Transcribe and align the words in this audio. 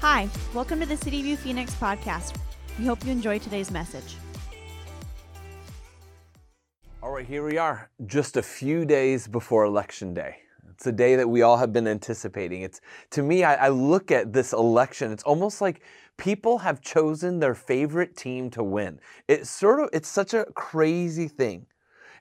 Hi, 0.00 0.30
welcome 0.54 0.80
to 0.80 0.86
the 0.86 0.96
City 0.96 1.20
View 1.20 1.36
Phoenix 1.36 1.74
podcast. 1.74 2.34
We 2.78 2.86
hope 2.86 3.04
you 3.04 3.12
enjoy 3.12 3.38
today's 3.38 3.70
message. 3.70 4.16
All 7.02 7.10
right, 7.10 7.26
here 7.26 7.44
we 7.44 7.58
are, 7.58 7.90
just 8.06 8.38
a 8.38 8.42
few 8.42 8.86
days 8.86 9.28
before 9.28 9.66
Election 9.66 10.14
Day. 10.14 10.36
It's 10.70 10.86
a 10.86 10.92
day 10.92 11.16
that 11.16 11.28
we 11.28 11.42
all 11.42 11.58
have 11.58 11.74
been 11.74 11.86
anticipating. 11.86 12.62
It's 12.62 12.80
to 13.10 13.22
me, 13.22 13.44
I, 13.44 13.66
I, 13.66 13.68
look 13.68 14.10
at 14.10 14.32
this 14.32 14.54
election. 14.54 15.12
It's 15.12 15.24
almost 15.24 15.60
like 15.60 15.82
people 16.16 16.56
have 16.56 16.80
chosen 16.80 17.38
their 17.38 17.54
favorite 17.54 18.16
team 18.16 18.48
to 18.52 18.62
win. 18.62 19.00
It's 19.28 19.50
sort 19.50 19.80
of, 19.80 19.90
it's 19.92 20.08
such 20.08 20.32
a 20.32 20.46
crazy 20.54 21.28
thing. 21.28 21.66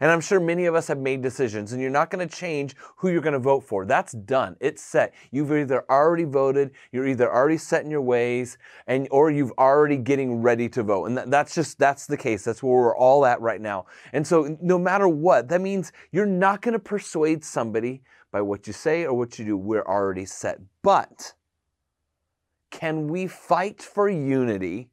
And 0.01 0.09
I'm 0.09 0.21
sure 0.21 0.39
many 0.39 0.65
of 0.65 0.75
us 0.75 0.87
have 0.87 0.97
made 0.97 1.21
decisions, 1.21 1.73
and 1.73 1.81
you're 1.81 1.91
not 1.91 2.09
going 2.09 2.25
to 2.25 2.35
change 2.35 2.73
who 2.95 3.09
you're 3.09 3.21
going 3.21 3.33
to 3.33 3.39
vote 3.39 3.65
for. 3.65 3.85
That's 3.85 4.13
done. 4.13 4.55
It's 4.61 4.81
set. 4.81 5.13
You've 5.31 5.51
either 5.51 5.83
already 5.89 6.23
voted, 6.23 6.71
you're 6.91 7.07
either 7.07 7.29
already 7.31 7.57
set 7.57 7.83
in 7.83 7.91
your 7.91 8.01
ways, 8.01 8.57
and 8.87 9.09
or 9.11 9.29
you've 9.29 9.51
already 9.57 9.97
getting 9.97 10.41
ready 10.41 10.69
to 10.69 10.83
vote. 10.83 11.05
And 11.05 11.17
that, 11.17 11.29
that's 11.29 11.53
just 11.53 11.77
that's 11.79 12.05
the 12.07 12.15
case. 12.15 12.45
That's 12.45 12.63
where 12.63 12.73
we're 12.73 12.95
all 12.95 13.25
at 13.25 13.41
right 13.41 13.59
now. 13.59 13.87
And 14.13 14.25
so, 14.25 14.57
no 14.61 14.79
matter 14.79 15.07
what, 15.07 15.49
that 15.49 15.59
means 15.59 15.91
you're 16.11 16.25
not 16.25 16.61
going 16.61 16.73
to 16.73 16.79
persuade 16.79 17.43
somebody 17.43 18.01
by 18.31 18.41
what 18.41 18.67
you 18.67 18.73
say 18.73 19.05
or 19.05 19.13
what 19.13 19.37
you 19.37 19.43
do. 19.43 19.57
We're 19.57 19.85
already 19.85 20.25
set. 20.25 20.59
But 20.81 21.33
can 22.71 23.07
we 23.07 23.27
fight 23.27 23.81
for 23.81 24.07
unity 24.09 24.91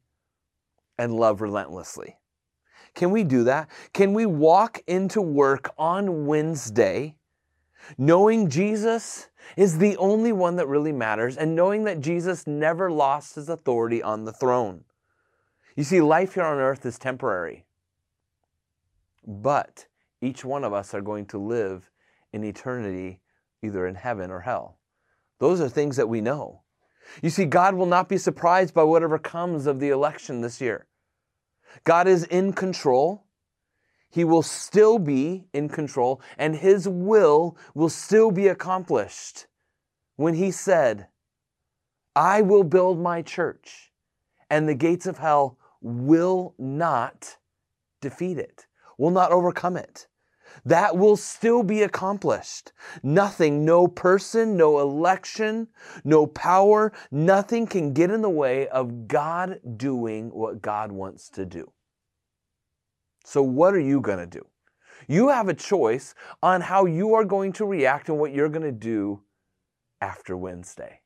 and 0.97 1.13
love 1.13 1.41
relentlessly? 1.41 2.17
Can 2.97 3.11
we 3.11 3.23
do 3.23 3.43
that? 3.43 3.69
Can 3.93 4.15
we 4.15 4.25
walk 4.25 4.81
into 4.87 5.21
work 5.21 5.71
on 5.77 6.25
Wednesday 6.25 7.13
knowing 7.95 8.49
Jesus 8.49 9.27
is 9.55 9.77
the 9.77 9.95
only 9.97 10.31
one 10.31 10.55
that 10.55 10.67
really 10.67 10.91
matters 10.91 11.37
and 11.37 11.55
knowing 11.55 11.83
that 11.83 12.01
Jesus 12.01 12.47
never 12.47 12.91
lost 12.91 13.35
his 13.35 13.49
authority 13.49 14.01
on 14.01 14.25
the 14.25 14.33
throne? 14.33 14.83
You 15.75 15.83
see, 15.83 16.01
life 16.01 16.33
here 16.33 16.43
on 16.43 16.57
earth 16.57 16.87
is 16.87 16.97
temporary, 16.97 17.65
but 19.27 19.85
each 20.19 20.43
one 20.43 20.63
of 20.63 20.73
us 20.73 20.95
are 20.95 21.01
going 21.01 21.27
to 21.27 21.37
live 21.37 21.91
in 22.33 22.43
eternity 22.43 23.19
either 23.61 23.85
in 23.85 23.93
heaven 23.93 24.31
or 24.31 24.39
hell. 24.39 24.79
Those 25.37 25.61
are 25.61 25.69
things 25.69 25.97
that 25.97 26.09
we 26.09 26.19
know. 26.19 26.63
You 27.21 27.29
see, 27.29 27.45
God 27.45 27.75
will 27.75 27.85
not 27.85 28.09
be 28.09 28.17
surprised 28.17 28.73
by 28.73 28.81
whatever 28.81 29.19
comes 29.19 29.67
of 29.67 29.79
the 29.79 29.89
election 29.89 30.41
this 30.41 30.59
year. 30.59 30.87
God 31.83 32.07
is 32.07 32.23
in 32.25 32.53
control. 32.53 33.25
He 34.09 34.23
will 34.23 34.43
still 34.43 34.99
be 34.99 35.47
in 35.53 35.69
control, 35.69 36.21
and 36.37 36.55
His 36.55 36.87
will 36.87 37.57
will 37.73 37.89
still 37.89 38.31
be 38.31 38.47
accomplished. 38.47 39.47
When 40.15 40.33
He 40.33 40.51
said, 40.51 41.07
I 42.15 42.41
will 42.41 42.63
build 42.63 42.99
my 42.99 43.21
church, 43.21 43.91
and 44.49 44.67
the 44.67 44.75
gates 44.75 45.05
of 45.05 45.19
hell 45.19 45.57
will 45.81 46.55
not 46.57 47.37
defeat 48.01 48.37
it, 48.37 48.65
will 48.97 49.11
not 49.11 49.31
overcome 49.31 49.77
it. 49.77 50.07
That 50.65 50.97
will 50.97 51.17
still 51.17 51.63
be 51.63 51.83
accomplished. 51.83 52.71
Nothing, 53.03 53.65
no 53.65 53.87
person, 53.87 54.57
no 54.57 54.79
election, 54.79 55.67
no 56.03 56.27
power, 56.27 56.91
nothing 57.11 57.67
can 57.67 57.93
get 57.93 58.11
in 58.11 58.21
the 58.21 58.29
way 58.29 58.67
of 58.67 59.07
God 59.07 59.59
doing 59.77 60.29
what 60.29 60.61
God 60.61 60.91
wants 60.91 61.29
to 61.31 61.45
do. 61.45 61.71
So, 63.25 63.41
what 63.41 63.73
are 63.73 63.79
you 63.79 63.99
going 63.99 64.19
to 64.19 64.25
do? 64.25 64.45
You 65.07 65.29
have 65.29 65.49
a 65.49 65.53
choice 65.53 66.15
on 66.41 66.61
how 66.61 66.85
you 66.85 67.13
are 67.13 67.25
going 67.25 67.53
to 67.53 67.65
react 67.65 68.09
and 68.09 68.19
what 68.19 68.33
you're 68.33 68.49
going 68.49 68.63
to 68.63 68.71
do 68.71 69.21
after 70.01 70.35
Wednesday. 70.35 71.01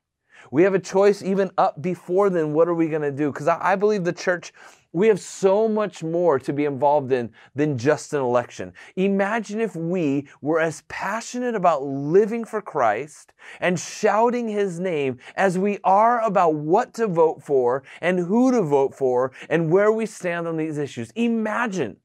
We 0.50 0.62
have 0.64 0.74
a 0.74 0.78
choice 0.78 1.22
even 1.22 1.50
up 1.56 1.80
before 1.80 2.30
then. 2.30 2.52
What 2.52 2.68
are 2.68 2.74
we 2.74 2.88
going 2.88 3.02
to 3.02 3.12
do? 3.12 3.30
Because 3.30 3.48
I, 3.48 3.76
believe 3.76 4.04
the 4.04 4.12
church, 4.12 4.52
we 4.92 5.08
have 5.08 5.20
so 5.20 5.68
much 5.68 6.02
more 6.02 6.38
to 6.38 6.52
be 6.52 6.64
involved 6.64 7.12
in 7.12 7.32
than 7.54 7.78
just 7.78 8.12
an 8.12 8.20
election. 8.20 8.72
Imagine 8.96 9.60
if 9.60 9.74
we 9.74 10.28
were 10.40 10.60
as 10.60 10.82
passionate 10.88 11.54
about 11.54 11.82
living 11.82 12.44
for 12.44 12.60
Christ 12.60 13.32
and 13.60 13.78
shouting 13.78 14.48
his 14.48 14.78
name 14.78 15.18
as 15.34 15.58
we 15.58 15.78
are 15.84 16.20
about 16.20 16.54
what 16.54 16.92
to 16.94 17.06
vote 17.06 17.42
for 17.42 17.82
and 18.00 18.18
who 18.18 18.52
to 18.52 18.62
vote 18.62 18.94
for 18.94 19.32
and 19.48 19.70
where 19.70 19.90
we 19.90 20.06
stand 20.06 20.46
on 20.46 20.56
these 20.56 20.78
issues. 20.78 21.10
Imagine. 21.12 21.96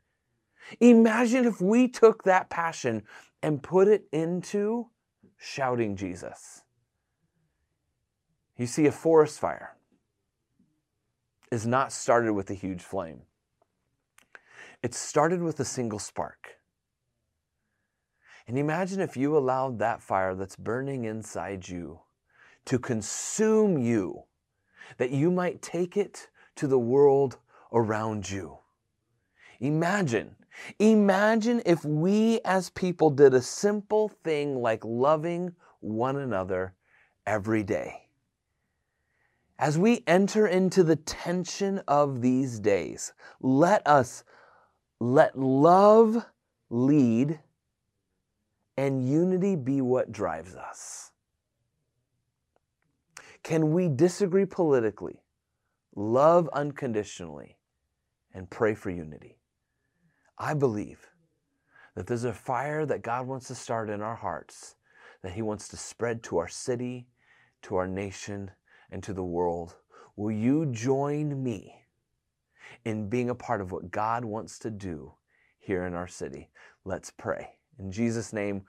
Imagine 0.79 1.45
if 1.45 1.61
we 1.61 1.87
took 1.87 2.23
that 2.23 2.49
passion 2.49 3.03
and 3.41 3.61
put 3.61 3.87
it 3.87 4.05
into 4.11 4.87
shouting 5.37 5.95
Jesus. 5.95 6.63
You 8.57 8.65
see, 8.65 8.87
a 8.87 8.91
forest 8.91 9.39
fire 9.39 9.76
is 11.51 11.65
not 11.65 11.91
started 11.91 12.33
with 12.33 12.49
a 12.49 12.53
huge 12.53 12.81
flame. 12.81 13.21
It 14.83 14.93
started 14.93 15.41
with 15.41 15.59
a 15.59 15.65
single 15.65 15.99
spark. 15.99 16.57
And 18.47 18.57
imagine 18.57 19.01
if 19.01 19.17
you 19.17 19.37
allowed 19.37 19.79
that 19.79 20.01
fire 20.01 20.35
that's 20.35 20.55
burning 20.55 21.05
inside 21.05 21.67
you 21.67 21.99
to 22.65 22.79
consume 22.79 23.77
you, 23.77 24.23
that 24.97 25.11
you 25.11 25.31
might 25.31 25.61
take 25.61 25.97
it 25.97 26.29
to 26.55 26.67
the 26.67 26.79
world 26.79 27.37
around 27.73 28.29
you. 28.29 28.57
Imagine, 29.59 30.35
imagine 30.79 31.61
if 31.65 31.83
we 31.83 32.39
as 32.45 32.69
people 32.69 33.09
did 33.09 33.33
a 33.33 33.41
simple 33.41 34.09
thing 34.23 34.61
like 34.61 34.83
loving 34.85 35.53
one 35.79 36.17
another 36.17 36.73
every 37.25 37.63
day. 37.63 38.06
As 39.59 39.77
we 39.77 40.03
enter 40.05 40.45
into 40.45 40.83
the 40.83 40.95
tension 40.95 41.81
of 41.87 42.21
these 42.21 42.59
days, 42.59 43.13
let 43.41 43.85
us 43.87 44.23
let 44.99 45.37
love 45.37 46.25
lead 46.69 47.39
and 48.77 49.07
unity 49.07 49.55
be 49.55 49.81
what 49.81 50.11
drives 50.11 50.55
us. 50.55 51.11
Can 53.41 53.73
we 53.73 53.87
disagree 53.87 54.45
politically, 54.45 55.23
love 55.95 56.49
unconditionally, 56.53 57.57
and 58.33 58.49
pray 58.49 58.75
for 58.75 58.91
unity? 58.91 59.39
I 60.37 60.53
believe 60.53 61.07
that 61.95 62.05
there's 62.05 62.25
a 62.25 62.33
fire 62.33 62.85
that 62.85 63.01
God 63.01 63.25
wants 63.25 63.47
to 63.47 63.55
start 63.55 63.89
in 63.89 64.01
our 64.01 64.15
hearts, 64.15 64.75
that 65.23 65.31
He 65.31 65.41
wants 65.41 65.67
to 65.69 65.77
spread 65.77 66.21
to 66.23 66.37
our 66.37 66.47
city, 66.47 67.07
to 67.63 67.75
our 67.75 67.87
nation, 67.87 68.51
and 68.91 69.03
to 69.03 69.13
the 69.13 69.23
world. 69.23 69.75
Will 70.15 70.31
you 70.31 70.65
join 70.67 71.43
me 71.43 71.75
in 72.85 73.09
being 73.09 73.29
a 73.29 73.35
part 73.35 73.61
of 73.61 73.71
what 73.71 73.91
God 73.91 74.25
wants 74.25 74.59
to 74.59 74.69
do 74.69 75.13
here 75.59 75.85
in 75.85 75.93
our 75.93 76.07
city? 76.07 76.49
Let's 76.85 77.11
pray. 77.11 77.49
In 77.79 77.91
Jesus' 77.91 78.33
name, 78.33 78.63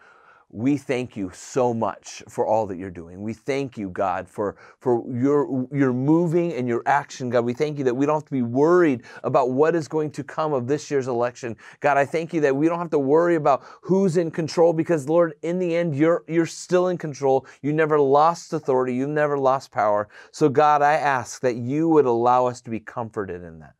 we 0.50 0.78
thank 0.78 1.14
you 1.14 1.30
so 1.34 1.74
much 1.74 2.22
for 2.26 2.46
all 2.46 2.66
that 2.66 2.78
you're 2.78 2.90
doing. 2.90 3.20
We 3.20 3.34
thank 3.34 3.76
you, 3.76 3.90
God, 3.90 4.26
for, 4.28 4.56
for 4.78 5.04
your, 5.06 5.68
your 5.70 5.92
moving 5.92 6.54
and 6.54 6.66
your 6.66 6.82
action, 6.86 7.28
God. 7.28 7.44
We 7.44 7.52
thank 7.52 7.76
you 7.76 7.84
that 7.84 7.94
we 7.94 8.06
don't 8.06 8.16
have 8.16 8.24
to 8.24 8.32
be 8.32 8.42
worried 8.42 9.02
about 9.24 9.50
what 9.50 9.74
is 9.74 9.88
going 9.88 10.10
to 10.12 10.24
come 10.24 10.54
of 10.54 10.66
this 10.66 10.90
year's 10.90 11.06
election. 11.06 11.54
God, 11.80 11.98
I 11.98 12.06
thank 12.06 12.32
you 12.32 12.40
that 12.40 12.56
we 12.56 12.66
don't 12.66 12.78
have 12.78 12.90
to 12.90 12.98
worry 12.98 13.34
about 13.34 13.62
who's 13.82 14.16
in 14.16 14.30
control 14.30 14.72
because, 14.72 15.06
Lord, 15.06 15.34
in 15.42 15.58
the 15.58 15.76
end, 15.76 15.94
you're, 15.94 16.24
you're 16.26 16.46
still 16.46 16.88
in 16.88 16.96
control. 16.96 17.46
You 17.60 17.74
never 17.74 18.00
lost 18.00 18.54
authority. 18.54 18.94
You 18.94 19.06
never 19.06 19.38
lost 19.38 19.70
power. 19.70 20.08
So, 20.32 20.48
God, 20.48 20.80
I 20.80 20.94
ask 20.94 21.42
that 21.42 21.56
you 21.56 21.90
would 21.90 22.06
allow 22.06 22.46
us 22.46 22.62
to 22.62 22.70
be 22.70 22.80
comforted 22.80 23.42
in 23.42 23.58
that. 23.58 23.74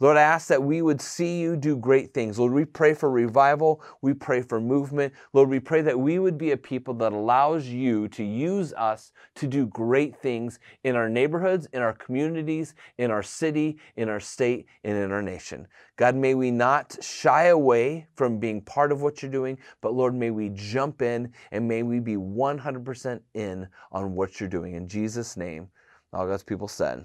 Lord, 0.00 0.16
I 0.16 0.22
ask 0.22 0.46
that 0.46 0.62
we 0.62 0.80
would 0.80 1.00
see 1.00 1.40
you 1.40 1.56
do 1.56 1.76
great 1.76 2.14
things. 2.14 2.38
Lord, 2.38 2.52
we 2.52 2.64
pray 2.64 2.94
for 2.94 3.10
revival. 3.10 3.82
We 4.00 4.14
pray 4.14 4.42
for 4.42 4.60
movement. 4.60 5.12
Lord, 5.32 5.48
we 5.48 5.58
pray 5.58 5.82
that 5.82 5.98
we 5.98 6.20
would 6.20 6.38
be 6.38 6.52
a 6.52 6.56
people 6.56 6.94
that 6.94 7.12
allows 7.12 7.66
you 7.66 8.06
to 8.08 8.22
use 8.22 8.72
us 8.74 9.10
to 9.34 9.48
do 9.48 9.66
great 9.66 10.14
things 10.16 10.60
in 10.84 10.94
our 10.94 11.08
neighborhoods, 11.08 11.66
in 11.72 11.82
our 11.82 11.94
communities, 11.94 12.74
in 12.98 13.10
our 13.10 13.24
city, 13.24 13.78
in 13.96 14.08
our 14.08 14.20
state, 14.20 14.66
and 14.84 14.96
in 14.96 15.10
our 15.10 15.22
nation. 15.22 15.66
God, 15.96 16.14
may 16.14 16.34
we 16.36 16.52
not 16.52 16.96
shy 17.02 17.46
away 17.46 18.06
from 18.14 18.38
being 18.38 18.60
part 18.60 18.92
of 18.92 19.02
what 19.02 19.20
you're 19.20 19.32
doing, 19.32 19.58
but 19.80 19.94
Lord, 19.94 20.14
may 20.14 20.30
we 20.30 20.50
jump 20.50 21.02
in 21.02 21.32
and 21.50 21.66
may 21.66 21.82
we 21.82 21.98
be 21.98 22.14
100% 22.14 23.20
in 23.34 23.66
on 23.90 24.14
what 24.14 24.38
you're 24.38 24.48
doing. 24.48 24.74
In 24.74 24.86
Jesus' 24.86 25.36
name, 25.36 25.68
all 26.12 26.26
God's 26.26 26.44
people 26.44 26.68
said, 26.68 27.04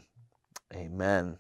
Amen. 0.76 1.38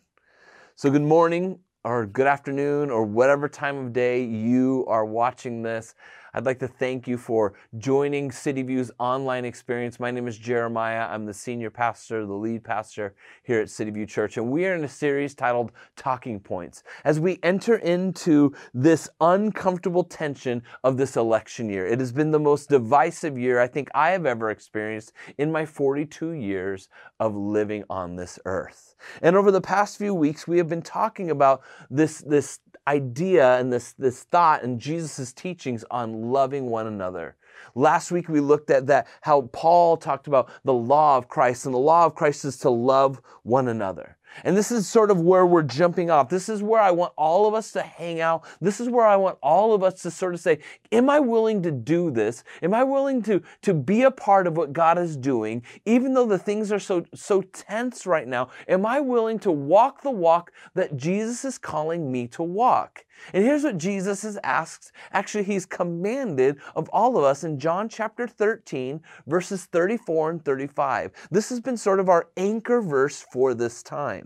So, 0.75 0.89
good 0.89 1.01
morning 1.03 1.59
or 1.83 2.05
good 2.05 2.27
afternoon 2.27 2.89
or 2.89 3.05
whatever 3.05 3.47
time 3.47 3.77
of 3.77 3.93
day 3.93 4.23
you 4.23 4.85
are 4.87 5.05
watching 5.05 5.61
this. 5.61 5.93
I'd 6.35 6.45
like 6.45 6.57
to 6.59 6.67
thank 6.67 7.07
you 7.07 7.19
for 7.19 7.53
joining 7.77 8.31
City 8.31 8.63
View's 8.63 8.89
online 8.97 9.45
experience. 9.45 9.99
My 9.99 10.09
name 10.09 10.27
is 10.27 10.35
Jeremiah. 10.35 11.07
I'm 11.07 11.27
the 11.27 11.33
senior 11.33 11.69
pastor, 11.69 12.25
the 12.25 12.33
lead 12.33 12.63
pastor 12.63 13.13
here 13.43 13.61
at 13.61 13.69
City 13.69 13.91
View 13.91 14.07
Church, 14.07 14.37
and 14.37 14.49
we 14.49 14.65
are 14.65 14.73
in 14.73 14.83
a 14.83 14.89
series 14.89 15.35
titled 15.35 15.71
Talking 15.95 16.39
Points 16.39 16.81
as 17.05 17.19
we 17.19 17.37
enter 17.43 17.75
into 17.75 18.51
this 18.73 19.07
uncomfortable 19.21 20.03
tension 20.03 20.63
of 20.83 20.97
this 20.97 21.17
election 21.17 21.69
year. 21.69 21.85
It 21.85 21.99
has 21.99 22.11
been 22.11 22.31
the 22.31 22.39
most 22.39 22.67
divisive 22.67 23.37
year 23.37 23.59
I 23.59 23.67
think 23.67 23.89
I 23.93 24.09
have 24.09 24.25
ever 24.25 24.49
experienced 24.49 25.13
in 25.37 25.51
my 25.51 25.67
42 25.67 26.31
years 26.31 26.89
of 27.19 27.35
living 27.35 27.83
on 27.91 28.15
this 28.15 28.39
earth. 28.45 28.95
And 29.21 29.35
over 29.35 29.51
the 29.51 29.61
past 29.61 29.99
few 29.99 30.15
weeks, 30.15 30.47
we 30.47 30.57
have 30.57 30.67
been 30.67 30.81
talking 30.81 31.29
about 31.29 31.61
this, 31.91 32.21
this 32.21 32.59
idea 32.87 33.57
and 33.59 33.71
this, 33.71 33.93
this 33.93 34.23
thought 34.23 34.63
and 34.63 34.79
Jesus' 34.79 35.33
teachings 35.33 35.83
on 35.91 36.31
loving 36.31 36.67
one 36.67 36.87
another. 36.87 37.35
Last 37.75 38.11
week 38.11 38.29
we 38.29 38.39
looked 38.39 38.69
at 38.69 38.87
that, 38.87 39.07
how 39.21 39.49
Paul 39.53 39.97
talked 39.97 40.27
about 40.27 40.49
the 40.63 40.73
law 40.73 41.17
of 41.17 41.27
Christ, 41.27 41.65
and 41.65 41.73
the 41.73 41.79
law 41.79 42.05
of 42.05 42.15
Christ 42.15 42.45
is 42.45 42.57
to 42.59 42.69
love 42.69 43.21
one 43.43 43.67
another. 43.67 44.17
And 44.43 44.55
this 44.55 44.71
is 44.71 44.87
sort 44.87 45.11
of 45.11 45.21
where 45.21 45.45
we're 45.45 45.63
jumping 45.63 46.09
off. 46.09 46.29
This 46.29 46.49
is 46.49 46.63
where 46.63 46.81
I 46.81 46.91
want 46.91 47.13
all 47.15 47.47
of 47.47 47.53
us 47.53 47.71
to 47.73 47.81
hang 47.81 48.21
out. 48.21 48.43
This 48.61 48.79
is 48.79 48.89
where 48.89 49.05
I 49.05 49.15
want 49.15 49.37
all 49.41 49.73
of 49.73 49.83
us 49.83 50.01
to 50.03 50.11
sort 50.11 50.33
of 50.33 50.39
say, 50.39 50.59
Am 50.91 51.09
I 51.09 51.19
willing 51.19 51.61
to 51.63 51.71
do 51.71 52.11
this? 52.11 52.43
Am 52.61 52.73
I 52.73 52.83
willing 52.83 53.21
to, 53.23 53.41
to 53.63 53.73
be 53.73 54.03
a 54.03 54.11
part 54.11 54.47
of 54.47 54.57
what 54.57 54.73
God 54.73 54.97
is 54.97 55.17
doing, 55.17 55.63
even 55.85 56.13
though 56.13 56.25
the 56.25 56.37
things 56.37 56.71
are 56.71 56.79
so, 56.79 57.05
so 57.13 57.41
tense 57.41 58.05
right 58.05 58.27
now? 58.27 58.49
Am 58.67 58.85
I 58.85 58.99
willing 58.99 59.39
to 59.39 59.51
walk 59.51 60.01
the 60.01 60.11
walk 60.11 60.51
that 60.75 60.97
Jesus 60.97 61.45
is 61.45 61.57
calling 61.57 62.11
me 62.11 62.27
to 62.27 62.43
walk? 62.43 63.05
And 63.33 63.43
here's 63.43 63.63
what 63.63 63.77
Jesus 63.77 64.23
has 64.23 64.37
asked. 64.43 64.91
Actually, 65.11 65.43
he's 65.43 65.65
commanded 65.65 66.57
of 66.75 66.89
all 66.89 67.17
of 67.17 67.23
us 67.23 67.43
in 67.43 67.59
John 67.59 67.87
chapter 67.87 68.27
13, 68.27 69.01
verses 69.27 69.65
34 69.65 70.31
and 70.31 70.45
35. 70.45 71.11
This 71.31 71.49
has 71.49 71.59
been 71.59 71.77
sort 71.77 71.99
of 71.99 72.09
our 72.09 72.29
anchor 72.37 72.81
verse 72.81 73.25
for 73.31 73.53
this 73.53 73.83
time. 73.83 74.22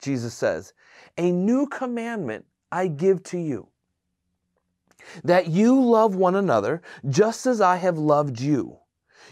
Jesus 0.00 0.34
says, 0.34 0.72
A 1.18 1.30
new 1.30 1.66
commandment 1.66 2.46
I 2.72 2.86
give 2.86 3.22
to 3.24 3.38
you, 3.38 3.68
that 5.24 5.48
you 5.48 5.80
love 5.80 6.14
one 6.14 6.36
another 6.36 6.82
just 7.08 7.46
as 7.46 7.60
I 7.60 7.76
have 7.76 7.98
loved 7.98 8.40
you. 8.40 8.78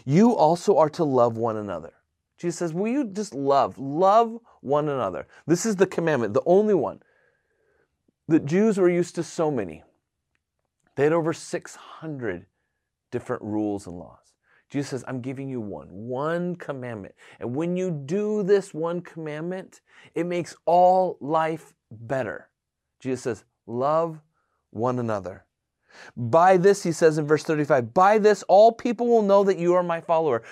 You 0.05 0.35
also 0.35 0.77
are 0.77 0.89
to 0.91 1.03
love 1.03 1.37
one 1.37 1.57
another. 1.57 1.93
Jesus 2.37 2.57
says, 2.57 2.73
Will 2.73 2.87
you 2.87 3.05
just 3.05 3.33
love? 3.33 3.77
Love 3.77 4.39
one 4.61 4.89
another. 4.89 5.27
This 5.45 5.65
is 5.65 5.75
the 5.75 5.87
commandment, 5.87 6.33
the 6.33 6.41
only 6.45 6.73
one. 6.73 7.01
The 8.27 8.39
Jews 8.39 8.77
were 8.77 8.89
used 8.89 9.15
to 9.15 9.23
so 9.23 9.49
many. 9.51 9.83
They 10.95 11.03
had 11.03 11.13
over 11.13 11.33
600 11.33 12.45
different 13.11 13.41
rules 13.41 13.87
and 13.87 13.97
laws. 13.97 14.35
Jesus 14.69 14.89
says, 14.89 15.03
I'm 15.07 15.21
giving 15.21 15.49
you 15.49 15.59
one, 15.59 15.87
one 15.89 16.55
commandment. 16.55 17.15
And 17.39 17.55
when 17.55 17.75
you 17.75 17.89
do 17.91 18.43
this 18.43 18.73
one 18.73 19.01
commandment, 19.01 19.81
it 20.13 20.25
makes 20.25 20.55
all 20.65 21.17
life 21.19 21.73
better. 21.91 22.49
Jesus 22.99 23.21
says, 23.21 23.43
love 23.65 24.21
one 24.69 24.99
another. 24.99 25.45
By 26.15 26.57
this, 26.57 26.83
he 26.83 26.91
says 26.91 27.17
in 27.17 27.25
verse 27.25 27.43
35, 27.43 27.93
by 27.93 28.19
this 28.19 28.43
all 28.43 28.71
people 28.71 29.07
will 29.07 29.21
know 29.21 29.43
that 29.43 29.57
you 29.57 29.73
are 29.73 29.83
my 29.83 29.99
follower. 29.99 30.43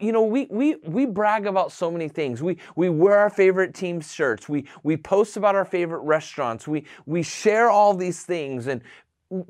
You 0.00 0.12
know, 0.12 0.24
we 0.24 0.46
we 0.50 0.76
we 0.76 1.06
brag 1.06 1.46
about 1.46 1.72
so 1.72 1.90
many 1.90 2.08
things. 2.08 2.42
We 2.42 2.56
we 2.74 2.88
wear 2.88 3.18
our 3.18 3.30
favorite 3.30 3.74
team 3.74 4.00
shirts. 4.00 4.48
We 4.48 4.66
we 4.82 4.96
post 4.96 5.36
about 5.36 5.54
our 5.54 5.66
favorite 5.66 6.00
restaurants. 6.00 6.66
We 6.66 6.84
we 7.06 7.22
share 7.22 7.70
all 7.70 7.94
these 7.94 8.22
things 8.22 8.66
and 8.66 8.82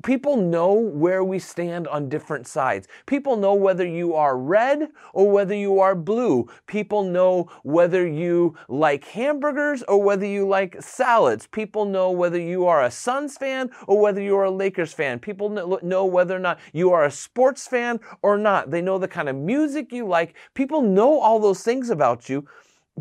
people 0.03 0.35
know 0.35 0.73
where 0.73 1.23
we 1.23 1.39
stand 1.39 1.87
on 1.87 2.09
different 2.09 2.47
sides. 2.47 2.87
People 3.05 3.37
know 3.37 3.53
whether 3.53 3.87
you 3.87 4.13
are 4.13 4.37
red 4.37 4.89
or 5.13 5.31
whether 5.31 5.55
you 5.55 5.79
are 5.79 5.95
blue. 5.95 6.47
People 6.67 7.03
know 7.03 7.49
whether 7.63 8.05
you 8.05 8.55
like 8.67 9.05
hamburgers 9.05 9.83
or 9.83 10.01
whether 10.01 10.25
you 10.25 10.47
like 10.47 10.81
salads. 10.81 11.47
People 11.47 11.85
know 11.85 12.11
whether 12.11 12.39
you 12.39 12.65
are 12.65 12.83
a 12.83 12.91
Suns 12.91 13.37
fan 13.37 13.69
or 13.87 14.01
whether 14.01 14.21
you 14.21 14.35
are 14.35 14.45
a 14.45 14.51
Lakers 14.51 14.91
fan. 14.91 15.19
People 15.19 15.79
know 15.81 16.05
whether 16.05 16.35
or 16.35 16.39
not 16.39 16.59
you 16.73 16.91
are 16.91 17.05
a 17.05 17.11
sports 17.11 17.67
fan 17.67 17.99
or 18.21 18.37
not. 18.37 18.71
They 18.71 18.81
know 18.81 18.97
the 18.97 19.07
kind 19.07 19.29
of 19.29 19.35
music 19.35 19.93
you 19.93 20.05
like. 20.05 20.35
People 20.53 20.81
know 20.81 21.19
all 21.19 21.39
those 21.39 21.63
things 21.63 21.89
about 21.89 22.27
you. 22.27 22.45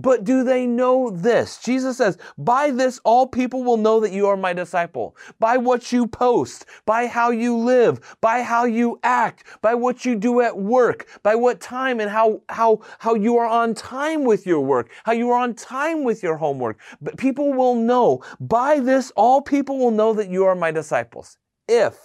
But 0.00 0.22
do 0.22 0.44
they 0.44 0.64
know 0.64 1.10
this? 1.10 1.58
Jesus 1.58 1.96
says, 1.96 2.18
By 2.38 2.70
this 2.70 3.00
all 3.02 3.26
people 3.26 3.64
will 3.64 3.76
know 3.76 3.98
that 3.98 4.12
you 4.12 4.28
are 4.28 4.36
my 4.36 4.52
disciple. 4.52 5.16
By 5.40 5.56
what 5.56 5.90
you 5.90 6.06
post, 6.06 6.66
by 6.86 7.08
how 7.08 7.30
you 7.30 7.56
live, 7.56 8.16
by 8.20 8.42
how 8.42 8.64
you 8.64 9.00
act, 9.02 9.42
by 9.60 9.74
what 9.74 10.04
you 10.04 10.14
do 10.14 10.40
at 10.40 10.56
work, 10.56 11.08
by 11.24 11.34
what 11.34 11.60
time 11.60 11.98
and 11.98 12.08
how, 12.08 12.42
how, 12.48 12.80
how 13.00 13.14
you 13.16 13.38
are 13.38 13.48
on 13.48 13.74
time 13.74 14.22
with 14.22 14.46
your 14.46 14.60
work, 14.60 14.88
how 15.02 15.12
you 15.12 15.30
are 15.30 15.40
on 15.40 15.52
time 15.54 16.04
with 16.04 16.22
your 16.22 16.36
homework. 16.36 16.78
But 17.00 17.16
people 17.16 17.52
will 17.52 17.74
know. 17.74 18.22
By 18.38 18.78
this 18.78 19.10
all 19.16 19.42
people 19.42 19.78
will 19.78 19.90
know 19.90 20.14
that 20.14 20.28
you 20.28 20.44
are 20.44 20.54
my 20.54 20.70
disciples. 20.70 21.38
If 21.66 21.98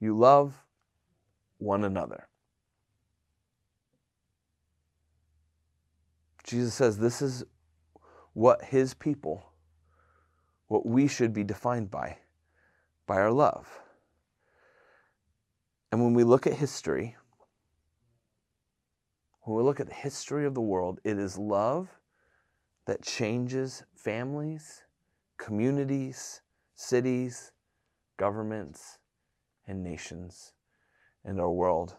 you 0.00 0.18
love 0.18 0.60
one 1.58 1.84
another. 1.84 2.26
Jesus 6.46 6.74
says 6.74 6.96
this 6.96 7.20
is 7.20 7.44
what 8.32 8.62
his 8.62 8.94
people, 8.94 9.52
what 10.68 10.86
we 10.86 11.08
should 11.08 11.32
be 11.32 11.42
defined 11.42 11.90
by, 11.90 12.18
by 13.06 13.16
our 13.16 13.32
love. 13.32 13.80
And 15.90 16.02
when 16.02 16.14
we 16.14 16.24
look 16.24 16.46
at 16.46 16.54
history, 16.54 17.16
when 19.42 19.56
we 19.56 19.62
look 19.62 19.80
at 19.80 19.88
the 19.88 19.94
history 19.94 20.46
of 20.46 20.54
the 20.54 20.60
world, 20.60 21.00
it 21.02 21.18
is 21.18 21.36
love 21.36 21.88
that 22.86 23.02
changes 23.02 23.82
families, 23.96 24.82
communities, 25.38 26.42
cities, 26.74 27.50
governments, 28.16 28.98
and 29.66 29.82
nations 29.82 30.52
and 31.24 31.40
our 31.40 31.50
world. 31.50 31.96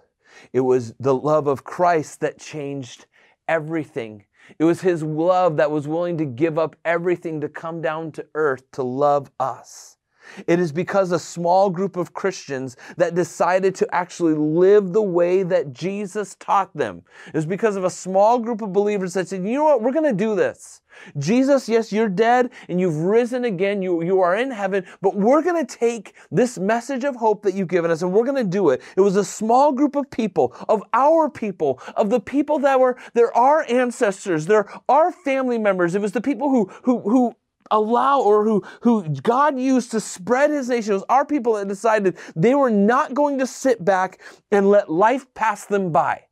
It 0.53 0.61
was 0.61 0.93
the 0.99 1.15
love 1.15 1.47
of 1.47 1.63
Christ 1.65 2.21
that 2.21 2.39
changed 2.39 3.07
everything 3.47 4.25
it 4.59 4.63
was 4.63 4.81
His 4.81 5.03
love 5.03 5.57
that 5.57 5.71
was 5.71 5.87
willing 5.87 6.17
to 6.17 6.25
give 6.25 6.57
up 6.57 6.75
everything 6.85 7.41
to 7.41 7.49
come 7.49 7.81
down 7.81 8.11
to 8.13 8.25
earth 8.35 8.63
to 8.73 8.83
love 8.83 9.31
us. 9.39 9.96
It 10.45 10.59
is 10.59 10.71
because 10.71 11.11
a 11.11 11.19
small 11.19 11.69
group 11.69 11.97
of 11.97 12.13
Christians 12.13 12.77
that 12.97 13.15
decided 13.15 13.75
to 13.75 13.95
actually 13.95 14.33
live 14.33 14.93
the 14.93 15.01
way 15.01 15.43
that 15.43 15.73
Jesus 15.73 16.35
taught 16.39 16.75
them. 16.75 17.03
It 17.27 17.33
was 17.33 17.45
because 17.45 17.75
of 17.75 17.83
a 17.83 17.89
small 17.89 18.39
group 18.39 18.61
of 18.61 18.73
believers 18.73 19.13
that 19.13 19.27
said, 19.27 19.43
you 19.43 19.53
know 19.53 19.65
what, 19.65 19.81
we're 19.81 19.93
going 19.93 20.05
to 20.05 20.13
do 20.13 20.35
this. 20.35 20.81
Jesus, 21.17 21.69
yes, 21.69 21.91
you're 21.91 22.09
dead 22.09 22.49
and 22.69 22.79
you've 22.79 22.97
risen 22.97 23.45
again. 23.45 23.81
You, 23.81 24.03
you 24.03 24.21
are 24.21 24.35
in 24.35 24.51
heaven, 24.51 24.85
but 25.01 25.15
we're 25.15 25.41
going 25.41 25.63
to 25.63 25.77
take 25.77 26.15
this 26.31 26.57
message 26.57 27.03
of 27.03 27.15
hope 27.15 27.43
that 27.43 27.53
you've 27.53 27.67
given 27.67 27.91
us 27.91 28.01
and 28.01 28.11
we're 28.11 28.25
going 28.25 28.43
to 28.43 28.49
do 28.49 28.69
it. 28.69 28.81
It 28.95 29.01
was 29.01 29.15
a 29.15 29.23
small 29.23 29.71
group 29.71 29.95
of 29.95 30.09
people, 30.09 30.55
of 30.67 30.83
our 30.93 31.29
people, 31.29 31.79
of 31.95 32.09
the 32.09 32.19
people 32.19 32.59
that 32.59 32.79
were, 32.79 32.97
they're 33.13 33.35
our 33.35 33.65
ancestors, 33.69 34.45
they're 34.45 34.69
our 34.89 35.11
family 35.11 35.57
members. 35.57 35.95
It 35.95 36.01
was 36.01 36.11
the 36.11 36.21
people 36.21 36.49
who, 36.49 36.71
who, 36.83 36.99
who 37.01 37.35
allow 37.71 38.21
or 38.21 38.43
who, 38.43 38.63
who 38.81 39.09
God 39.21 39.59
used 39.59 39.91
to 39.91 39.99
spread 39.99 40.51
his 40.51 40.69
nation. 40.69 40.91
It 40.91 40.95
was 40.95 41.03
our 41.09 41.25
people 41.25 41.53
that 41.53 41.67
decided 41.67 42.17
they 42.35 42.55
were 42.55 42.69
not 42.69 43.13
going 43.13 43.37
to 43.39 43.47
sit 43.47 43.83
back 43.83 44.21
and 44.51 44.69
let 44.69 44.91
life 44.91 45.25
pass 45.33 45.65
them 45.65 45.91
by. 45.91 46.23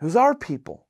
It 0.00 0.04
was 0.04 0.16
our 0.16 0.34
people. 0.34 0.86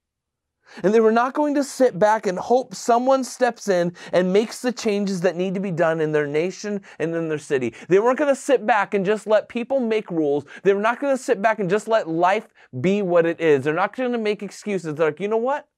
And 0.83 0.93
they 0.93 1.01
were 1.01 1.13
not 1.13 1.33
going 1.33 1.55
to 1.55 1.65
sit 1.65 1.99
back 1.99 2.27
and 2.27 2.39
hope 2.39 2.75
someone 2.75 3.23
steps 3.25 3.69
in 3.69 3.95
and 4.13 4.33
makes 4.33 4.61
the 4.61 4.73
changes 4.73 5.21
that 5.21 5.37
need 5.37 5.55
to 5.55 5.61
be 5.61 5.71
done 5.71 6.01
in 6.01 6.13
their 6.13 6.27
nation 6.27 6.81
and 6.99 7.15
in 7.15 7.29
their 7.29 7.39
city. 7.39 7.73
They 7.89 7.99
weren't 7.99 8.19
going 8.19 8.35
to 8.35 8.41
sit 8.41 8.67
back 8.67 8.93
and 8.93 9.07
just 9.07 9.27
let 9.27 9.49
people 9.49 9.81
make 9.81 10.11
rules. 10.11 10.45
They 10.65 10.75
were 10.75 10.83
not 10.83 11.01
going 11.01 11.17
to 11.17 11.23
sit 11.23 11.41
back 11.41 11.61
and 11.61 11.71
just 11.71 11.87
let 11.87 12.09
life 12.09 12.49
be 12.81 13.01
what 13.01 13.27
it 13.27 13.41
is. 13.41 13.65
They're 13.65 13.75
not 13.75 13.95
going 13.95 14.13
to 14.13 14.19
make 14.19 14.43
excuses. 14.43 14.95
They're 14.95 15.07
like, 15.07 15.21
you 15.21 15.29
know 15.29 15.37
what? 15.37 15.69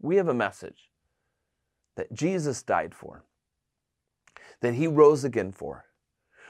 We 0.00 0.16
have 0.16 0.28
a 0.28 0.34
message 0.34 0.89
that 2.00 2.14
Jesus 2.14 2.62
died 2.62 2.94
for, 2.94 3.24
that 4.62 4.72
he 4.72 4.86
rose 4.86 5.22
again 5.22 5.52
for. 5.52 5.84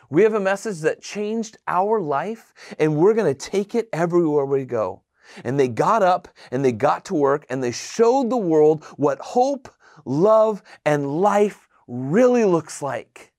We 0.09 0.23
have 0.23 0.35
a 0.35 0.39
message 0.41 0.79
that 0.83 1.03
changed 1.03 1.59
our 1.67 2.01
life, 2.01 2.55
and 2.79 2.97
we're 2.97 3.15
going 3.15 3.35
to 3.35 3.51
take 3.51 3.75
it 3.75 3.89
everywhere 3.93 4.47
we 4.47 4.65
go. 4.65 5.03
And 5.43 5.59
they 5.59 5.67
got 5.67 6.05
up 6.05 6.29
and 6.53 6.65
they 6.65 6.71
got 6.71 7.05
to 7.07 7.15
work 7.15 7.47
and 7.51 7.63
they 7.63 7.73
showed 7.73 8.31
the 8.31 8.37
world 8.37 8.85
what 8.97 9.19
hope, 9.19 9.69
love, 10.05 10.63
and 10.85 11.21
life 11.21 11.69
really 11.89 12.45
looks 12.45 12.81
like. 12.81 13.33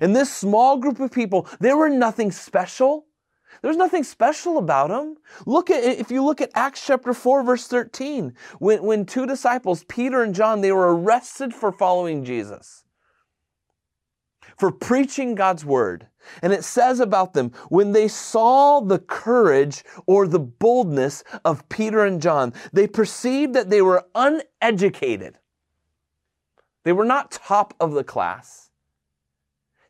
And 0.00 0.14
this 0.14 0.34
small 0.34 0.78
group 0.78 0.98
of 0.98 1.12
people, 1.12 1.48
they 1.60 1.72
were 1.72 1.88
nothing 1.88 2.32
special. 2.32 3.06
There's 3.62 3.76
nothing 3.76 4.04
special 4.04 4.58
about 4.58 4.88
them. 4.88 5.16
Look 5.46 5.70
at 5.70 5.82
if 5.84 6.10
you 6.10 6.24
look 6.24 6.40
at 6.40 6.50
Acts 6.54 6.86
chapter 6.86 7.12
4, 7.12 7.42
verse 7.42 7.66
13, 7.66 8.34
when, 8.58 8.82
when 8.82 9.04
two 9.06 9.26
disciples, 9.26 9.84
Peter 9.84 10.22
and 10.22 10.34
John, 10.34 10.60
they 10.60 10.72
were 10.72 10.94
arrested 10.94 11.54
for 11.54 11.72
following 11.72 12.24
Jesus. 12.24 12.84
for 14.58 14.70
preaching 14.72 15.34
God's 15.34 15.64
word. 15.64 16.08
And 16.42 16.52
it 16.52 16.64
says 16.64 17.00
about 17.00 17.32
them, 17.32 17.52
when 17.68 17.92
they 17.92 18.08
saw 18.08 18.80
the 18.80 18.98
courage 18.98 19.82
or 20.06 20.26
the 20.26 20.40
boldness 20.40 21.24
of 21.44 21.66
Peter 21.68 22.04
and 22.04 22.20
John, 22.20 22.52
they 22.72 22.86
perceived 22.86 23.54
that 23.54 23.70
they 23.70 23.80
were 23.80 24.04
uneducated. 24.14 25.38
They 26.84 26.92
were 26.92 27.04
not 27.04 27.30
top 27.30 27.74
of 27.80 27.92
the 27.92 28.04
class. 28.04 28.67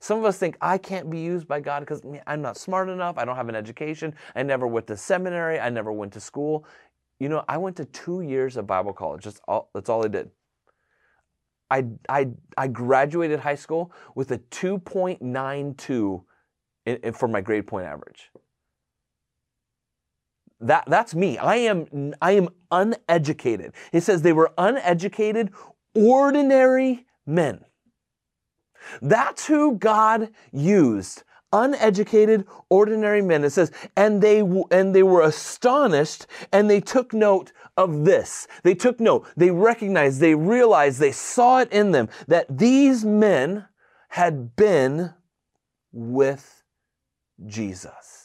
Some 0.00 0.18
of 0.18 0.24
us 0.24 0.38
think, 0.38 0.56
I 0.60 0.78
can't 0.78 1.10
be 1.10 1.18
used 1.18 1.48
by 1.48 1.60
God 1.60 1.80
because 1.80 2.02
I'm 2.26 2.40
not 2.40 2.56
smart 2.56 2.88
enough. 2.88 3.18
I 3.18 3.24
don't 3.24 3.36
have 3.36 3.48
an 3.48 3.56
education. 3.56 4.14
I 4.36 4.42
never 4.44 4.66
went 4.66 4.86
to 4.88 4.96
seminary. 4.96 5.58
I 5.58 5.70
never 5.70 5.92
went 5.92 6.12
to 6.12 6.20
school. 6.20 6.64
You 7.18 7.28
know, 7.28 7.44
I 7.48 7.58
went 7.58 7.76
to 7.76 7.84
two 7.84 8.20
years 8.20 8.56
of 8.56 8.66
Bible 8.66 8.92
college. 8.92 9.24
Just 9.24 9.40
all, 9.48 9.70
that's 9.74 9.88
all 9.88 10.04
I 10.04 10.08
did. 10.08 10.30
I, 11.70 11.84
I, 12.08 12.28
I 12.56 12.68
graduated 12.68 13.40
high 13.40 13.56
school 13.56 13.92
with 14.14 14.30
a 14.30 14.38
2.92 14.38 16.22
in, 16.86 16.96
in, 16.96 17.12
for 17.12 17.28
my 17.28 17.40
grade 17.40 17.66
point 17.66 17.86
average. 17.86 18.30
That, 20.60 20.84
that's 20.86 21.14
me. 21.14 21.38
I 21.38 21.56
am, 21.56 22.14
I 22.22 22.32
am 22.32 22.48
uneducated. 22.70 23.74
It 23.92 24.02
says 24.02 24.22
they 24.22 24.32
were 24.32 24.52
uneducated, 24.56 25.52
ordinary 25.94 27.06
men. 27.26 27.64
That's 29.02 29.46
who 29.46 29.76
God 29.76 30.30
used. 30.52 31.22
Uneducated, 31.52 32.46
ordinary 32.68 33.22
men. 33.22 33.42
It 33.42 33.50
says, 33.50 33.72
and 33.96 34.20
they 34.20 34.40
and 34.70 34.94
they 34.94 35.02
were 35.02 35.22
astonished, 35.22 36.26
and 36.52 36.68
they 36.68 36.80
took 36.80 37.14
note 37.14 37.52
of 37.76 38.04
this. 38.04 38.46
They 38.64 38.74
took 38.74 39.00
note. 39.00 39.26
They 39.36 39.50
recognized. 39.50 40.20
They 40.20 40.34
realized. 40.34 40.98
They 40.98 41.12
saw 41.12 41.60
it 41.60 41.72
in 41.72 41.92
them 41.92 42.10
that 42.26 42.58
these 42.58 43.04
men 43.04 43.66
had 44.10 44.56
been 44.56 45.14
with 45.92 46.62
Jesus. 47.46 48.17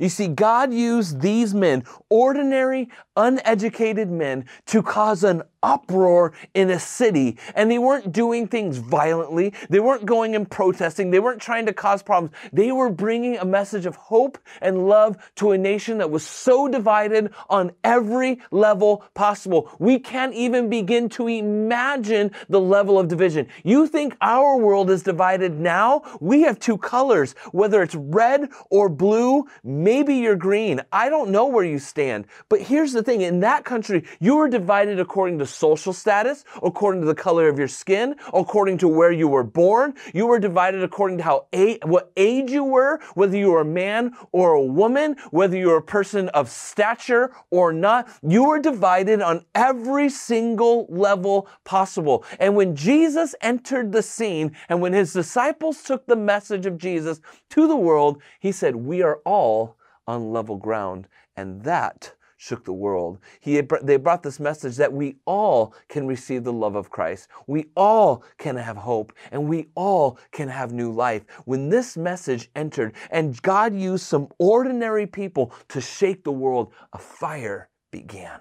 You 0.00 0.08
see, 0.08 0.28
God 0.28 0.72
used 0.72 1.20
these 1.20 1.54
men, 1.54 1.84
ordinary, 2.08 2.88
uneducated 3.16 4.10
men, 4.10 4.44
to 4.66 4.82
cause 4.82 5.24
an 5.24 5.42
uproar 5.62 6.32
in 6.54 6.70
a 6.70 6.78
city. 6.78 7.36
And 7.54 7.70
they 7.70 7.78
weren't 7.78 8.12
doing 8.12 8.46
things 8.46 8.78
violently. 8.78 9.52
They 9.68 9.80
weren't 9.80 10.06
going 10.06 10.36
and 10.36 10.48
protesting. 10.48 11.10
They 11.10 11.18
weren't 11.18 11.40
trying 11.40 11.66
to 11.66 11.72
cause 11.72 12.02
problems. 12.02 12.34
They 12.52 12.70
were 12.70 12.90
bringing 12.90 13.38
a 13.38 13.44
message 13.44 13.86
of 13.86 13.96
hope 13.96 14.38
and 14.60 14.88
love 14.88 15.16
to 15.36 15.52
a 15.52 15.58
nation 15.58 15.98
that 15.98 16.10
was 16.10 16.24
so 16.24 16.68
divided 16.68 17.32
on 17.48 17.72
every 17.82 18.40
level 18.50 19.04
possible. 19.14 19.70
We 19.78 19.98
can't 19.98 20.34
even 20.34 20.68
begin 20.68 21.08
to 21.10 21.26
imagine 21.26 22.30
the 22.48 22.60
level 22.60 22.98
of 22.98 23.08
division. 23.08 23.48
You 23.64 23.86
think 23.86 24.16
our 24.20 24.56
world 24.56 24.90
is 24.90 25.02
divided 25.02 25.58
now? 25.58 26.02
We 26.20 26.42
have 26.42 26.58
two 26.60 26.78
colors, 26.78 27.32
whether 27.52 27.82
it's 27.82 27.94
red 27.94 28.48
or 28.70 28.88
blue, 28.88 29.46
maybe 29.84 30.14
you're 30.14 30.36
green. 30.36 30.80
I 30.92 31.08
don't 31.08 31.30
know 31.30 31.46
where 31.46 31.64
you 31.64 31.78
stand. 31.78 32.26
But 32.48 32.62
here's 32.62 32.92
the 32.92 33.02
thing. 33.02 33.20
In 33.20 33.40
that 33.40 33.64
country, 33.64 34.04
you 34.20 34.36
were 34.36 34.48
divided 34.48 35.00
according 35.00 35.38
to 35.38 35.46
social 35.46 35.92
status, 35.92 36.44
according 36.62 37.02
to 37.02 37.06
the 37.06 37.14
color 37.14 37.48
of 37.48 37.58
your 37.58 37.68
skin, 37.68 38.16
according 38.32 38.78
to 38.78 38.88
where 38.88 39.12
you 39.12 39.28
were 39.28 39.44
born. 39.44 39.94
You 40.12 40.26
were 40.26 40.38
divided 40.38 40.82
according 40.82 41.18
to 41.18 41.24
how 41.24 41.46
what 41.84 42.12
age 42.16 42.50
you 42.50 42.64
were, 42.64 43.00
whether 43.14 43.36
you 43.36 43.50
were 43.50 43.60
a 43.60 43.64
man 43.64 44.14
or 44.32 44.52
a 44.52 44.62
woman, 44.62 45.16
whether 45.30 45.56
you 45.56 45.68
were 45.68 45.76
a 45.76 45.82
person 45.82 46.28
of 46.30 46.50
stature 46.50 47.32
or 47.50 47.72
not. 47.72 48.08
You 48.22 48.44
were 48.44 48.58
divided 48.58 49.20
on 49.22 49.44
every 49.54 50.08
single 50.08 50.86
level 50.88 51.48
possible. 51.64 52.24
And 52.40 52.56
when 52.56 52.74
Jesus 52.74 53.34
entered 53.40 53.92
the 53.92 54.02
scene 54.02 54.56
and 54.68 54.80
when 54.80 54.92
his 54.92 55.12
disciples 55.12 55.82
took 55.82 56.06
the 56.06 56.16
message 56.16 56.66
of 56.66 56.78
Jesus 56.78 57.20
to 57.50 57.68
the 57.68 57.76
world, 57.76 58.22
he 58.40 58.52
said, 58.52 58.76
we 58.76 59.02
are 59.02 59.20
all 59.24 59.67
on 60.08 60.32
level 60.32 60.56
ground. 60.56 61.06
And 61.36 61.62
that 61.62 62.14
shook 62.38 62.64
the 62.64 62.72
world. 62.72 63.18
He 63.40 63.56
had, 63.56 63.68
they 63.82 63.96
brought 63.96 64.22
this 64.22 64.40
message 64.40 64.76
that 64.76 64.92
we 64.92 65.16
all 65.26 65.74
can 65.88 66.06
receive 66.06 66.44
the 66.44 66.52
love 66.52 66.76
of 66.76 66.88
Christ. 66.88 67.28
We 67.46 67.66
all 67.76 68.24
can 68.38 68.56
have 68.56 68.76
hope 68.76 69.12
and 69.30 69.48
we 69.48 69.68
all 69.74 70.18
can 70.30 70.48
have 70.48 70.72
new 70.72 70.90
life. 70.90 71.24
When 71.44 71.68
this 71.68 71.96
message 71.96 72.48
entered 72.56 72.94
and 73.10 73.40
God 73.42 73.74
used 73.74 74.04
some 74.04 74.28
ordinary 74.38 75.06
people 75.06 75.52
to 75.68 75.80
shake 75.80 76.24
the 76.24 76.32
world, 76.32 76.72
a 76.92 76.98
fire 76.98 77.68
began. 77.90 78.40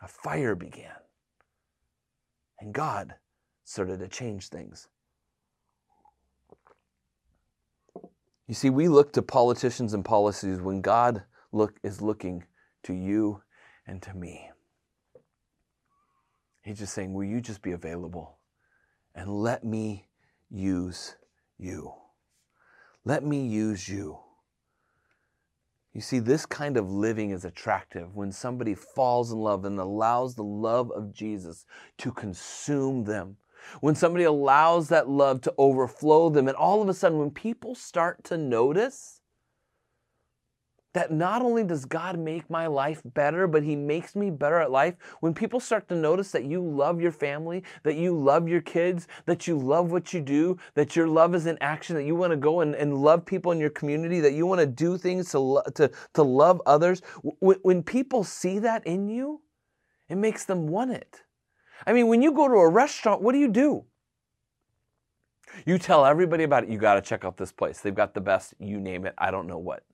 A 0.00 0.08
fire 0.08 0.54
began. 0.54 0.94
And 2.60 2.72
God 2.72 3.14
started 3.64 3.98
to 3.98 4.08
change 4.08 4.48
things. 4.48 4.86
You 8.52 8.54
see, 8.54 8.68
we 8.68 8.86
look 8.86 9.14
to 9.14 9.22
politicians 9.22 9.94
and 9.94 10.04
policies 10.04 10.60
when 10.60 10.82
God 10.82 11.22
look 11.52 11.80
is 11.82 12.02
looking 12.02 12.44
to 12.82 12.92
you 12.92 13.40
and 13.86 14.02
to 14.02 14.12
me. 14.12 14.50
He's 16.60 16.78
just 16.78 16.92
saying, 16.92 17.14
Will 17.14 17.24
you 17.24 17.40
just 17.40 17.62
be 17.62 17.72
available 17.72 18.36
and 19.14 19.30
let 19.30 19.64
me 19.64 20.06
use 20.50 21.16
you? 21.56 21.94
Let 23.06 23.24
me 23.24 23.46
use 23.46 23.88
you. 23.88 24.18
You 25.94 26.02
see, 26.02 26.18
this 26.18 26.44
kind 26.44 26.76
of 26.76 26.90
living 26.90 27.30
is 27.30 27.46
attractive 27.46 28.14
when 28.14 28.32
somebody 28.32 28.74
falls 28.74 29.32
in 29.32 29.38
love 29.38 29.64
and 29.64 29.80
allows 29.80 30.34
the 30.34 30.44
love 30.44 30.90
of 30.90 31.14
Jesus 31.14 31.64
to 31.96 32.12
consume 32.12 33.04
them. 33.04 33.38
When 33.80 33.94
somebody 33.94 34.24
allows 34.24 34.88
that 34.88 35.08
love 35.08 35.40
to 35.42 35.54
overflow 35.58 36.30
them, 36.30 36.48
and 36.48 36.56
all 36.56 36.82
of 36.82 36.88
a 36.88 36.94
sudden, 36.94 37.18
when 37.18 37.30
people 37.30 37.74
start 37.74 38.24
to 38.24 38.36
notice, 38.36 39.20
that 40.94 41.10
not 41.10 41.40
only 41.42 41.64
does 41.64 41.84
God 41.84 42.18
make 42.18 42.50
my 42.50 42.66
life 42.66 43.00
better, 43.04 43.46
but 43.46 43.62
He 43.62 43.76
makes 43.76 44.14
me 44.14 44.30
better 44.30 44.60
at 44.60 44.70
life. 44.70 44.94
When 45.20 45.32
people 45.32 45.58
start 45.58 45.88
to 45.88 45.94
notice 45.94 46.30
that 46.32 46.44
you 46.44 46.62
love 46.62 47.00
your 47.00 47.12
family, 47.12 47.64
that 47.82 47.96
you 47.96 48.14
love 48.14 48.48
your 48.48 48.60
kids, 48.60 49.08
that 49.26 49.46
you 49.46 49.56
love 49.58 49.90
what 49.90 50.12
you 50.12 50.20
do, 50.20 50.58
that 50.74 50.94
your 50.94 51.08
love 51.08 51.34
is 51.34 51.46
in 51.46 51.56
action, 51.60 51.96
that 51.96 52.04
you 52.04 52.14
want 52.14 52.32
to 52.32 52.36
go 52.36 52.60
and, 52.60 52.74
and 52.74 52.98
love 52.98 53.24
people 53.24 53.52
in 53.52 53.58
your 53.58 53.70
community, 53.70 54.20
that 54.20 54.34
you 54.34 54.46
want 54.46 54.60
to 54.60 54.66
do 54.66 54.98
things 54.98 55.30
to, 55.30 55.38
lo- 55.38 55.62
to, 55.74 55.90
to 56.14 56.22
love 56.22 56.60
others, 56.66 57.00
when 57.22 57.82
people 57.82 58.22
see 58.22 58.58
that 58.58 58.86
in 58.86 59.08
you, 59.08 59.40
it 60.08 60.16
makes 60.16 60.44
them 60.44 60.66
want 60.66 60.90
it. 60.90 61.22
I 61.86 61.92
mean, 61.92 62.08
when 62.08 62.22
you 62.22 62.32
go 62.32 62.48
to 62.48 62.54
a 62.54 62.68
restaurant, 62.68 63.22
what 63.22 63.32
do 63.32 63.38
you 63.38 63.48
do? 63.48 63.84
You 65.66 65.78
tell 65.78 66.04
everybody 66.06 66.44
about 66.44 66.64
it. 66.64 66.70
You 66.70 66.78
got 66.78 66.94
to 66.94 67.02
check 67.02 67.24
out 67.24 67.36
this 67.36 67.52
place. 67.52 67.80
They've 67.80 67.94
got 67.94 68.14
the 68.14 68.20
best, 68.20 68.54
you 68.58 68.80
name 68.80 69.06
it. 69.06 69.14
I 69.18 69.30
don't 69.30 69.46
know 69.46 69.58
what. 69.58 69.84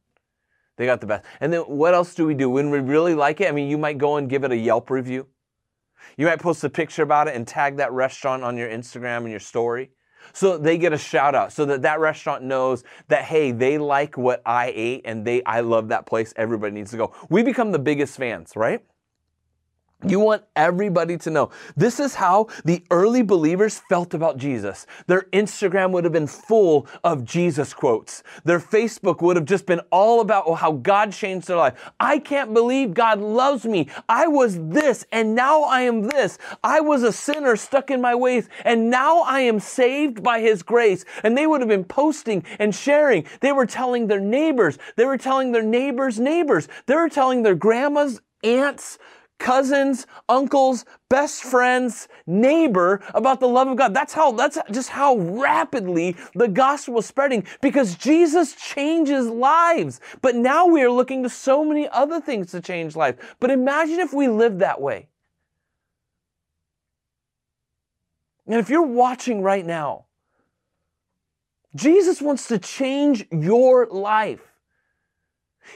They 0.77 0.87
got 0.87 1.01
the 1.01 1.07
best. 1.07 1.25
And 1.41 1.53
then 1.53 1.63
what 1.63 1.95
else 1.95 2.15
do 2.15 2.25
we 2.25 2.35
do? 2.35 2.49
When 2.49 2.71
we 2.71 2.79
really 2.79 3.15
like 3.15 3.41
it, 3.41 3.49
I 3.49 3.53
mean, 3.53 3.69
you 3.69 3.77
might 3.77 3.99
go 3.99 4.17
and 4.17 4.31
give 4.31 4.45
it 4.45 4.53
a 4.53 4.57
Yelp 4.57 4.91
review. 4.91 5.27
You 6.17 6.27
might 6.27 6.41
post 6.41 6.63
a 6.63 6.71
picture 6.71 7.03
about 7.03 7.27
it 7.27 7.35
and 7.35 7.47
tag 7.47 7.77
that 7.79 7.93
restaurant 7.93 8.45
on 8.45 8.57
your 8.57 8.69
Instagram 8.69 9.19
and 9.19 9.31
your 9.31 9.41
story. 9.41 9.91
So 10.33 10.59
they 10.59 10.79
get 10.79 10.93
a 10.93 10.99
shout 10.99 11.35
out 11.35 11.53
so 11.53 11.65
that 11.67 11.83
that 11.83 12.01
restaurant 12.01 12.45
knows 12.45 12.85
that 13.09 13.25
hey, 13.25 13.51
they 13.51 13.79
like 13.79 14.17
what 14.17 14.43
I 14.45 14.73
ate 14.75 15.03
and 15.05 15.25
they 15.25 15.43
I 15.45 15.61
love 15.61 15.89
that 15.89 16.07
place. 16.07 16.33
Everybody 16.37 16.75
needs 16.75 16.91
to 16.93 16.97
go. 16.97 17.13
We 17.29 17.43
become 17.43 17.73
the 17.73 17.79
biggest 17.79 18.17
fans, 18.17 18.53
right? 18.55 18.85
You 20.07 20.21
want 20.21 20.45
everybody 20.55 21.19
to 21.19 21.31
know. 21.31 21.51
This 21.77 21.99
is 21.99 22.15
how 22.15 22.47
the 22.65 22.85
early 22.89 23.23
believers 23.23 23.83
felt 23.89 24.15
about 24.15 24.37
Jesus. 24.37 24.87
Their 25.09 25.23
Instagram 25.33 25.91
would 25.91 26.05
have 26.05 26.13
been 26.13 26.29
full 26.29 26.87
of 27.03 27.25
Jesus 27.25 27.75
quotes. 27.75 28.23
Their 28.45 28.61
Facebook 28.61 29.21
would 29.23 29.35
have 29.35 29.45
just 29.45 29.67
been 29.67 29.81
all 29.91 30.21
about 30.21 30.55
how 30.55 30.71
God 30.71 31.11
changed 31.11 31.49
their 31.49 31.57
life. 31.57 31.91
I 31.99 32.21
can't 32.21 32.55
believe 32.55 32.95
God 32.95 33.21
loves 33.21 33.65
me. 33.65 33.89
I 34.09 34.29
was 34.29 34.57
this 34.69 35.05
and 35.11 35.35
now 35.35 35.63
I 35.63 35.81
am 35.81 36.03
this. 36.03 36.39
I 36.63 36.79
was 36.81 37.03
a 37.03 37.13
sinner 37.13 37.57
stuck 37.57 37.91
in 37.91 38.01
my 38.01 38.15
ways 38.15 38.49
and 38.65 38.91
now 38.91 39.23
I 39.23 39.41
am 39.41 39.59
saved 39.59 40.23
by 40.23 40.39
his 40.39 40.63
grace. 40.63 41.05
And 41.25 41.37
they 41.37 41.49
would 41.49 41.61
have 41.61 41.69
been 41.69 41.83
posting 41.83 42.45
and 42.61 42.73
sharing. 42.73 43.27
They 43.41 43.51
were 43.51 43.67
telling 43.67 44.07
their 44.07 44.21
neighbors. 44.21 44.79
They 44.95 45.07
were 45.07 45.19
telling 45.19 45.51
their 45.51 45.65
neighbors' 45.65 46.21
neighbors. 46.21 46.69
They 46.87 46.95
were 46.95 47.09
telling 47.09 47.43
their 47.43 47.57
grandmas, 47.57 48.21
aunts, 48.45 48.99
cousins, 49.39 50.07
uncles, 50.29 50.85
best 51.09 51.43
friends, 51.43 52.09
neighbor 52.27 53.01
about 53.15 53.41
the 53.41 53.49
love 53.49 53.69
of 53.69 53.77
God. 53.77 53.95
That's 53.95 54.13
how, 54.13 54.33
that's 54.33 54.59
just 54.71 54.91
how 54.91 55.17
rapidly 55.17 56.17
the 56.35 56.49
gospel 56.49 56.95
was 56.95 57.07
spreading 57.07 57.47
because 57.61 57.95
Jesus 57.95 58.55
changes 58.55 59.29
lives. 59.29 60.01
But 60.21 60.35
now 60.35 60.67
we 60.67 60.83
are 60.83 60.91
looking 60.91 61.23
to 61.23 61.31
so 61.31 61.65
many 61.65 61.89
other 61.89 62.21
things 62.21 62.51
to 62.53 62.61
change 62.61 62.97
life. 62.97 63.37
But 63.41 63.51
imagine 63.51 64.01
if 64.01 64.13
we 64.13 64.29
lived 64.29 64.61
that 64.61 64.81
way. 64.81 65.09
And 68.47 68.57
if 68.57 68.71
you're 68.71 68.83
watching 68.83 69.43
right 69.43 69.65
now, 69.65 70.07
Jesus 71.75 72.23
wants 72.23 72.49
to 72.49 72.59
change 72.59 73.27
your 73.31 73.87
life. 73.87 74.41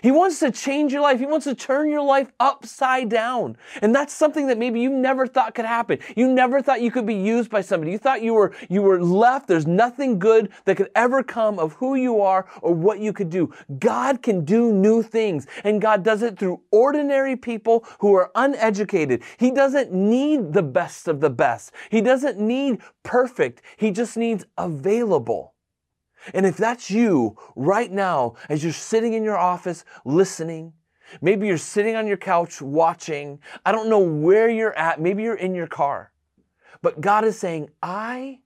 He 0.02 0.10
wants 0.10 0.38
to 0.40 0.50
change 0.50 0.92
your 0.92 1.02
life. 1.02 1.18
He 1.18 1.26
wants 1.26 1.44
to 1.44 1.54
turn 1.54 1.90
your 1.90 2.02
life 2.02 2.32
upside 2.40 3.08
down. 3.08 3.56
And 3.82 3.94
that's 3.94 4.14
something 4.14 4.46
that 4.46 4.58
maybe 4.58 4.80
you 4.80 4.90
never 4.90 5.26
thought 5.26 5.54
could 5.54 5.64
happen. 5.64 5.98
You 6.16 6.28
never 6.32 6.62
thought 6.62 6.80
you 6.80 6.90
could 6.90 7.06
be 7.06 7.14
used 7.14 7.50
by 7.50 7.60
somebody. 7.60 7.92
You 7.92 7.98
thought 7.98 8.22
you 8.22 8.34
were 8.34 8.54
you 8.68 8.82
were 8.82 9.02
left. 9.02 9.48
There's 9.48 9.66
nothing 9.66 10.18
good 10.18 10.50
that 10.64 10.76
could 10.76 10.90
ever 10.94 11.22
come 11.22 11.58
of 11.58 11.74
who 11.74 11.94
you 11.94 12.20
are 12.20 12.46
or 12.62 12.72
what 12.72 13.00
you 13.00 13.12
could 13.12 13.30
do. 13.30 13.52
God 13.78 14.22
can 14.22 14.44
do 14.44 14.72
new 14.72 15.02
things, 15.02 15.46
and 15.64 15.80
God 15.80 16.02
does 16.02 16.22
it 16.22 16.38
through 16.38 16.60
ordinary 16.70 17.36
people 17.36 17.84
who 17.98 18.14
are 18.14 18.30
uneducated. 18.34 19.22
He 19.38 19.50
doesn't 19.50 19.92
need 19.92 20.52
the 20.52 20.62
best 20.62 21.08
of 21.08 21.20
the 21.20 21.30
best. 21.30 21.72
He 21.90 22.00
doesn't 22.00 22.38
need 22.38 22.80
perfect. 23.02 23.62
He 23.76 23.90
just 23.90 24.16
needs 24.16 24.44
available. 24.56 25.51
And 26.34 26.46
if 26.46 26.56
that's 26.56 26.90
you 26.90 27.36
right 27.56 27.90
now, 27.90 28.34
as 28.48 28.62
you're 28.62 28.72
sitting 28.72 29.14
in 29.14 29.24
your 29.24 29.38
office 29.38 29.84
listening, 30.04 30.72
maybe 31.20 31.46
you're 31.46 31.58
sitting 31.58 31.96
on 31.96 32.06
your 32.06 32.16
couch 32.16 32.62
watching, 32.62 33.40
I 33.64 33.72
don't 33.72 33.88
know 33.88 34.00
where 34.00 34.48
you're 34.48 34.76
at, 34.78 35.00
maybe 35.00 35.22
you're 35.22 35.34
in 35.34 35.54
your 35.54 35.66
car, 35.66 36.12
but 36.80 37.00
God 37.00 37.24
is 37.24 37.38
saying, 37.38 37.70
I 37.82 38.40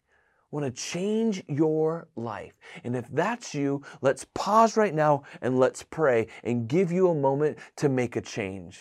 want 0.50 0.64
to 0.64 0.82
change 0.82 1.42
your 1.48 2.08
life. 2.16 2.54
And 2.84 2.96
if 2.96 3.08
that's 3.08 3.54
you, 3.54 3.82
let's 4.00 4.24
pause 4.34 4.76
right 4.76 4.94
now 4.94 5.24
and 5.42 5.58
let's 5.58 5.82
pray 5.82 6.28
and 6.44 6.68
give 6.68 6.90
you 6.92 7.08
a 7.08 7.14
moment 7.14 7.58
to 7.76 7.88
make 7.88 8.16
a 8.16 8.20
change. 8.20 8.80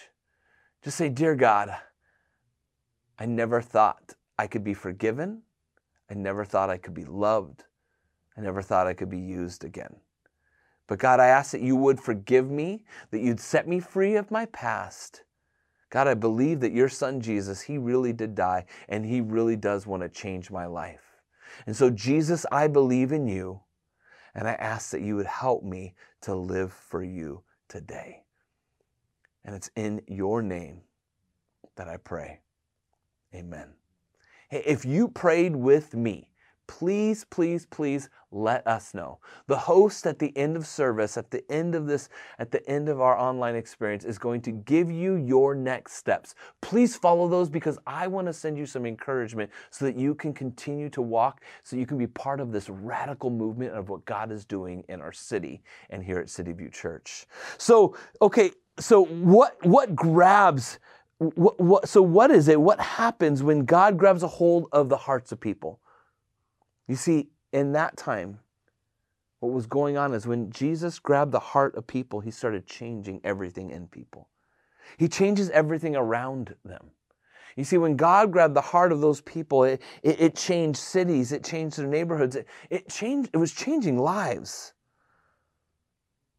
Just 0.84 0.98
say, 0.98 1.10
Dear 1.10 1.36
God, 1.36 1.76
I 3.18 3.26
never 3.26 3.62
thought 3.62 4.14
I 4.38 4.48
could 4.48 4.64
be 4.64 4.74
forgiven. 4.74 5.42
I 6.10 6.14
never 6.14 6.46
thought 6.46 6.70
I 6.70 6.78
could 6.78 6.94
be 6.94 7.06
loved. 7.06 7.64
I 8.38 8.42
never 8.42 8.62
thought 8.62 8.88
I 8.88 8.94
could 8.94 9.10
be 9.10 9.20
used 9.20 9.64
again. 9.64 9.96
But 10.88 11.00
God, 11.00 11.20
I 11.20 11.28
ask 11.28 11.52
that 11.52 11.62
you 11.62 11.76
would 11.76 12.00
forgive 12.00 12.50
me, 12.50 12.84
that 13.12 13.22
you'd 13.22 13.40
set 13.40 13.68
me 13.68 13.80
free 13.80 14.16
of 14.16 14.30
my 14.30 14.46
past. 14.48 15.24
God, 15.90 16.08
I 16.08 16.14
believe 16.14 16.60
that 16.60 16.74
your 16.74 16.90
son 16.90 17.22
Jesus, 17.22 17.62
he 17.62 17.78
really 17.78 18.14
did 18.14 18.36
die 18.36 18.66
and 18.90 19.06
he 19.06 19.22
really 19.22 19.56
does 19.56 19.88
want 19.88 20.04
to 20.04 20.10
change 20.10 20.52
my 20.52 20.66
life. 20.66 21.22
And 21.66 21.76
so, 21.76 21.90
Jesus, 21.90 22.46
I 22.52 22.68
believe 22.68 23.12
in 23.12 23.28
you 23.28 23.62
and 24.36 24.48
I 24.48 24.54
ask 24.54 24.92
that 24.92 25.02
you 25.02 25.16
would 25.16 25.26
help 25.26 25.64
me 25.64 25.96
to 26.22 26.36
live 26.36 26.74
for 26.74 27.04
you 27.04 27.44
today. 27.70 28.24
And 29.46 29.56
it's 29.56 29.72
in 29.76 30.02
your 30.08 30.42
name 30.42 30.82
that 31.76 31.88
I 31.88 31.98
pray. 31.98 32.42
Amen. 33.34 33.70
Hey, 34.50 34.64
if 34.66 34.86
you 34.86 35.08
prayed 35.08 35.56
with 35.56 35.94
me, 35.94 36.30
please, 36.68 37.26
please, 37.26 37.66
please 37.66 38.10
let 38.32 38.66
us 38.68 38.94
know. 38.94 39.20
The 39.48 39.58
host 39.58 40.06
at 40.06 40.20
the 40.20 40.36
end 40.38 40.58
of 40.58 40.68
service, 40.68 41.18
at 41.18 41.32
the 41.32 41.50
end 41.52 41.74
of 41.74 41.88
this, 41.88 42.10
at 42.38 42.52
the 42.52 42.68
end 42.70 42.90
of 42.90 43.00
our 43.00 43.18
online 43.18 43.56
experience, 43.56 44.04
is 44.04 44.18
going 44.18 44.42
to 44.42 44.52
give 44.52 44.92
you 44.92 45.16
your 45.16 45.56
next 45.56 45.94
steps. 45.94 46.36
Please 46.62 46.96
follow 46.96 47.28
those 47.28 47.50
because 47.50 47.80
I 47.88 48.08
want 48.08 48.28
to 48.28 48.34
send 48.34 48.58
you 48.58 48.66
some 48.66 48.86
encouragement 48.86 49.50
so 49.70 49.86
that 49.86 49.98
you 49.98 50.16
can 50.16 50.34
continue 50.34 50.90
to 50.90 51.02
walk, 51.02 51.42
so 51.64 51.76
you 51.76 51.86
can 51.86 51.98
be 51.98 52.08
part 52.08 52.40
of 52.40 52.52
this 52.52 52.70
radical 52.70 53.30
movement 53.30 53.74
of 53.74 53.90
what 53.90 54.06
God 54.06 54.32
is 54.32 54.46
doing 54.46 54.84
in 54.90 55.02
our 55.02 55.14
city 55.14 55.62
and 55.90 56.04
here 56.04 56.20
at 56.20 56.30
City 56.30 56.52
View 56.52 56.70
Church. 56.70 57.26
So, 57.58 57.96
okay, 58.22 58.52
so 58.80 59.06
what 59.06 59.58
what 59.66 59.96
grabs 59.96 60.80
what, 61.18 61.60
what, 61.60 61.88
so 61.88 62.02
what 62.02 62.30
is 62.32 62.48
it? 62.50 62.60
What 62.60 62.80
happens 62.80 63.42
when 63.42 63.64
God 63.64 63.98
grabs 63.98 64.24
a 64.24 64.28
hold 64.28 64.68
of 64.72 64.90
the 64.90 64.98
hearts 64.98 65.32
of 65.32 65.40
people? 65.40 65.80
You 66.88 66.96
see, 66.96 67.30
in 67.52 67.72
that 67.74 67.98
time, 67.98 68.40
what 69.40 69.52
was 69.52 69.68
going 69.68 69.98
on 69.98 70.14
is 70.14 70.28
when 70.28 70.52
Jesus 70.52 71.00
grabbed 71.00 71.32
the 71.32 71.40
heart 71.40 71.76
of 71.76 71.88
people, 71.88 72.20
he 72.20 72.32
started 72.32 72.66
changing 72.66 73.22
everything 73.24 73.70
in 73.72 73.88
people. 73.88 74.30
He 74.98 75.08
changes 75.08 75.50
everything 75.50 75.96
around 75.96 76.56
them. 76.64 76.92
You 77.56 77.64
see, 77.64 77.78
when 77.78 77.96
God 77.96 78.32
grabbed 78.32 78.54
the 78.54 78.62
heart 78.62 78.92
of 78.92 79.02
those 79.02 79.22
people, 79.22 79.64
it, 79.64 79.82
it, 80.04 80.20
it 80.20 80.36
changed 80.36 80.78
cities, 80.78 81.32
it 81.32 81.44
changed 81.44 81.78
their 81.78 81.88
neighborhoods, 81.88 82.36
it, 82.36 82.48
it 82.70 82.90
changed, 82.90 83.30
it 83.34 83.38
was 83.38 83.54
changing 83.54 83.98
lives. 83.98 84.74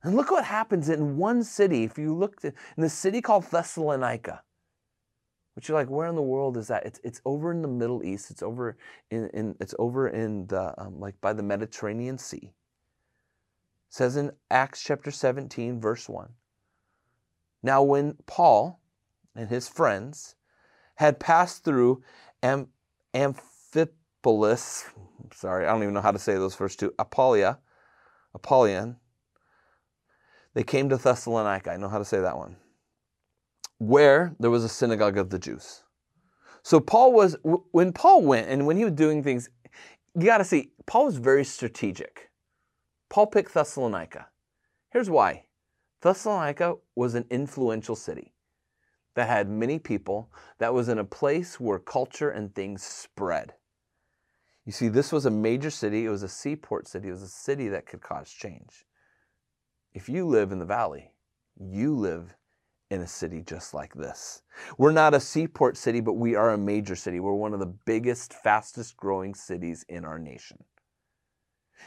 And 0.02 0.14
look 0.14 0.30
what 0.30 0.44
happens 0.44 0.88
in 0.88 1.16
one 1.16 1.42
city. 1.42 1.84
If 1.84 1.98
you 1.98 2.14
look 2.14 2.44
in 2.44 2.52
the 2.76 2.88
city 2.88 3.20
called 3.20 3.44
Thessalonica, 3.44 4.42
which 5.56 5.68
you're 5.68 5.78
like, 5.78 5.88
where 5.88 6.06
in 6.06 6.14
the 6.14 6.22
world 6.22 6.58
is 6.58 6.68
that? 6.68 6.84
It's, 6.84 7.00
it's 7.02 7.22
over 7.24 7.50
in 7.50 7.62
the 7.62 7.68
Middle 7.68 8.04
East. 8.04 8.30
It's 8.30 8.42
over 8.42 8.76
in, 9.10 9.30
in 9.30 9.56
it's 9.58 9.74
over 9.78 10.06
in 10.06 10.46
the 10.48 10.74
um, 10.78 11.00
like 11.00 11.18
by 11.22 11.32
the 11.32 11.42
Mediterranean 11.42 12.18
Sea. 12.18 12.52
It 12.52 12.52
says 13.88 14.18
in 14.18 14.32
Acts 14.50 14.82
chapter 14.82 15.10
17, 15.10 15.80
verse 15.80 16.10
1. 16.10 16.28
Now 17.62 17.82
when 17.82 18.18
Paul 18.26 18.82
and 19.34 19.48
his 19.48 19.66
friends 19.66 20.34
had 20.96 21.18
passed 21.18 21.64
through 21.64 22.02
Am- 22.42 22.68
Amphipolis, 23.14 24.84
sorry, 25.32 25.64
I 25.64 25.72
don't 25.72 25.82
even 25.82 25.94
know 25.94 26.02
how 26.02 26.12
to 26.12 26.18
say 26.18 26.34
those 26.34 26.54
first 26.54 26.78
two, 26.78 26.92
Apollia, 26.98 27.56
Apollyon, 28.34 28.96
they 30.52 30.64
came 30.64 30.90
to 30.90 30.98
Thessalonica. 30.98 31.70
I 31.70 31.78
know 31.78 31.88
how 31.88 31.98
to 31.98 32.04
say 32.04 32.20
that 32.20 32.36
one 32.36 32.56
where 33.78 34.34
there 34.38 34.50
was 34.50 34.64
a 34.64 34.68
synagogue 34.68 35.18
of 35.18 35.30
the 35.30 35.38
Jews. 35.38 35.82
So 36.62 36.80
Paul 36.80 37.12
was, 37.12 37.36
when 37.42 37.92
Paul 37.92 38.22
went 38.22 38.48
and 38.48 38.66
when 38.66 38.76
he 38.76 38.84
was 38.84 38.94
doing 38.94 39.22
things, 39.22 39.48
you 40.14 40.24
got 40.24 40.38
to 40.38 40.44
see, 40.44 40.72
Paul 40.86 41.06
was 41.06 41.16
very 41.16 41.44
strategic. 41.44 42.30
Paul 43.08 43.26
picked 43.26 43.54
Thessalonica. 43.54 44.28
Here's 44.90 45.10
why 45.10 45.44
Thessalonica 46.00 46.76
was 46.94 47.14
an 47.14 47.26
influential 47.30 47.96
city 47.96 48.32
that 49.14 49.28
had 49.28 49.48
many 49.48 49.78
people, 49.78 50.30
that 50.58 50.74
was 50.74 50.88
in 50.88 50.98
a 50.98 51.04
place 51.04 51.58
where 51.58 51.78
culture 51.78 52.30
and 52.30 52.54
things 52.54 52.82
spread. 52.82 53.54
You 54.64 54.72
see, 54.72 54.88
this 54.88 55.12
was 55.12 55.24
a 55.24 55.30
major 55.30 55.70
city, 55.70 56.04
it 56.04 56.10
was 56.10 56.22
a 56.22 56.28
seaport 56.28 56.88
city, 56.88 57.08
it 57.08 57.12
was 57.12 57.22
a 57.22 57.28
city 57.28 57.68
that 57.68 57.86
could 57.86 58.00
cause 58.00 58.30
change. 58.30 58.84
If 59.94 60.08
you 60.08 60.26
live 60.26 60.52
in 60.52 60.58
the 60.58 60.66
valley, 60.66 61.12
you 61.58 61.94
live 61.94 62.34
in 62.90 63.00
a 63.00 63.06
city 63.06 63.42
just 63.42 63.74
like 63.74 63.94
this. 63.94 64.42
We're 64.78 64.92
not 64.92 65.14
a 65.14 65.20
seaport 65.20 65.76
city, 65.76 66.00
but 66.00 66.14
we 66.14 66.34
are 66.34 66.50
a 66.50 66.58
major 66.58 66.96
city. 66.96 67.20
We're 67.20 67.34
one 67.34 67.52
of 67.52 67.60
the 67.60 67.66
biggest, 67.66 68.32
fastest 68.32 68.96
growing 68.96 69.34
cities 69.34 69.84
in 69.88 70.04
our 70.04 70.18
nation. 70.18 70.64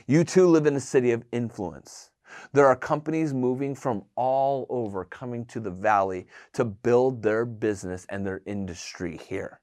You 0.08 0.24
too 0.24 0.48
live 0.48 0.66
in 0.66 0.76
a 0.76 0.82
city 0.82 1.12
of 1.12 1.24
influence. 1.32 2.12
There 2.54 2.68
are 2.68 2.76
companies 2.76 3.34
moving 3.34 3.74
from 3.74 4.04
all 4.16 4.68
over 4.70 5.04
coming 5.06 5.46
to 5.46 5.60
the 5.60 5.72
valley 5.72 6.28
to 6.54 6.64
build 6.66 7.24
their 7.24 7.46
business 7.46 8.06
and 8.10 8.26
their 8.26 8.42
industry 8.46 9.18
here. 9.18 9.62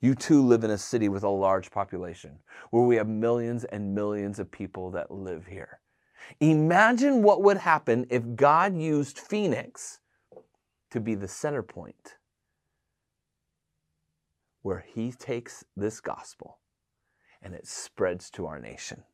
You 0.00 0.14
too 0.14 0.42
live 0.42 0.64
in 0.64 0.70
a 0.70 0.78
city 0.78 1.08
with 1.08 1.22
a 1.22 1.28
large 1.28 1.70
population 1.70 2.38
where 2.70 2.84
we 2.84 2.96
have 2.96 3.08
millions 3.08 3.64
and 3.64 3.94
millions 3.94 4.38
of 4.38 4.50
people 4.50 4.90
that 4.92 5.10
live 5.10 5.46
here. 5.46 5.80
Imagine 6.40 7.22
what 7.22 7.42
would 7.42 7.56
happen 7.56 8.06
if 8.10 8.22
God 8.34 8.76
used 8.76 9.18
Phoenix 9.18 10.00
to 10.90 11.00
be 11.00 11.14
the 11.14 11.28
center 11.28 11.62
point 11.62 12.14
where 14.62 14.84
he 14.86 15.12
takes 15.12 15.64
this 15.76 16.00
gospel 16.00 16.58
and 17.42 17.54
it 17.54 17.66
spreads 17.66 18.30
to 18.30 18.46
our 18.46 18.58
nation. 18.58 19.04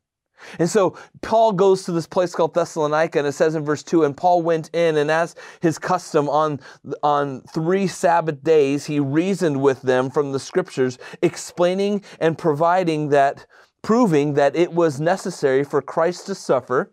And 0.59 0.69
so 0.69 0.97
Paul 1.21 1.53
goes 1.53 1.85
to 1.85 1.93
this 1.93 2.07
place 2.07 2.35
called 2.35 2.55
Thessalonica, 2.55 3.19
and 3.19 3.29
it 3.29 3.33
says 3.33 3.55
in 3.55 3.65
verse 3.65 3.83
2 3.83 4.05
And 4.05 4.17
Paul 4.17 4.43
went 4.43 4.71
in, 4.73 4.97
and 4.97 5.11
as 5.11 5.35
his 5.61 5.79
custom 5.79 6.29
on, 6.29 6.61
on 7.03 7.43
three 7.43 7.87
Sabbath 7.87 8.43
days, 8.43 8.87
he 8.87 8.99
reasoned 8.99 9.61
with 9.61 9.83
them 9.83 10.11
from 10.11 10.33
the 10.33 10.41
scriptures, 10.41 10.99
explaining 11.21 12.03
and 12.19 12.37
providing 12.37 13.11
that, 13.11 13.47
proving 13.83 14.35
that 14.35 14.57
it 14.57 14.73
was 14.73 15.01
necessary 15.01 15.65
for 15.65 15.83
Christ 15.83 16.27
to 16.27 16.35
suffer 16.35 16.93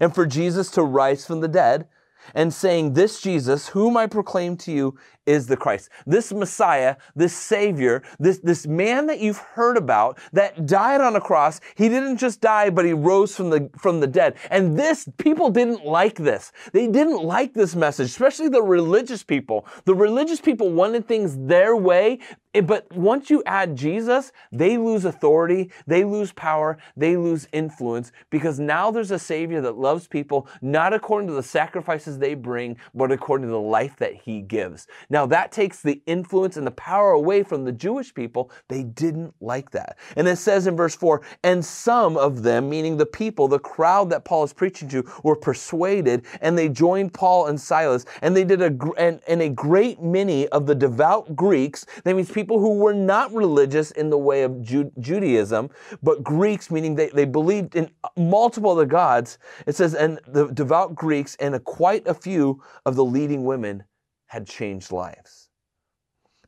and 0.00 0.14
for 0.14 0.26
Jesus 0.26 0.70
to 0.72 0.82
rise 0.82 1.26
from 1.26 1.40
the 1.40 1.48
dead 1.48 1.86
and 2.34 2.52
saying, 2.52 2.92
This 2.94 3.20
Jesus, 3.20 3.68
whom 3.68 3.96
I 3.96 4.06
proclaim 4.06 4.56
to 4.58 4.72
you, 4.72 4.98
is 5.28 5.46
the 5.46 5.56
Christ. 5.56 5.90
This 6.06 6.32
Messiah, 6.32 6.96
this 7.14 7.36
Savior, 7.36 8.02
this, 8.18 8.38
this 8.38 8.66
man 8.66 9.06
that 9.06 9.20
you've 9.20 9.36
heard 9.36 9.76
about 9.76 10.18
that 10.32 10.66
died 10.66 11.02
on 11.02 11.16
a 11.16 11.20
cross, 11.20 11.60
he 11.76 11.90
didn't 11.90 12.16
just 12.16 12.40
die, 12.40 12.70
but 12.70 12.86
he 12.86 12.94
rose 12.94 13.36
from 13.36 13.50
the, 13.50 13.70
from 13.78 14.00
the 14.00 14.06
dead. 14.06 14.36
And 14.50 14.78
this, 14.78 15.06
people 15.18 15.50
didn't 15.50 15.84
like 15.84 16.16
this. 16.16 16.50
They 16.72 16.88
didn't 16.88 17.22
like 17.22 17.52
this 17.52 17.76
message, 17.76 18.06
especially 18.06 18.48
the 18.48 18.62
religious 18.62 19.22
people. 19.22 19.66
The 19.84 19.94
religious 19.94 20.40
people 20.40 20.70
wanted 20.70 21.06
things 21.06 21.36
their 21.36 21.76
way. 21.76 22.20
It- 22.54 22.66
but 22.66 22.86
once 22.96 23.30
you 23.30 23.42
add 23.44 23.76
Jesus, 23.76 24.32
they 24.50 24.78
lose 24.78 25.04
authority, 25.04 25.70
they 25.86 26.04
lose 26.04 26.32
power, 26.32 26.78
they 26.96 27.16
lose 27.16 27.46
influence 27.52 28.10
because 28.30 28.58
now 28.58 28.90
there's 28.90 29.10
a 29.10 29.18
Savior 29.18 29.60
that 29.60 29.76
loves 29.76 30.06
people 30.06 30.48
not 30.62 30.94
according 30.94 31.28
to 31.28 31.34
the 31.34 31.42
sacrifices 31.42 32.18
they 32.18 32.34
bring, 32.34 32.76
but 32.94 33.12
according 33.12 33.46
to 33.46 33.52
the 33.52 33.60
life 33.60 33.96
that 33.98 34.14
He 34.14 34.40
gives. 34.40 34.86
Now 35.10 35.26
that 35.26 35.52
takes 35.52 35.82
the 35.82 36.02
influence 36.06 36.56
and 36.56 36.66
the 36.66 36.72
power 36.72 37.12
away 37.12 37.42
from 37.42 37.64
the 37.64 37.72
Jewish 37.72 38.14
people. 38.14 38.50
They 38.68 38.82
didn't 38.82 39.34
like 39.40 39.70
that. 39.72 39.98
And 40.16 40.26
it 40.26 40.36
says 40.36 40.66
in 40.66 40.76
verse 40.76 40.94
4 40.94 41.20
and 41.44 41.64
some 41.64 42.16
of 42.16 42.42
them, 42.42 42.68
meaning 42.70 42.96
the 42.96 43.06
people, 43.06 43.48
the 43.48 43.58
crowd 43.58 44.10
that 44.10 44.24
Paul 44.24 44.44
is 44.44 44.52
preaching 44.52 44.88
to, 44.90 45.04
were 45.22 45.36
persuaded 45.36 46.24
and 46.40 46.56
they 46.56 46.68
joined 46.68 47.12
Paul 47.12 47.46
and 47.46 47.60
Silas. 47.60 48.06
And 48.22 48.36
they 48.36 48.44
did 48.44 48.62
a, 48.62 48.76
and, 48.96 49.20
and 49.28 49.42
a 49.42 49.48
great 49.48 50.02
many 50.02 50.48
of 50.48 50.66
the 50.66 50.74
devout 50.74 51.36
Greeks, 51.36 51.84
that 52.04 52.14
means 52.14 52.30
people 52.38 52.60
who 52.60 52.74
were 52.74 52.94
not 52.94 53.34
religious 53.34 53.90
in 53.90 54.10
the 54.10 54.16
way 54.16 54.44
of 54.44 54.62
Ju- 54.62 54.92
Judaism, 55.00 55.70
but 56.04 56.22
Greeks, 56.22 56.70
meaning 56.70 56.94
they, 56.94 57.08
they 57.08 57.24
believed 57.24 57.74
in 57.74 57.90
multiple 58.16 58.70
other 58.70 58.86
gods. 58.86 59.38
It 59.66 59.74
says, 59.74 59.92
and 59.92 60.20
the 60.28 60.46
devout 60.46 60.94
Greeks 60.94 61.36
and 61.40 61.56
a, 61.56 61.58
quite 61.58 62.06
a 62.06 62.14
few 62.14 62.62
of 62.86 62.94
the 62.94 63.04
leading 63.04 63.44
women 63.44 63.82
had 64.26 64.46
changed 64.46 64.92
lives. 64.92 65.48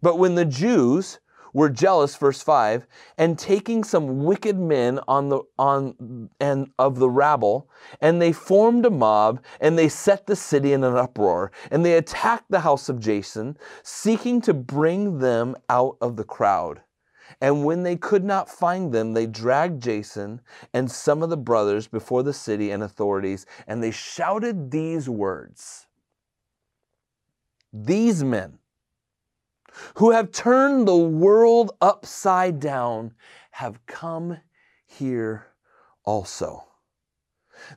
But 0.01 0.17
when 0.21 0.37
the 0.37 0.45
Jews 0.45 1.19
were 1.53 1.69
jealous, 1.69 2.17
verse 2.17 2.43
5, 2.43 2.87
and 3.19 3.39
taking 3.39 3.85
some 3.85 4.25
wicked 4.25 4.59
men 4.59 5.01
on 5.09 5.29
the 5.29 5.41
on 5.59 6.29
and 6.41 6.71
of 6.79 6.99
the 6.99 7.11
rabble, 7.11 7.69
and 8.01 8.21
they 8.21 8.33
formed 8.33 8.87
a 8.87 8.91
mob, 8.91 9.43
and 9.61 9.79
they 9.79 9.89
set 9.89 10.27
the 10.27 10.37
city 10.37 10.73
in 10.73 10.85
an 10.85 10.97
uproar, 10.97 11.53
and 11.71 11.85
they 11.85 11.97
attacked 11.97 12.51
the 12.51 12.61
house 12.61 12.89
of 12.89 13.01
Jason, 13.01 13.57
seeking 13.83 14.41
to 14.41 14.55
bring 14.55 15.19
them 15.19 15.57
out 15.69 15.97
of 16.01 16.17
the 16.17 16.25
crowd. 16.25 16.83
And 17.41 17.65
when 17.65 17.83
they 17.83 17.97
could 17.97 18.25
not 18.25 18.49
find 18.49 18.93
them, 18.93 19.13
they 19.13 19.27
dragged 19.27 19.83
Jason 19.83 20.41
and 20.75 20.91
some 20.91 21.23
of 21.23 21.31
the 21.31 21.37
brothers 21.37 21.87
before 21.87 22.23
the 22.23 22.33
city 22.33 22.71
and 22.71 22.83
authorities, 22.83 23.47
and 23.67 23.83
they 23.83 23.91
shouted 23.91 24.71
these 24.71 25.09
words 25.09 25.87
These 27.73 28.25
men, 28.25 28.60
who 29.95 30.11
have 30.11 30.33
turned 30.33 30.87
the 30.87 30.97
world 30.97 31.73
upside 31.81 32.61
down, 32.61 33.15
have 33.53 33.85
come 33.87 34.39
here 34.87 35.47
also. 36.05 36.65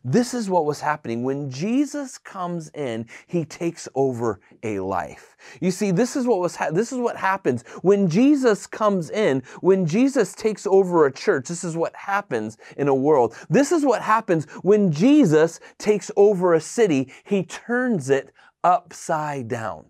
This 0.04 0.34
is 0.34 0.50
what 0.50 0.66
was 0.66 0.80
happening. 0.80 1.24
When 1.24 1.50
Jesus 1.50 2.18
comes 2.18 2.70
in, 2.70 3.08
he 3.28 3.46
takes 3.46 3.88
over 3.96 4.40
a 4.64 4.80
life. 4.80 5.36
You 5.60 5.72
see, 5.72 5.92
this 5.92 6.16
is 6.16 6.26
what 6.26 6.40
was 6.40 6.56
ha- 6.56 6.72
this 6.72 6.92
is 6.92 7.00
what 7.00 7.18
happens 7.18 7.64
when 7.82 8.10
Jesus 8.10 8.66
comes 8.66 9.10
in, 9.10 9.44
when 9.62 9.86
Jesus 9.86 10.34
takes 10.34 10.66
over 10.66 11.06
a 11.06 11.12
church. 11.12 11.48
This 11.48 11.64
is 11.64 11.76
what 11.76 11.96
happens 11.96 12.58
in 12.78 12.88
a 12.88 12.96
world. 12.96 13.36
This 13.50 13.72
is 13.72 13.86
what 13.86 14.02
happens 14.02 14.46
when 14.62 14.92
Jesus 14.92 15.60
takes 15.78 16.10
over 16.16 16.54
a 16.54 16.62
city. 16.62 17.12
He 17.26 17.44
turns 17.44 18.10
it 18.10 18.32
upside 18.64 19.48
down. 19.48 19.86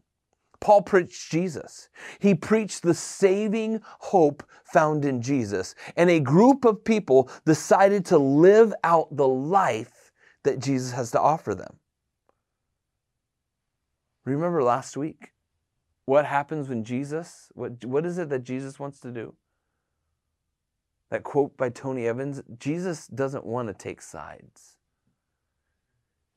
Paul 0.64 0.82
preached 0.82 1.30
Jesus. 1.30 1.90
He 2.20 2.34
preached 2.34 2.84
the 2.84 2.94
saving 2.94 3.82
hope 3.84 4.44
found 4.64 5.04
in 5.04 5.22
Jesus. 5.22 5.76
And 5.98 6.10
a 6.10 6.22
group 6.22 6.64
of 6.64 6.86
people 6.86 7.30
decided 7.46 8.06
to 8.06 8.18
live 8.18 8.74
out 8.82 9.14
the 9.14 9.28
life 9.28 10.14
that 10.44 10.60
Jesus 10.60 10.94
has 10.94 11.12
to 11.12 11.20
offer 11.20 11.54
them. 11.54 11.76
Remember 14.24 14.64
last 14.64 14.96
week? 14.96 15.34
What 16.06 16.26
happens 16.26 16.70
when 16.70 16.86
Jesus, 16.86 17.50
what, 17.56 17.84
what 17.84 18.06
is 18.06 18.18
it 18.18 18.30
that 18.30 18.46
Jesus 18.46 18.80
wants 18.80 19.02
to 19.02 19.12
do? 19.12 19.36
That 21.10 21.24
quote 21.24 21.58
by 21.58 21.72
Tony 21.72 22.08
Evans 22.08 22.42
Jesus 22.58 23.08
doesn't 23.08 23.46
want 23.46 23.68
to 23.68 23.74
take 23.74 24.02
sides, 24.02 24.78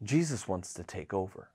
Jesus 0.03 0.49
wants 0.49 0.75
to 0.75 0.83
take 0.83 1.15
over. 1.15 1.51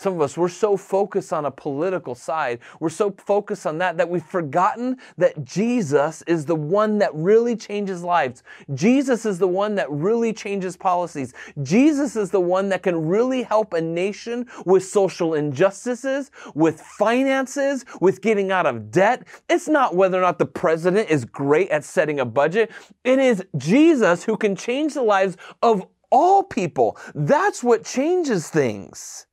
Some 0.00 0.14
of 0.14 0.22
us, 0.22 0.38
we're 0.38 0.48
so 0.48 0.78
focused 0.78 1.30
on 1.30 1.44
a 1.44 1.50
political 1.50 2.14
side, 2.14 2.60
we're 2.80 2.88
so 2.88 3.14
focused 3.18 3.66
on 3.66 3.76
that, 3.78 3.98
that 3.98 4.08
we've 4.08 4.24
forgotten 4.24 4.96
that 5.18 5.44
Jesus 5.44 6.22
is 6.22 6.46
the 6.46 6.54
one 6.54 6.96
that 7.00 7.14
really 7.14 7.54
changes 7.54 8.02
lives. 8.02 8.42
Jesus 8.72 9.26
is 9.26 9.38
the 9.38 9.46
one 9.46 9.74
that 9.74 9.90
really 9.90 10.32
changes 10.32 10.74
policies. 10.74 11.34
Jesus 11.62 12.16
is 12.16 12.30
the 12.30 12.40
one 12.40 12.70
that 12.70 12.82
can 12.82 13.08
really 13.08 13.42
help 13.42 13.74
a 13.74 13.80
nation 13.82 14.46
with 14.64 14.86
social 14.86 15.34
injustices, 15.34 16.30
with 16.54 16.80
finances, 16.80 17.84
with 18.00 18.22
getting 18.22 18.50
out 18.50 18.64
of 18.64 18.90
debt. 18.90 19.28
It's 19.50 19.68
not 19.68 19.94
whether 19.94 20.16
or 20.16 20.22
not 20.22 20.38
the 20.38 20.46
president 20.46 21.10
is 21.10 21.26
great 21.26 21.68
at 21.68 21.84
setting 21.84 22.20
a 22.20 22.24
budget, 22.24 22.70
it 23.04 23.18
is 23.18 23.44
Jesus 23.58 24.24
who 24.24 24.38
can 24.38 24.56
change 24.56 24.94
the 24.94 25.02
lives 25.02 25.36
of 25.60 25.86
all 26.10 26.42
people. 26.42 26.96
That's 27.14 27.62
what 27.62 27.84
changes 27.84 28.48
things. 28.48 29.26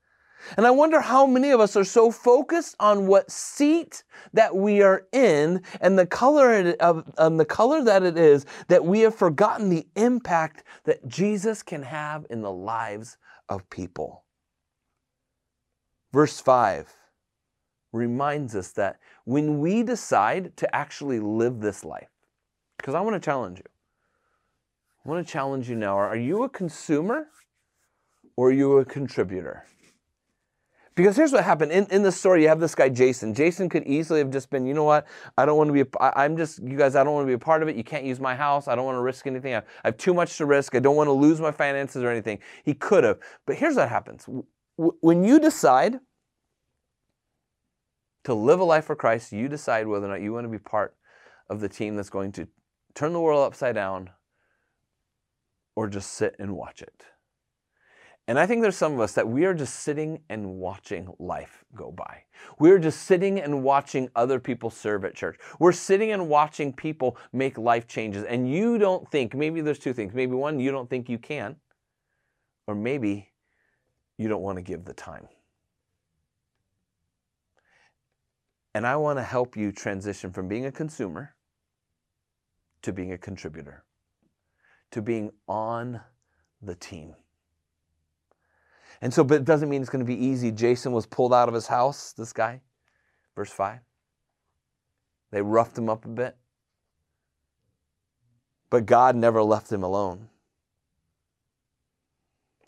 And 0.55 0.65
I 0.65 0.71
wonder 0.71 1.01
how 1.01 1.25
many 1.25 1.49
of 1.49 1.59
us 1.59 1.75
are 1.75 1.83
so 1.83 2.11
focused 2.11 2.75
on 2.79 3.07
what 3.07 3.29
seat 3.29 4.03
that 4.33 4.55
we 4.55 4.81
are 4.81 5.05
in 5.11 5.61
and 5.81 5.99
the 5.99 6.05
color 6.05 6.73
of 6.79 7.37
the 7.37 7.45
color 7.45 7.83
that 7.83 8.03
it 8.03 8.17
is 8.17 8.45
that 8.67 8.85
we 8.85 9.01
have 9.01 9.15
forgotten 9.15 9.69
the 9.69 9.87
impact 9.95 10.63
that 10.85 11.07
Jesus 11.07 11.61
can 11.63 11.83
have 11.83 12.25
in 12.29 12.41
the 12.41 12.51
lives 12.51 13.17
of 13.49 13.69
people. 13.69 14.23
Verse 16.13 16.39
5 16.39 16.93
reminds 17.91 18.55
us 18.55 18.71
that 18.71 18.99
when 19.25 19.59
we 19.59 19.83
decide 19.83 20.55
to 20.57 20.75
actually 20.75 21.19
live 21.19 21.59
this 21.59 21.83
life, 21.83 22.09
because 22.77 22.95
I 22.95 23.01
want 23.01 23.15
to 23.15 23.19
challenge 23.19 23.57
you. 23.57 23.65
I 25.05 25.09
want 25.09 25.25
to 25.25 25.31
challenge 25.31 25.69
you 25.69 25.75
now. 25.75 25.97
Are 25.97 26.15
you 26.15 26.43
a 26.43 26.49
consumer 26.49 27.27
or 28.35 28.49
are 28.49 28.51
you 28.51 28.77
a 28.77 28.85
contributor? 28.85 29.65
Because 30.97 31.15
here's 31.15 31.31
what 31.31 31.43
happened 31.43 31.71
in, 31.71 31.85
in 31.91 32.01
the 32.01 32.11
story. 32.11 32.41
You 32.41 32.47
have 32.49 32.59
this 32.59 32.73
guy 32.73 32.89
Jason. 32.89 33.35
Jason 33.35 33.69
could 33.69 33.85
easily 33.85 34.17
have 34.17 34.31
just 34.31 34.49
been, 34.49 34.65
you 34.65 34.73
know 34.73 34.83
what? 34.83 35.05
I 35.37 35.45
don't 35.45 35.55
want 35.55 35.67
to 35.67 35.73
be. 35.83 35.87
I'm 36.01 36.35
just, 36.35 36.59
you 36.63 36.75
guys. 36.75 36.95
I 36.95 37.03
don't 37.03 37.13
want 37.13 37.25
to 37.25 37.27
be 37.27 37.35
a 37.35 37.39
part 37.39 37.61
of 37.61 37.69
it. 37.69 37.75
You 37.75 37.83
can't 37.83 38.03
use 38.03 38.19
my 38.19 38.35
house. 38.35 38.67
I 38.67 38.73
don't 38.73 38.83
want 38.83 38.95
to 38.95 39.01
risk 39.01 39.27
anything. 39.27 39.53
I, 39.53 39.59
I 39.59 39.63
have 39.85 39.97
too 39.97 40.15
much 40.15 40.37
to 40.37 40.47
risk. 40.47 40.73
I 40.73 40.79
don't 40.79 40.95
want 40.95 41.07
to 41.07 41.11
lose 41.13 41.39
my 41.39 41.51
finances 41.51 42.03
or 42.03 42.09
anything. 42.09 42.39
He 42.65 42.73
could 42.73 43.03
have, 43.03 43.19
but 43.45 43.57
here's 43.57 43.75
what 43.75 43.89
happens: 43.89 44.25
W- 44.25 44.43
when 44.77 45.23
you 45.23 45.39
decide 45.39 45.99
to 48.23 48.33
live 48.33 48.59
a 48.59 48.63
life 48.63 48.85
for 48.85 48.95
Christ, 48.95 49.31
you 49.31 49.47
decide 49.47 49.85
whether 49.85 50.07
or 50.07 50.09
not 50.09 50.21
you 50.21 50.33
want 50.33 50.45
to 50.45 50.49
be 50.49 50.57
part 50.57 50.95
of 51.47 51.61
the 51.61 51.69
team 51.69 51.95
that's 51.95 52.09
going 52.09 52.31
to 52.31 52.47
turn 52.95 53.13
the 53.13 53.21
world 53.21 53.45
upside 53.45 53.75
down, 53.75 54.09
or 55.75 55.87
just 55.87 56.11
sit 56.13 56.35
and 56.39 56.55
watch 56.55 56.81
it. 56.81 57.03
And 58.29 58.37
I 58.37 58.45
think 58.45 58.61
there's 58.61 58.75
some 58.75 58.93
of 58.93 58.99
us 58.99 59.13
that 59.13 59.27
we 59.27 59.45
are 59.45 59.53
just 59.53 59.79
sitting 59.79 60.19
and 60.29 60.57
watching 60.57 61.13
life 61.17 61.63
go 61.73 61.91
by. 61.91 62.23
We're 62.59 62.77
just 62.77 63.03
sitting 63.03 63.39
and 63.39 63.63
watching 63.63 64.09
other 64.17 64.37
people 64.37 64.69
serve 64.69 65.05
at 65.05 65.15
church. 65.15 65.37
We're 65.59 65.71
sitting 65.71 66.11
and 66.11 66.27
watching 66.27 66.73
people 66.73 67.15
make 67.31 67.57
life 67.57 67.87
changes. 67.87 68.25
And 68.25 68.51
you 68.51 68.77
don't 68.77 69.09
think, 69.11 69.33
maybe 69.33 69.61
there's 69.61 69.79
two 69.79 69.93
things. 69.93 70.13
Maybe 70.13 70.33
one, 70.33 70.59
you 70.59 70.71
don't 70.71 70.89
think 70.89 71.07
you 71.07 71.17
can, 71.17 71.55
or 72.67 72.75
maybe 72.75 73.29
you 74.17 74.27
don't 74.27 74.41
want 74.41 74.57
to 74.57 74.61
give 74.61 74.83
the 74.83 74.93
time. 74.93 75.29
And 78.75 78.85
I 78.85 78.97
want 78.97 79.19
to 79.19 79.23
help 79.23 79.55
you 79.55 79.71
transition 79.71 80.33
from 80.33 80.49
being 80.49 80.65
a 80.65 80.71
consumer 80.71 81.33
to 82.81 82.91
being 82.91 83.13
a 83.13 83.17
contributor, 83.17 83.85
to 84.91 85.01
being 85.01 85.31
on 85.47 86.01
the 86.61 86.75
team. 86.75 87.15
And 89.01 89.13
so, 89.13 89.23
but 89.23 89.35
it 89.35 89.45
doesn't 89.45 89.69
mean 89.69 89.81
it's 89.81 89.89
going 89.89 90.05
to 90.05 90.11
be 90.11 90.25
easy. 90.25 90.51
Jason 90.51 90.91
was 90.91 91.05
pulled 91.05 91.33
out 91.33 91.47
of 91.47 91.53
his 91.53 91.67
house, 91.67 92.13
this 92.13 92.33
guy, 92.33 92.61
verse 93.35 93.51
5. 93.51 93.79
They 95.31 95.41
roughed 95.41 95.77
him 95.77 95.89
up 95.89 96.05
a 96.05 96.09
bit. 96.09 96.37
But 98.69 98.85
God 98.85 99.15
never 99.15 99.43
left 99.43 99.71
him 99.71 99.83
alone. 99.83 100.29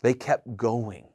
They 0.02 0.14
kept 0.14 0.56
going. 0.56 1.06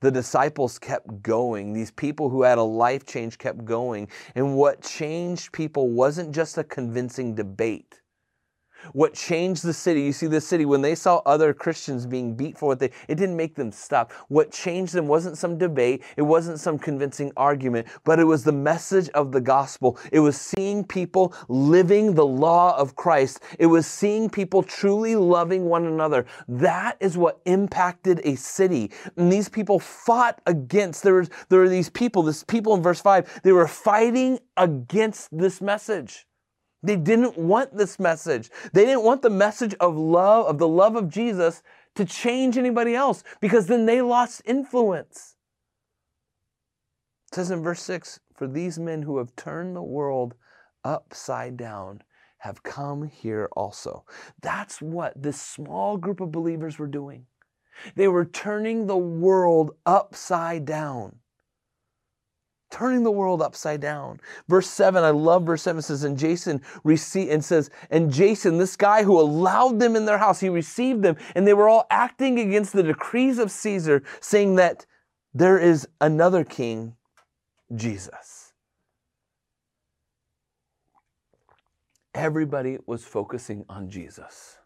The 0.00 0.10
disciples 0.10 0.78
kept 0.78 1.22
going. 1.22 1.72
These 1.72 1.90
people 1.90 2.28
who 2.28 2.42
had 2.42 2.58
a 2.58 2.62
life 2.62 3.06
change 3.06 3.38
kept 3.38 3.64
going. 3.64 4.08
And 4.34 4.56
what 4.56 4.82
changed 4.82 5.52
people 5.52 5.90
wasn't 5.90 6.34
just 6.34 6.58
a 6.58 6.64
convincing 6.64 7.34
debate. 7.34 8.00
What 8.92 9.14
changed 9.14 9.64
the 9.64 9.72
city, 9.72 10.02
you 10.02 10.12
see, 10.12 10.26
the 10.26 10.40
city, 10.40 10.64
when 10.64 10.82
they 10.82 10.94
saw 10.94 11.22
other 11.26 11.52
Christians 11.52 12.06
being 12.06 12.34
beat 12.34 12.58
for 12.58 12.66
what 12.66 12.78
they, 12.78 12.90
it 13.08 13.16
didn't 13.16 13.36
make 13.36 13.54
them 13.54 13.72
stop. 13.72 14.12
What 14.28 14.52
changed 14.52 14.94
them 14.94 15.06
wasn't 15.06 15.38
some 15.38 15.58
debate, 15.58 16.02
it 16.16 16.22
wasn't 16.22 16.60
some 16.60 16.78
convincing 16.78 17.32
argument, 17.36 17.86
but 18.04 18.18
it 18.18 18.24
was 18.24 18.44
the 18.44 18.52
message 18.52 19.08
of 19.10 19.32
the 19.32 19.40
gospel. 19.40 19.98
It 20.12 20.20
was 20.20 20.40
seeing 20.40 20.84
people 20.84 21.34
living 21.48 22.14
the 22.14 22.26
law 22.26 22.76
of 22.76 22.96
Christ, 22.96 23.42
it 23.58 23.66
was 23.66 23.86
seeing 23.86 24.28
people 24.28 24.62
truly 24.62 25.16
loving 25.16 25.64
one 25.64 25.86
another. 25.86 26.26
That 26.48 26.96
is 27.00 27.16
what 27.16 27.40
impacted 27.44 28.20
a 28.24 28.36
city. 28.36 28.90
And 29.16 29.32
these 29.32 29.48
people 29.48 29.78
fought 29.78 30.40
against, 30.46 31.02
there, 31.02 31.14
was, 31.14 31.30
there 31.48 31.60
were 31.60 31.68
these 31.68 31.90
people, 31.90 32.22
this 32.22 32.42
people 32.44 32.74
in 32.74 32.82
verse 32.82 33.00
5, 33.00 33.40
they 33.42 33.52
were 33.52 33.68
fighting 33.68 34.38
against 34.56 35.36
this 35.36 35.60
message. 35.60 36.26
They 36.86 36.96
didn't 36.96 37.36
want 37.36 37.76
this 37.76 37.98
message. 37.98 38.50
They 38.72 38.84
didn't 38.84 39.02
want 39.02 39.22
the 39.22 39.30
message 39.30 39.74
of 39.80 39.96
love, 39.96 40.46
of 40.46 40.58
the 40.58 40.68
love 40.68 40.96
of 40.96 41.08
Jesus, 41.08 41.62
to 41.96 42.04
change 42.04 42.56
anybody 42.56 42.94
else 42.94 43.24
because 43.40 43.66
then 43.66 43.86
they 43.86 44.00
lost 44.02 44.42
influence. 44.44 45.36
It 47.32 47.34
says 47.34 47.50
in 47.50 47.62
verse 47.62 47.82
6 47.82 48.20
For 48.34 48.46
these 48.46 48.78
men 48.78 49.02
who 49.02 49.18
have 49.18 49.34
turned 49.34 49.74
the 49.74 49.82
world 49.82 50.34
upside 50.84 51.56
down 51.56 52.02
have 52.38 52.62
come 52.62 53.08
here 53.08 53.48
also. 53.56 54.04
That's 54.40 54.80
what 54.80 55.20
this 55.20 55.40
small 55.40 55.96
group 55.96 56.20
of 56.20 56.30
believers 56.30 56.78
were 56.78 56.86
doing. 56.86 57.26
They 57.96 58.08
were 58.08 58.24
turning 58.24 58.86
the 58.86 58.96
world 58.96 59.72
upside 59.84 60.64
down 60.64 61.16
turning 62.70 63.02
the 63.02 63.10
world 63.10 63.42
upside 63.42 63.80
down. 63.80 64.20
Verse 64.48 64.68
7, 64.68 65.02
I 65.02 65.10
love 65.10 65.44
verse 65.44 65.62
7 65.62 65.82
says, 65.82 66.04
and 66.04 66.18
Jason 66.18 66.60
received 66.84 67.30
and 67.30 67.44
says, 67.44 67.70
and 67.90 68.12
Jason, 68.12 68.58
this 68.58 68.76
guy 68.76 69.02
who 69.02 69.20
allowed 69.20 69.78
them 69.80 69.96
in 69.96 70.04
their 70.04 70.18
house, 70.18 70.40
he 70.40 70.48
received 70.48 71.02
them, 71.02 71.16
and 71.34 71.46
they 71.46 71.54
were 71.54 71.68
all 71.68 71.86
acting 71.90 72.38
against 72.38 72.72
the 72.72 72.82
decrees 72.82 73.38
of 73.38 73.50
Caesar, 73.50 74.02
saying 74.20 74.56
that 74.56 74.86
there 75.34 75.58
is 75.58 75.86
another 76.00 76.44
king, 76.44 76.96
Jesus. 77.74 78.52
Everybody 82.14 82.78
was 82.86 83.04
focusing 83.04 83.64
on 83.68 83.90
Jesus 83.90 84.56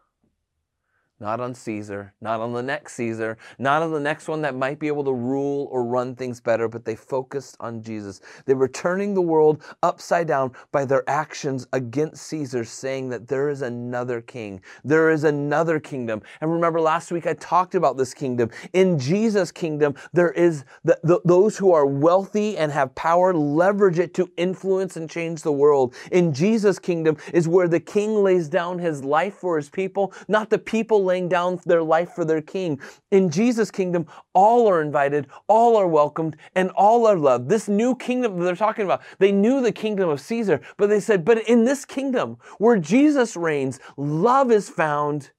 not 1.21 1.39
on 1.39 1.53
Caesar, 1.53 2.13
not 2.19 2.39
on 2.39 2.51
the 2.51 2.63
next 2.63 2.95
Caesar, 2.95 3.37
not 3.59 3.83
on 3.83 3.91
the 3.91 3.99
next 3.99 4.27
one 4.27 4.41
that 4.41 4.55
might 4.55 4.79
be 4.79 4.87
able 4.87 5.03
to 5.03 5.13
rule 5.13 5.67
or 5.71 5.85
run 5.85 6.15
things 6.15 6.41
better, 6.41 6.67
but 6.67 6.83
they 6.83 6.95
focused 6.95 7.55
on 7.59 7.83
Jesus. 7.83 8.21
They 8.47 8.55
were 8.55 8.67
turning 8.67 9.13
the 9.13 9.21
world 9.21 9.63
upside 9.83 10.27
down 10.27 10.51
by 10.71 10.83
their 10.83 11.07
actions 11.07 11.67
against 11.73 12.23
Caesar, 12.23 12.65
saying 12.65 13.09
that 13.09 13.27
there 13.27 13.49
is 13.49 13.61
another 13.61 14.19
king, 14.19 14.61
there 14.83 15.11
is 15.11 15.23
another 15.23 15.79
kingdom. 15.79 16.23
And 16.41 16.51
remember, 16.51 16.81
last 16.81 17.11
week 17.11 17.27
I 17.27 17.35
talked 17.35 17.75
about 17.75 17.97
this 17.97 18.15
kingdom. 18.15 18.49
In 18.73 18.97
Jesus' 18.97 19.51
kingdom, 19.51 19.93
there 20.13 20.31
is 20.31 20.65
the, 20.83 20.99
the, 21.03 21.21
those 21.23 21.55
who 21.55 21.71
are 21.71 21.85
wealthy 21.85 22.57
and 22.57 22.71
have 22.71 22.95
power 22.95 23.31
leverage 23.31 23.99
it 23.99 24.15
to 24.15 24.27
influence 24.37 24.97
and 24.97 25.07
change 25.07 25.43
the 25.43 25.51
world. 25.51 25.93
In 26.11 26.33
Jesus' 26.33 26.79
kingdom 26.79 27.17
is 27.31 27.47
where 27.47 27.67
the 27.67 27.79
king 27.79 28.23
lays 28.23 28.49
down 28.49 28.79
his 28.79 29.03
life 29.03 29.35
for 29.35 29.55
his 29.57 29.69
people, 29.69 30.13
not 30.27 30.49
the 30.49 30.57
people 30.57 31.10
laying 31.11 31.27
down 31.27 31.59
their 31.65 31.83
life 31.83 32.13
for 32.13 32.23
their 32.23 32.41
king. 32.41 32.79
In 33.11 33.29
Jesus' 33.29 33.69
kingdom, 33.69 34.05
all 34.33 34.67
are 34.67 34.81
invited, 34.81 35.27
all 35.47 35.75
are 35.75 35.87
welcomed, 35.87 36.37
and 36.55 36.69
all 36.71 37.05
are 37.05 37.17
loved. 37.17 37.49
This 37.49 37.67
new 37.67 37.95
kingdom 37.95 38.37
that 38.37 38.45
they're 38.45 38.55
talking 38.55 38.85
about, 38.85 39.01
they 39.19 39.31
knew 39.31 39.61
the 39.61 39.73
kingdom 39.73 40.09
of 40.09 40.21
Caesar, 40.21 40.61
but 40.77 40.87
they 40.87 41.01
said, 41.01 41.25
but 41.25 41.47
in 41.49 41.65
this 41.65 41.83
kingdom 41.83 42.37
where 42.59 42.77
Jesus 42.77 43.35
reigns, 43.35 43.79
love 43.97 44.51
is 44.51 44.69
found, 44.69 45.31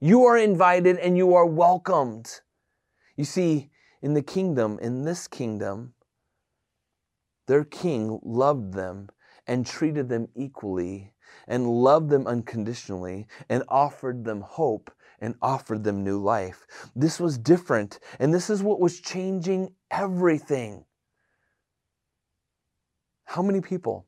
you 0.00 0.24
are 0.24 0.36
invited 0.36 0.98
and 0.98 1.16
you 1.16 1.34
are 1.34 1.46
welcomed. 1.46 2.40
You 3.16 3.24
see, 3.24 3.70
in 4.02 4.12
the 4.12 4.22
kingdom, 4.22 4.78
in 4.82 5.04
this 5.04 5.26
kingdom, 5.26 5.94
their 7.46 7.64
king 7.64 8.20
loved 8.22 8.74
them 8.74 9.08
and 9.46 9.66
treated 9.66 10.08
them 10.08 10.28
equally 10.34 11.12
and 11.46 11.66
loved 11.66 12.10
them 12.10 12.26
unconditionally 12.26 13.26
and 13.48 13.62
offered 13.68 14.24
them 14.24 14.42
hope 14.42 14.90
and 15.24 15.34
offered 15.40 15.82
them 15.82 16.04
new 16.04 16.18
life. 16.18 16.66
This 16.94 17.18
was 17.18 17.38
different, 17.38 17.98
and 18.20 18.32
this 18.32 18.50
is 18.50 18.62
what 18.62 18.78
was 18.78 19.00
changing 19.00 19.72
everything. 19.90 20.84
How 23.24 23.42
many 23.42 23.60
people 23.60 24.06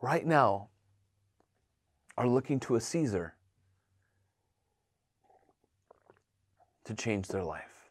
right 0.00 0.24
now 0.24 0.68
are 2.16 2.28
looking 2.28 2.60
to 2.60 2.76
a 2.76 2.80
Caesar 2.80 3.34
to 6.84 6.94
change 6.94 7.26
their 7.28 7.42
life? 7.42 7.90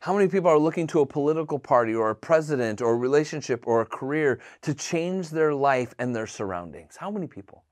How 0.00 0.14
many 0.14 0.28
people 0.28 0.50
are 0.50 0.58
looking 0.58 0.86
to 0.88 1.00
a 1.00 1.06
political 1.06 1.58
party 1.58 1.94
or 1.94 2.10
a 2.10 2.14
president 2.14 2.82
or 2.82 2.92
a 2.92 2.96
relationship 2.96 3.66
or 3.66 3.80
a 3.80 3.86
career 3.86 4.40
to 4.62 4.74
change 4.74 5.30
their 5.30 5.54
life 5.54 5.94
and 5.98 6.14
their 6.14 6.26
surroundings? 6.26 6.96
How 6.96 7.10
many 7.10 7.26
people? 7.26 7.64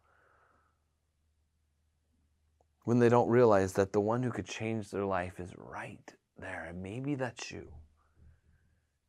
When 2.85 2.99
they 2.99 3.09
don't 3.09 3.29
realize 3.29 3.73
that 3.75 3.92
the 3.92 4.01
one 4.01 4.23
who 4.23 4.31
could 4.31 4.47
change 4.47 4.90
their 4.90 5.05
life 5.05 5.38
is 5.38 5.53
right 5.57 6.14
there. 6.38 6.66
And 6.68 6.83
maybe 6.83 7.14
that's 7.14 7.51
you. 7.51 7.73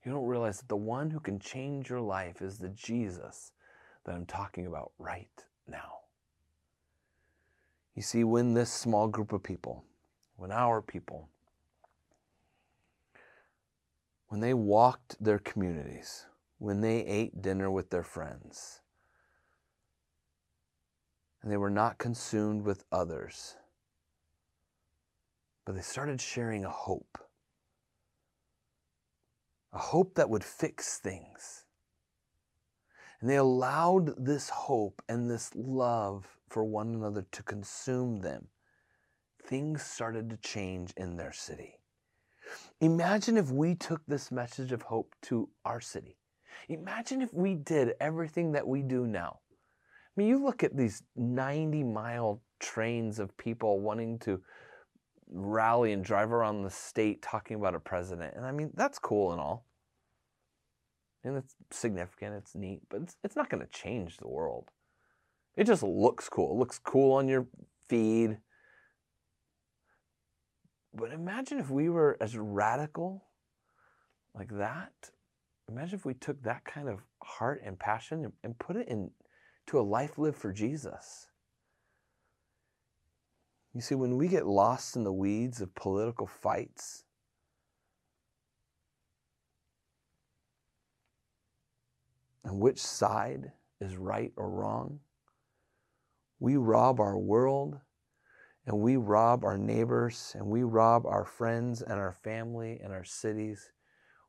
You 0.06 0.12
don't 0.12 0.26
realize 0.26 0.60
that 0.60 0.70
the 0.70 0.76
one 0.76 1.10
who 1.10 1.20
can 1.20 1.40
change 1.40 1.90
your 1.90 2.02
life 2.02 2.42
is 2.42 2.58
the 2.58 2.70
Jesus 2.70 3.52
that 4.04 4.14
I'm 4.14 4.26
talking 4.26 4.68
about 4.68 4.92
right 5.00 5.46
now. 5.68 6.00
You 7.96 8.02
see, 8.02 8.24
when 8.24 8.54
this 8.54 8.72
small 8.72 9.08
group 9.08 9.34
of 9.34 9.44
people, 9.44 9.84
when 10.36 10.52
our 10.52 10.82
people, 10.82 11.30
when 14.28 14.42
they 14.42 14.54
walked 14.54 15.24
their 15.24 15.40
communities, 15.40 16.26
when 16.58 16.82
they 16.82 17.06
ate 17.06 17.42
dinner 17.42 17.70
with 17.72 17.90
their 17.92 18.04
friends, 18.04 18.82
and 21.42 21.52
they 21.52 21.58
were 21.58 21.70
not 21.70 21.98
consumed 21.98 22.64
with 22.64 22.84
others, 22.92 23.56
but 25.66 25.76
they 25.76 25.82
started 25.82 26.20
sharing 26.20 26.66
a 26.66 26.70
hope. 26.70 27.18
A 29.72 29.78
hope 29.80 30.16
that 30.16 30.30
would 30.30 30.44
fix 30.44 31.00
things. 31.00 31.66
And 33.22 33.30
they 33.30 33.38
allowed 33.38 34.14
this 34.24 34.50
hope 34.50 35.02
and 35.08 35.30
this 35.30 35.52
love 35.56 36.28
for 36.50 36.64
one 36.64 36.94
another 36.94 37.26
to 37.32 37.44
consume 37.44 38.20
them. 38.20 38.48
Things 39.46 39.82
started 39.82 40.30
to 40.30 40.38
change 40.38 40.94
in 40.98 41.16
their 41.16 41.34
city. 41.34 41.80
Imagine 42.82 43.38
if 43.38 43.50
we 43.50 43.76
took 43.76 44.06
this 44.06 44.32
message 44.32 44.72
of 44.72 44.82
hope 44.82 45.16
to 45.24 45.50
our 45.66 45.82
city. 45.82 46.18
Imagine 46.70 47.22
if 47.22 47.34
we 47.34 47.56
did 47.56 47.94
everything 48.00 48.52
that 48.52 48.68
we 48.68 48.82
do 48.82 49.08
now. 49.08 49.40
I 49.50 50.12
mean, 50.16 50.28
you 50.28 50.44
look 50.44 50.64
at 50.64 50.78
these 50.78 51.02
90 51.16 51.84
mile 51.84 52.42
trains 52.60 53.20
of 53.20 53.36
people 53.38 53.80
wanting 53.80 54.20
to 54.20 54.42
rally 55.34 55.92
and 55.92 56.04
drive 56.04 56.32
around 56.32 56.64
the 56.64 56.70
state 56.70 57.22
talking 57.22 57.58
about 57.58 57.76
a 57.76 57.80
president. 57.80 58.36
And 58.36 58.46
I 58.46 58.52
mean, 58.52 58.72
that's 58.76 59.00
cool 59.00 59.32
and 59.32 59.42
all. 59.42 59.66
And 61.24 61.38
it's 61.38 61.56
significant, 61.72 62.36
it's 62.36 62.54
neat, 62.54 62.82
but 62.90 63.02
it's, 63.02 63.16
it's 63.24 63.36
not 63.36 63.50
going 63.50 63.62
to 63.66 63.72
change 63.72 64.18
the 64.18 64.28
world. 64.28 64.70
It 65.56 65.66
just 65.66 65.84
looks 65.84 66.28
cool. 66.30 66.56
It 66.56 66.60
looks 66.60 66.80
cool 66.80 67.14
on 67.14 67.28
your 67.28 67.48
feed. 67.88 68.38
But 70.94 71.12
imagine 71.12 71.60
if 71.60 71.70
we 71.70 71.90
were 71.90 72.18
as 72.20 72.38
radical 72.38 73.26
like 74.36 74.50
that. 74.58 74.92
Imagine 75.70 75.98
if 75.98 76.06
we 76.06 76.14
took 76.14 76.44
that 76.44 76.66
kind 76.66 76.90
of 76.90 77.00
heart 77.24 77.62
and 77.64 77.80
passion 77.80 78.26
and, 78.26 78.34
and 78.44 78.60
put 78.60 78.76
it 78.76 78.88
into 78.90 79.80
a 79.80 79.82
life 79.82 80.18
lived 80.18 80.38
for 80.38 80.52
Jesus. 80.52 81.28
You 83.74 83.82
see, 83.82 83.96
when 83.96 84.18
we 84.18 84.28
get 84.28 84.46
lost 84.46 84.96
in 84.96 85.04
the 85.04 85.12
weeds 85.12 85.60
of 85.60 85.74
political 85.74 86.28
fights, 86.28 87.06
and 92.44 92.60
which 92.60 92.80
side 92.80 93.52
is 93.82 93.98
right 93.98 94.32
or 94.38 94.50
wrong, 94.50 95.00
we 96.40 96.56
rob 96.56 97.00
our 97.00 97.18
world 97.18 97.80
and 98.68 98.80
we 98.80 98.96
rob 98.96 99.44
our 99.44 99.58
neighbors 99.58 100.34
and 100.36 100.46
we 100.46 100.64
rob 100.64 101.06
our 101.06 101.26
friends 101.26 101.82
and 101.82 101.94
our 101.94 102.14
family 102.14 102.80
and 102.84 102.94
our 102.94 103.04
cities. 103.04 103.72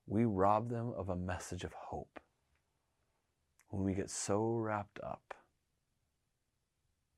We 0.06 0.24
rob 0.24 0.70
them 0.70 0.92
of 0.96 1.08
a 1.08 1.16
message 1.16 1.64
of 1.64 1.72
hope 1.72 2.20
when 3.68 3.84
we 3.84 3.94
get 3.94 4.10
so 4.10 4.54
wrapped 4.54 5.00
up 5.02 5.34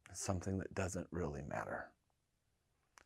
in 0.08 0.14
something 0.14 0.58
that 0.58 0.74
doesn't 0.74 1.06
really 1.10 1.42
matter. 1.42 1.90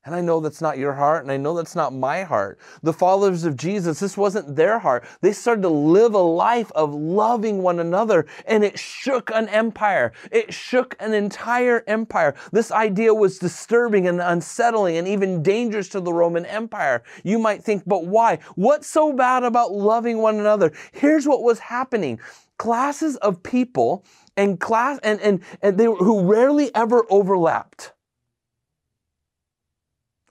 And 0.06 0.14
I 0.14 0.22
know 0.22 0.40
that's 0.40 0.62
not 0.62 0.78
your 0.78 0.94
heart, 0.94 1.24
and 1.24 1.30
I 1.30 1.36
know 1.36 1.54
that's 1.54 1.76
not 1.76 1.92
my 1.92 2.22
heart. 2.22 2.58
The 2.82 2.92
followers 2.92 3.44
of 3.44 3.54
Jesus, 3.54 4.00
this 4.00 4.16
wasn't 4.16 4.56
their 4.56 4.78
heart. 4.78 5.04
They 5.20 5.32
started 5.32 5.60
to 5.60 5.68
live 5.68 6.14
a 6.14 6.18
life 6.18 6.72
of 6.74 6.94
loving 6.94 7.62
one 7.62 7.80
another, 7.80 8.24
and 8.46 8.64
it 8.64 8.78
shook 8.78 9.30
an 9.30 9.50
empire. 9.50 10.12
It 10.32 10.54
shook 10.54 10.96
an 11.00 11.12
entire 11.12 11.84
empire. 11.86 12.34
This 12.50 12.72
idea 12.72 13.12
was 13.12 13.38
disturbing 13.38 14.08
and 14.08 14.22
unsettling 14.22 14.96
and 14.96 15.06
even 15.06 15.42
dangerous 15.42 15.90
to 15.90 16.00
the 16.00 16.14
Roman 16.14 16.46
Empire. 16.46 17.02
You 17.22 17.38
might 17.38 17.62
think, 17.62 17.82
but 17.86 18.06
why? 18.06 18.38
What's 18.54 18.86
so 18.86 19.12
bad 19.12 19.44
about 19.44 19.72
loving 19.72 20.18
one 20.18 20.40
another? 20.40 20.72
Here's 20.92 21.28
what 21.28 21.42
was 21.42 21.58
happening 21.58 22.18
classes 22.56 23.16
of 23.16 23.42
people 23.42 24.04
and 24.36 24.60
class 24.60 24.98
and, 25.02 25.20
and, 25.20 25.40
and 25.62 25.78
they 25.78 25.84
who 25.84 26.22
rarely 26.30 26.74
ever 26.74 27.04
overlapped 27.10 27.92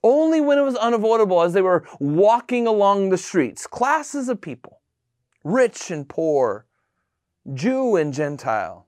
only 0.03 0.41
when 0.41 0.57
it 0.57 0.63
was 0.63 0.75
unavoidable 0.75 1.41
as 1.41 1.53
they 1.53 1.61
were 1.61 1.85
walking 1.99 2.67
along 2.67 3.09
the 3.09 3.17
streets. 3.17 3.67
Classes 3.67 4.29
of 4.29 4.41
people, 4.41 4.81
rich 5.43 5.91
and 5.91 6.07
poor, 6.07 6.65
Jew 7.53 7.95
and 7.95 8.13
Gentile, 8.13 8.87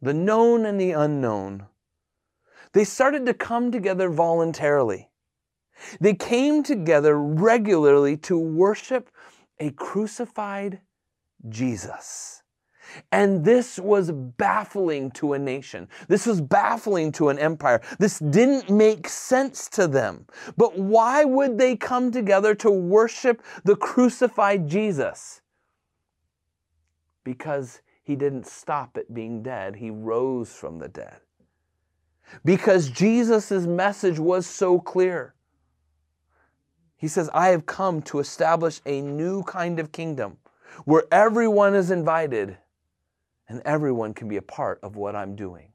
the 0.00 0.14
known 0.14 0.66
and 0.66 0.80
the 0.80 0.92
unknown. 0.92 1.66
They 2.72 2.84
started 2.84 3.24
to 3.26 3.34
come 3.34 3.72
together 3.72 4.10
voluntarily. 4.10 5.10
They 6.00 6.14
came 6.14 6.62
together 6.62 7.18
regularly 7.18 8.16
to 8.18 8.38
worship 8.38 9.10
a 9.58 9.70
crucified 9.70 10.80
Jesus. 11.48 12.42
And 13.12 13.44
this 13.44 13.78
was 13.78 14.10
baffling 14.12 15.10
to 15.12 15.32
a 15.32 15.38
nation. 15.38 15.88
This 16.08 16.26
was 16.26 16.40
baffling 16.40 17.12
to 17.12 17.28
an 17.28 17.38
empire. 17.38 17.80
This 17.98 18.18
didn't 18.18 18.70
make 18.70 19.08
sense 19.08 19.68
to 19.70 19.86
them. 19.86 20.26
But 20.56 20.78
why 20.78 21.24
would 21.24 21.58
they 21.58 21.76
come 21.76 22.10
together 22.10 22.54
to 22.56 22.70
worship 22.70 23.42
the 23.64 23.76
crucified 23.76 24.68
Jesus? 24.68 25.40
Because 27.24 27.80
he 28.02 28.14
didn't 28.14 28.46
stop 28.46 28.96
at 28.96 29.12
being 29.12 29.42
dead, 29.42 29.76
he 29.76 29.90
rose 29.90 30.52
from 30.52 30.78
the 30.78 30.88
dead. 30.88 31.20
Because 32.44 32.88
Jesus' 32.88 33.50
message 33.50 34.18
was 34.18 34.46
so 34.46 34.78
clear. 34.78 35.34
He 36.96 37.08
says, 37.08 37.28
I 37.34 37.48
have 37.48 37.66
come 37.66 38.02
to 38.02 38.20
establish 38.20 38.80
a 38.86 39.00
new 39.00 39.42
kind 39.42 39.78
of 39.78 39.92
kingdom 39.92 40.38
where 40.84 41.04
everyone 41.10 41.74
is 41.74 41.90
invited 41.90 42.58
and 43.48 43.62
everyone 43.64 44.14
can 44.14 44.28
be 44.28 44.36
a 44.36 44.42
part 44.42 44.80
of 44.82 44.96
what 44.96 45.16
I'm 45.16 45.36
doing. 45.36 45.72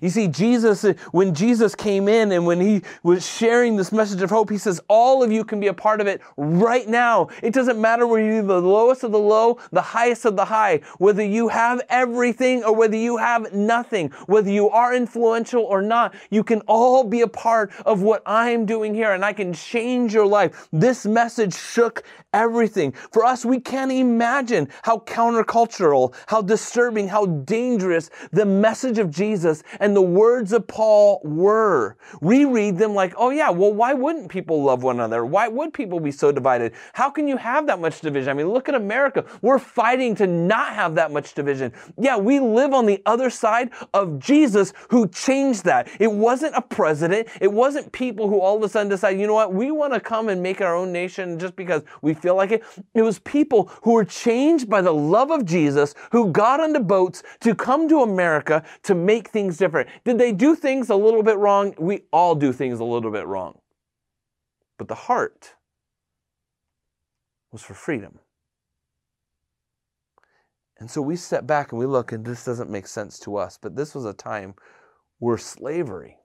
You 0.00 0.08
see, 0.08 0.28
Jesus, 0.28 0.84
when 1.12 1.34
Jesus 1.34 1.74
came 1.74 2.08
in 2.08 2.32
and 2.32 2.46
when 2.46 2.60
he 2.60 2.82
was 3.02 3.26
sharing 3.26 3.76
this 3.76 3.92
message 3.92 4.22
of 4.22 4.30
hope, 4.30 4.50
he 4.50 4.58
says, 4.58 4.80
All 4.88 5.22
of 5.22 5.30
you 5.30 5.44
can 5.44 5.60
be 5.60 5.66
a 5.66 5.74
part 5.74 6.00
of 6.00 6.06
it 6.06 6.20
right 6.36 6.88
now. 6.88 7.28
It 7.42 7.52
doesn't 7.52 7.80
matter 7.80 8.06
whether 8.06 8.24
you're 8.24 8.42
the 8.42 8.60
lowest 8.60 9.04
of 9.04 9.12
the 9.12 9.18
low, 9.18 9.58
the 9.70 9.82
highest 9.82 10.24
of 10.24 10.36
the 10.36 10.44
high, 10.44 10.80
whether 10.98 11.24
you 11.24 11.48
have 11.48 11.82
everything 11.88 12.64
or 12.64 12.74
whether 12.74 12.96
you 12.96 13.16
have 13.16 13.52
nothing, 13.52 14.10
whether 14.26 14.50
you 14.50 14.70
are 14.70 14.94
influential 14.94 15.62
or 15.62 15.82
not. 15.82 16.14
You 16.30 16.44
can 16.44 16.60
all 16.66 17.04
be 17.04 17.20
a 17.22 17.28
part 17.28 17.72
of 17.84 18.02
what 18.02 18.22
I'm 18.26 18.66
doing 18.66 18.94
here 18.94 19.12
and 19.12 19.24
I 19.24 19.32
can 19.32 19.52
change 19.52 20.14
your 20.14 20.26
life. 20.26 20.68
This 20.72 21.04
message 21.06 21.54
shook 21.54 22.02
everything. 22.32 22.92
For 23.10 23.24
us, 23.24 23.44
we 23.44 23.60
can't 23.60 23.92
imagine 23.92 24.68
how 24.82 24.98
countercultural, 25.00 26.14
how 26.26 26.42
disturbing, 26.42 27.08
how 27.08 27.26
dangerous 27.26 28.10
the 28.32 28.46
message 28.46 28.98
of 28.98 29.10
Jesus 29.10 29.62
and 29.80 29.94
the 29.94 30.02
words 30.02 30.52
of 30.52 30.66
Paul 30.66 31.20
were. 31.24 31.96
We 32.20 32.44
read 32.44 32.78
them 32.78 32.94
like, 32.94 33.14
oh 33.16 33.30
yeah, 33.30 33.50
well, 33.50 33.72
why 33.72 33.94
wouldn't 33.94 34.28
people 34.28 34.62
love 34.62 34.82
one 34.82 34.96
another? 34.96 35.24
Why 35.24 35.48
would 35.48 35.72
people 35.72 36.00
be 36.00 36.12
so 36.12 36.32
divided? 36.32 36.72
How 36.92 37.10
can 37.10 37.28
you 37.28 37.36
have 37.36 37.66
that 37.66 37.80
much 37.80 38.00
division? 38.00 38.30
I 38.30 38.34
mean, 38.34 38.48
look 38.48 38.68
at 38.68 38.74
America. 38.74 39.24
We're 39.40 39.58
fighting 39.58 40.14
to 40.16 40.26
not 40.26 40.74
have 40.74 40.94
that 40.96 41.10
much 41.10 41.34
division. 41.34 41.72
Yeah, 41.98 42.16
we 42.16 42.40
live 42.40 42.72
on 42.72 42.86
the 42.86 43.02
other 43.06 43.30
side 43.30 43.70
of 43.94 44.18
Jesus 44.18 44.72
who 44.88 45.08
changed 45.08 45.64
that. 45.64 45.88
It 45.98 46.12
wasn't 46.12 46.54
a 46.56 46.62
president. 46.62 47.28
It 47.40 47.52
wasn't 47.52 47.92
people 47.92 48.28
who 48.28 48.40
all 48.40 48.56
of 48.56 48.62
a 48.62 48.68
sudden 48.68 48.88
decide, 48.88 49.18
you 49.18 49.26
know 49.26 49.34
what, 49.34 49.52
we 49.52 49.70
want 49.70 49.92
to 49.94 50.00
come 50.00 50.28
and 50.28 50.42
make 50.42 50.60
our 50.60 50.74
own 50.74 50.92
nation 50.92 51.38
just 51.38 51.56
because 51.56 51.82
we 52.00 52.14
feel 52.14 52.36
like 52.36 52.50
it. 52.50 52.62
It 52.94 53.02
was 53.02 53.18
people 53.20 53.70
who 53.82 53.92
were 53.92 54.04
changed 54.04 54.68
by 54.68 54.82
the 54.82 54.92
love 54.92 55.30
of 55.30 55.44
Jesus 55.44 55.94
who 56.10 56.30
got 56.30 56.60
onto 56.60 56.80
boats 56.80 57.22
to 57.40 57.54
come 57.54 57.88
to 57.88 58.02
America 58.02 58.64
to 58.82 58.94
make 58.94 59.28
things 59.28 59.58
different. 59.62 59.88
Did 60.04 60.18
they 60.18 60.32
do 60.32 60.56
things 60.56 60.90
a 60.90 60.96
little 60.96 61.22
bit 61.22 61.38
wrong? 61.38 61.74
We 61.78 62.02
all 62.12 62.34
do 62.34 62.52
things 62.52 62.80
a 62.80 62.84
little 62.84 63.12
bit 63.12 63.26
wrong. 63.26 63.60
But 64.76 64.88
the 64.88 64.94
heart 64.94 65.54
was 67.52 67.62
for 67.62 67.74
freedom. 67.74 68.18
And 70.78 70.90
so 70.90 71.00
we 71.00 71.14
step 71.14 71.46
back 71.46 71.70
and 71.70 71.78
we 71.78 71.86
look, 71.86 72.10
and 72.10 72.24
this 72.24 72.44
doesn't 72.44 72.70
make 72.70 72.88
sense 72.88 73.20
to 73.20 73.36
us, 73.36 73.56
but 73.56 73.76
this 73.76 73.94
was 73.94 74.04
a 74.04 74.12
time 74.12 74.54
where 75.20 75.38
slavery, 75.38 76.16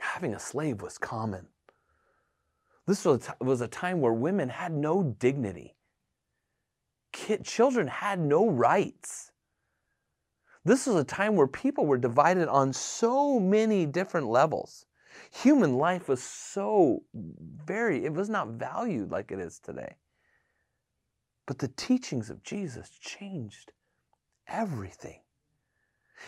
having 0.00 0.34
a 0.34 0.40
slave 0.40 0.82
was 0.82 0.98
common. 0.98 1.46
This 2.88 3.04
was 3.04 3.60
a 3.60 3.68
time 3.68 4.00
where 4.00 4.12
women 4.12 4.48
had 4.48 4.72
no 4.72 5.14
dignity. 5.20 5.76
Children 7.44 7.86
had 7.86 8.18
no 8.18 8.48
rights. 8.48 9.30
This 10.66 10.88
was 10.88 10.96
a 10.96 11.04
time 11.04 11.36
where 11.36 11.46
people 11.46 11.86
were 11.86 11.96
divided 11.96 12.48
on 12.48 12.72
so 12.72 13.38
many 13.38 13.86
different 13.86 14.26
levels. 14.26 14.84
Human 15.30 15.76
life 15.76 16.08
was 16.08 16.20
so 16.20 17.04
very, 17.14 18.04
it 18.04 18.12
was 18.12 18.28
not 18.28 18.48
valued 18.48 19.12
like 19.12 19.30
it 19.30 19.38
is 19.38 19.60
today. 19.60 19.94
But 21.46 21.60
the 21.60 21.68
teachings 21.68 22.30
of 22.30 22.42
Jesus 22.42 22.90
changed 23.00 23.70
everything. 24.48 25.20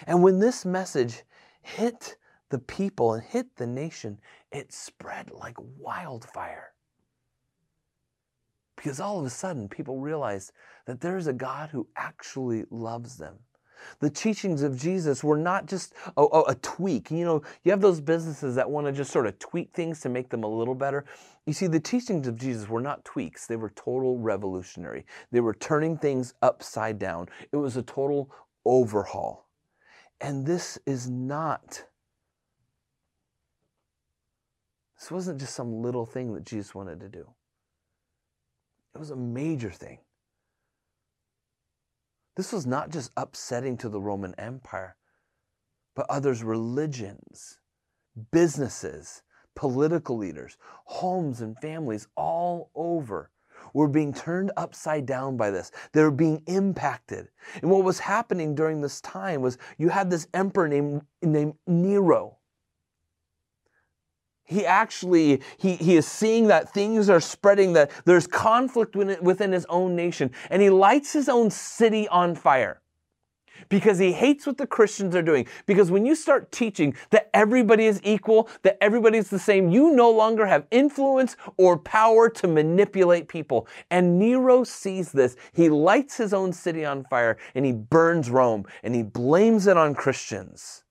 And 0.07 0.23
when 0.23 0.39
this 0.39 0.65
message 0.65 1.25
hit 1.61 2.17
the 2.51 2.61
people 2.61 3.15
and 3.15 3.25
hit 3.25 3.57
the 3.57 3.67
nation, 3.67 4.21
it 4.53 4.73
spread 4.73 5.33
like 5.33 5.57
wildfire. 5.59 6.75
Because 8.77 9.01
all 9.01 9.19
of 9.19 9.27
a 9.27 9.31
sudden, 9.31 9.69
people 9.69 9.99
realized 9.99 10.53
that 10.87 11.01
there 11.01 11.17
is 11.17 11.27
a 11.27 11.33
God 11.33 11.71
who 11.71 11.89
actually 11.97 12.67
loves 12.71 13.17
them. 13.17 13.41
The 14.01 14.11
teachings 14.11 14.63
of 14.63 14.79
Jesus 14.79 15.23
were 15.25 15.37
not 15.37 15.67
just 15.67 15.95
a, 16.17 16.23
a, 16.23 16.43
a, 16.49 16.55
tweak. 16.57 17.11
You 17.11 17.25
know, 17.25 17.43
you 17.65 17.71
have 17.71 17.81
those 17.81 18.01
businesses 18.01 18.55
that 18.55 18.69
want 18.69 18.87
to 18.87 18.93
just 18.93 19.11
sort 19.11 19.27
of 19.27 19.39
tweak 19.39 19.73
things 19.73 20.01
to 20.01 20.09
make 20.09 20.29
them 20.29 20.45
a 20.45 20.49
little 20.49 20.75
better. 20.75 21.05
You 21.47 21.53
see, 21.53 21.67
the 21.67 21.81
teachings 21.81 22.27
of 22.27 22.37
Jesus 22.37 22.69
were 22.69 22.81
not 22.81 23.05
tweaks, 23.05 23.47
they 23.47 23.57
were 23.57 23.71
total 23.71 24.19
revolutionary. 24.19 25.07
They 25.33 25.41
were 25.41 25.55
turning 25.55 25.97
things 25.97 26.35
upside 26.43 26.99
down. 26.99 27.29
It 27.53 27.57
was 27.57 27.77
a 27.77 27.83
total 27.83 28.31
overhaul. 28.65 29.49
And 30.21 30.45
this 30.45 30.79
is 30.85 31.09
not, 31.09 31.85
this 34.99 35.11
wasn't 35.11 35.41
just 35.41 35.55
some 35.55 35.81
little 35.81 36.05
thing 36.05 36.35
that 36.35 36.45
Jesus 36.45 36.75
wanted 36.75 37.01
to 37.01 37.09
do, 37.09 37.29
it 38.95 38.99
was 38.99 39.11
a 39.11 39.17
major 39.17 39.71
thing. 39.71 39.99
This 42.39 42.53
was 42.53 42.69
not 42.69 42.91
just 42.91 43.11
upsetting 43.17 43.77
to 43.79 43.89
the 43.89 44.01
Roman 44.01 44.33
Empire, 44.39 44.95
but 45.97 46.07
others' 46.09 46.45
religions, 46.45 47.59
businesses, 48.31 49.25
political 49.57 50.17
leaders, 50.17 50.57
homes, 50.85 51.41
and 51.41 51.59
families 51.59 52.07
all 52.17 52.71
over 52.77 53.33
were 53.75 53.89
being 53.89 54.15
turned 54.15 54.53
upside 54.57 55.05
down 55.05 55.37
by 55.37 55.51
this. 55.51 55.73
They 55.93 56.01
were 56.01 56.13
being 56.13 56.41
impacted. 56.47 57.27
And 57.61 57.73
what 57.73 57.83
was 57.83 57.99
happening 57.99 58.55
during 58.55 58.81
this 58.81 59.01
time 59.01 59.43
was 59.43 59.59
you 59.77 59.89
had 59.89 60.09
this 60.09 60.29
emperor 60.33 60.69
named, 60.69 61.03
named 61.21 61.55
Nero 61.67 62.38
he 64.49 64.67
actually 64.67 65.43
he, 65.59 65.77
he 65.77 65.97
is 65.97 66.07
seeing 66.07 66.49
that 66.49 66.73
things 66.73 67.09
are 67.09 67.21
spreading 67.21 67.75
that 67.75 67.91
there's 68.05 68.27
conflict 68.27 68.97
within 68.97 69.53
his 69.53 69.67
own 69.69 69.95
nation 69.95 70.31
and 70.51 70.61
he 70.61 70.71
lights 70.71 71.13
his 71.13 71.29
own 71.29 71.51
city 71.51 72.09
on 72.09 72.35
fire 72.35 72.81
because 73.69 73.99
he 73.99 74.13
hates 74.13 74.47
what 74.47 74.57
the 74.57 74.67
christians 74.67 75.15
are 75.15 75.23
doing. 75.23 75.47
Because 75.67 75.91
when 75.91 76.07
you 76.07 76.15
start 76.15 76.51
teaching 76.51 76.95
that 77.11 77.29
everybody 77.35 77.87
is 77.87 78.01
equal 78.03 78.49
that 78.63 78.79
everybody 78.81 79.19
is 79.19 79.29
the 79.29 79.39
same 79.39 79.69
you 79.69 79.91
no 79.91 80.11
longer 80.11 80.47
have 80.47 80.67
influence 80.71 81.37
or 81.57 81.77
power 81.77 82.29
to 82.31 82.49
manipulate 82.49 83.29
people. 83.29 83.69
And 83.91 84.19
nero 84.19 84.65
sees 84.65 85.13
this. 85.13 85.37
He 85.53 85.69
lights 85.69 86.17
his 86.17 86.33
own 86.33 86.53
city 86.53 86.85
on 86.85 87.05
fire 87.05 87.37
and 87.55 87.67
he 87.67 87.73
burns 87.73 88.31
rome 88.31 88.65
and 88.83 88.95
he 88.95 89.03
blames 89.03 89.67
it 89.67 89.77
on 89.77 89.95
christians 89.95 90.85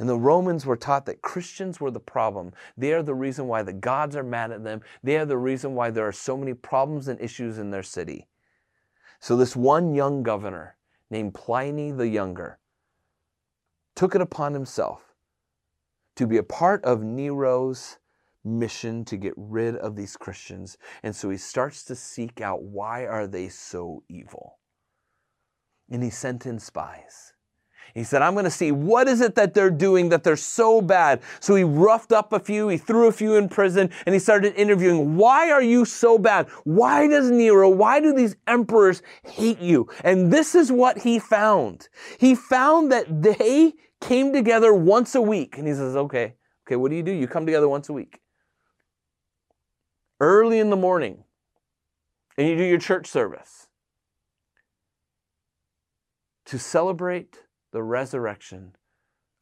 and 0.00 0.08
the 0.08 0.16
Romans 0.16 0.64
were 0.64 0.78
taught 0.78 1.04
that 1.04 1.20
Christians 1.20 1.78
were 1.78 1.90
the 1.90 2.00
problem. 2.00 2.54
They 2.74 2.94
are 2.94 3.02
the 3.02 3.14
reason 3.14 3.46
why 3.46 3.62
the 3.62 3.74
gods 3.74 4.16
are 4.16 4.22
mad 4.22 4.50
at 4.50 4.64
them. 4.64 4.80
They 5.02 5.18
are 5.18 5.26
the 5.26 5.36
reason 5.36 5.74
why 5.74 5.90
there 5.90 6.08
are 6.08 6.12
so 6.12 6.38
many 6.38 6.54
problems 6.54 7.06
and 7.06 7.20
issues 7.20 7.58
in 7.58 7.70
their 7.70 7.82
city. 7.82 8.26
So, 9.20 9.36
this 9.36 9.54
one 9.54 9.94
young 9.94 10.22
governor 10.22 10.76
named 11.10 11.34
Pliny 11.34 11.90
the 11.90 12.08
Younger 12.08 12.58
took 13.94 14.14
it 14.14 14.22
upon 14.22 14.54
himself 14.54 15.02
to 16.16 16.26
be 16.26 16.38
a 16.38 16.42
part 16.42 16.82
of 16.82 17.02
Nero's 17.02 17.98
mission 18.42 19.04
to 19.04 19.18
get 19.18 19.34
rid 19.36 19.76
of 19.76 19.96
these 19.96 20.16
Christians. 20.16 20.78
And 21.02 21.14
so 21.14 21.28
he 21.28 21.36
starts 21.36 21.84
to 21.84 21.94
seek 21.94 22.40
out 22.40 22.62
why 22.62 23.04
are 23.04 23.26
they 23.26 23.50
so 23.50 24.02
evil? 24.08 24.60
And 25.90 26.02
he 26.02 26.08
sent 26.08 26.46
in 26.46 26.58
spies. 26.58 27.34
He 27.94 28.04
said, 28.04 28.22
I'm 28.22 28.34
going 28.34 28.44
to 28.44 28.50
see 28.50 28.72
what 28.72 29.08
is 29.08 29.20
it 29.20 29.34
that 29.34 29.54
they're 29.54 29.70
doing 29.70 30.08
that 30.10 30.24
they're 30.24 30.36
so 30.36 30.80
bad. 30.80 31.22
So 31.40 31.54
he 31.54 31.64
roughed 31.64 32.12
up 32.12 32.32
a 32.32 32.40
few, 32.40 32.68
he 32.68 32.76
threw 32.76 33.08
a 33.08 33.12
few 33.12 33.34
in 33.34 33.48
prison, 33.48 33.90
and 34.06 34.14
he 34.14 34.18
started 34.18 34.54
interviewing, 34.54 35.16
why 35.16 35.50
are 35.50 35.62
you 35.62 35.84
so 35.84 36.18
bad? 36.18 36.48
Why 36.64 37.06
does 37.06 37.30
Nero, 37.30 37.68
why 37.68 38.00
do 38.00 38.12
these 38.12 38.36
emperors 38.46 39.02
hate 39.24 39.60
you? 39.60 39.88
And 40.04 40.32
this 40.32 40.54
is 40.54 40.70
what 40.70 40.98
he 40.98 41.18
found. 41.18 41.88
He 42.18 42.34
found 42.34 42.92
that 42.92 43.22
they 43.22 43.74
came 44.00 44.32
together 44.32 44.72
once 44.72 45.14
a 45.14 45.20
week. 45.20 45.58
And 45.58 45.66
he 45.66 45.74
says, 45.74 45.96
okay, 45.96 46.34
okay, 46.66 46.76
what 46.76 46.90
do 46.90 46.96
you 46.96 47.02
do? 47.02 47.12
You 47.12 47.26
come 47.26 47.46
together 47.46 47.68
once 47.68 47.88
a 47.88 47.92
week. 47.92 48.20
Early 50.20 50.58
in 50.58 50.70
the 50.70 50.76
morning, 50.76 51.24
and 52.36 52.46
you 52.46 52.56
do 52.56 52.62
your 52.62 52.78
church 52.78 53.06
service 53.06 53.68
to 56.44 56.58
celebrate 56.58 57.38
the 57.72 57.82
resurrection 57.82 58.76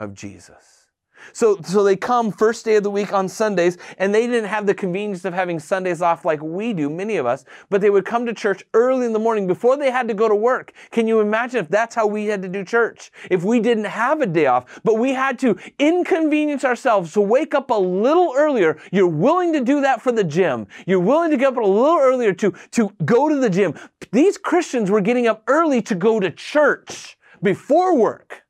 of 0.01 0.15
Jesus. 0.15 0.89
So, 1.33 1.59
so 1.63 1.83
they 1.83 1.97
come 1.97 2.31
first 2.31 2.65
day 2.65 2.77
of 2.77 2.83
the 2.83 2.91
week 2.91 3.13
on 3.13 3.29
Sundays, 3.29 3.77
and 3.99 4.15
they 4.15 4.27
didn't 4.27 4.49
have 4.49 4.67
the 4.67 4.75
convenience 4.75 5.25
of 5.25 5.35
having 5.35 5.59
Sundays 5.59 6.01
off 6.03 6.25
like 6.25 6.41
we 6.43 6.73
do, 6.73 6.89
many 6.89 7.17
of 7.17 7.27
us, 7.27 7.45
but 7.71 7.81
they 7.81 7.91
would 7.91 8.05
come 8.05 8.27
to 8.27 8.33
church 8.33 8.63
early 8.75 9.07
in 9.07 9.13
the 9.13 9.19
morning 9.19 9.47
before 9.47 9.77
they 9.77 9.91
had 9.91 10.09
to 10.09 10.15
go 10.15 10.29
to 10.29 10.35
work. 10.35 10.73
Can 10.91 11.07
you 11.07 11.21
imagine 11.21 11.61
if 11.61 11.69
that's 11.69 11.95
how 11.95 12.07
we 12.07 12.27
had 12.27 12.43
to 12.43 12.49
do 12.49 12.65
church? 12.65 13.11
If 13.31 13.45
we 13.45 13.61
didn't 13.61 13.85
have 13.85 14.21
a 14.21 14.27
day 14.27 14.47
off, 14.47 14.81
but 14.85 14.95
we 14.95 15.13
had 15.13 15.39
to 15.41 15.59
inconvenience 15.79 16.65
ourselves 16.65 17.13
to 17.15 17.21
wake 17.21 17.55
up 17.55 17.71
a 17.71 17.75
little 17.75 18.33
earlier. 18.37 18.79
You're 18.93 19.09
willing 19.09 19.53
to 19.55 19.61
do 19.61 19.81
that 19.83 20.01
for 20.01 20.13
the 20.13 20.25
gym. 20.25 20.67
You're 20.87 21.01
willing 21.01 21.31
to 21.31 21.37
get 21.37 21.49
up 21.49 21.57
a 21.57 21.61
little 21.61 21.99
earlier 21.99 22.33
to, 22.35 22.53
to 22.73 22.91
go 23.05 23.29
to 23.29 23.37
the 23.37 23.51
gym. 23.51 23.75
These 24.13 24.39
Christians 24.39 24.91
were 24.91 25.01
getting 25.01 25.27
up 25.27 25.43
early 25.47 25.83
to 25.83 25.95
go 25.95 26.21
to 26.21 26.31
church 26.31 27.18
before 27.43 27.97
work. 27.97 28.43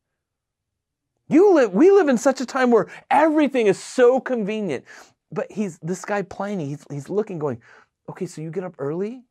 You 1.29 1.55
live, 1.55 1.75
we 1.75 1.91
live 1.91 2.09
in 2.09 2.19
such 2.19 2.41
a 2.41 2.47
time 2.47 2.71
where 2.71 2.89
everything 3.11 3.67
is 3.67 3.79
so 3.79 4.19
convenient. 4.19 4.85
But 5.31 5.53
he's 5.53 5.79
this 5.83 6.05
guy 6.05 6.23
Pliny, 6.23 6.69
he's, 6.69 6.87
he's 6.91 7.11
looking, 7.11 7.39
going, 7.39 7.61
okay, 8.09 8.25
so 8.27 8.41
you 8.41 8.51
get 8.51 8.65
up 8.65 8.75
early, 8.79 9.25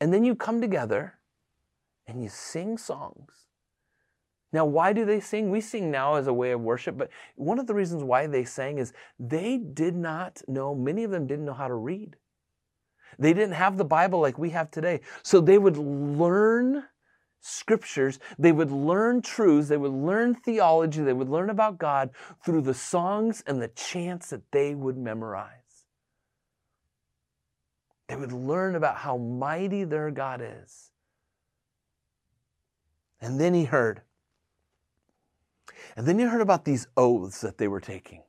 and 0.00 0.12
then 0.12 0.24
you 0.24 0.36
come 0.36 0.60
together 0.60 1.14
and 2.06 2.22
you 2.22 2.28
sing 2.28 2.78
songs. 2.78 3.32
Now, 4.52 4.64
why 4.64 4.92
do 4.92 5.04
they 5.04 5.20
sing? 5.20 5.50
We 5.50 5.60
sing 5.60 5.90
now 5.90 6.14
as 6.14 6.26
a 6.26 6.32
way 6.32 6.52
of 6.52 6.60
worship, 6.60 6.96
but 6.96 7.10
one 7.34 7.58
of 7.58 7.66
the 7.66 7.74
reasons 7.74 8.02
why 8.02 8.26
they 8.26 8.44
sang 8.44 8.78
is 8.78 8.92
they 9.18 9.58
did 9.58 9.94
not 9.94 10.40
know, 10.48 10.74
many 10.74 11.04
of 11.04 11.10
them 11.10 11.26
didn't 11.26 11.44
know 11.44 11.52
how 11.52 11.68
to 11.68 11.74
read. 11.74 12.16
They 13.18 13.34
didn't 13.34 13.54
have 13.54 13.76
the 13.76 13.84
Bible 13.84 14.20
like 14.20 14.38
we 14.38 14.50
have 14.50 14.70
today. 14.70 15.00
So 15.22 15.40
they 15.40 15.58
would 15.58 15.76
learn 15.76 16.84
scriptures, 17.40 18.18
they 18.38 18.52
would 18.52 18.70
learn 18.70 19.22
truths, 19.22 19.68
they 19.68 19.76
would 19.76 19.92
learn 19.92 20.34
theology, 20.34 21.02
they 21.02 21.12
would 21.12 21.28
learn 21.28 21.50
about 21.50 21.78
God 21.78 22.10
through 22.44 22.62
the 22.62 22.74
songs 22.74 23.42
and 23.46 23.60
the 23.60 23.68
chants 23.68 24.30
that 24.30 24.50
they 24.50 24.74
would 24.74 24.96
memorize. 24.96 25.52
They 28.08 28.16
would 28.16 28.32
learn 28.32 28.74
about 28.74 28.96
how 28.96 29.16
mighty 29.16 29.84
their 29.84 30.10
God 30.10 30.42
is. 30.42 30.90
And 33.20 33.40
then 33.40 33.54
he 33.54 33.64
heard. 33.64 34.02
And 35.96 36.06
then 36.06 36.18
he 36.18 36.24
heard 36.24 36.40
about 36.40 36.64
these 36.64 36.86
oaths 36.96 37.40
that 37.40 37.58
they 37.58 37.68
were 37.68 37.80
taking 37.80 38.22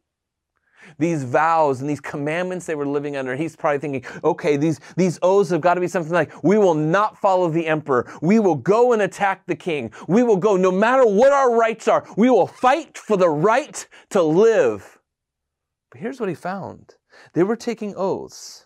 these 0.97 1.23
vows 1.23 1.81
and 1.81 1.89
these 1.89 2.01
commandments 2.01 2.65
they 2.65 2.75
were 2.75 2.87
living 2.87 3.15
under. 3.15 3.35
He's 3.35 3.55
probably 3.55 3.79
thinking, 3.79 4.05
okay, 4.23 4.57
these, 4.57 4.79
these 4.95 5.19
oaths 5.21 5.49
have 5.51 5.61
got 5.61 5.75
to 5.75 5.81
be 5.81 5.87
something 5.87 6.13
like, 6.13 6.43
we 6.43 6.57
will 6.57 6.75
not 6.75 7.17
follow 7.17 7.49
the 7.49 7.67
emperor. 7.67 8.11
We 8.21 8.39
will 8.39 8.55
go 8.55 8.93
and 8.93 9.01
attack 9.01 9.45
the 9.45 9.55
king. 9.55 9.91
We 10.07 10.23
will 10.23 10.37
go, 10.37 10.57
no 10.57 10.71
matter 10.71 11.05
what 11.05 11.31
our 11.31 11.55
rights 11.55 11.87
are, 11.87 12.05
we 12.17 12.29
will 12.29 12.47
fight 12.47 12.97
for 12.97 13.17
the 13.17 13.29
right 13.29 13.87
to 14.09 14.21
live. 14.21 14.99
But 15.91 16.01
here's 16.01 16.19
what 16.19 16.29
he 16.29 16.35
found 16.35 16.95
they 17.33 17.43
were 17.43 17.55
taking 17.55 17.93
oaths. 17.95 18.65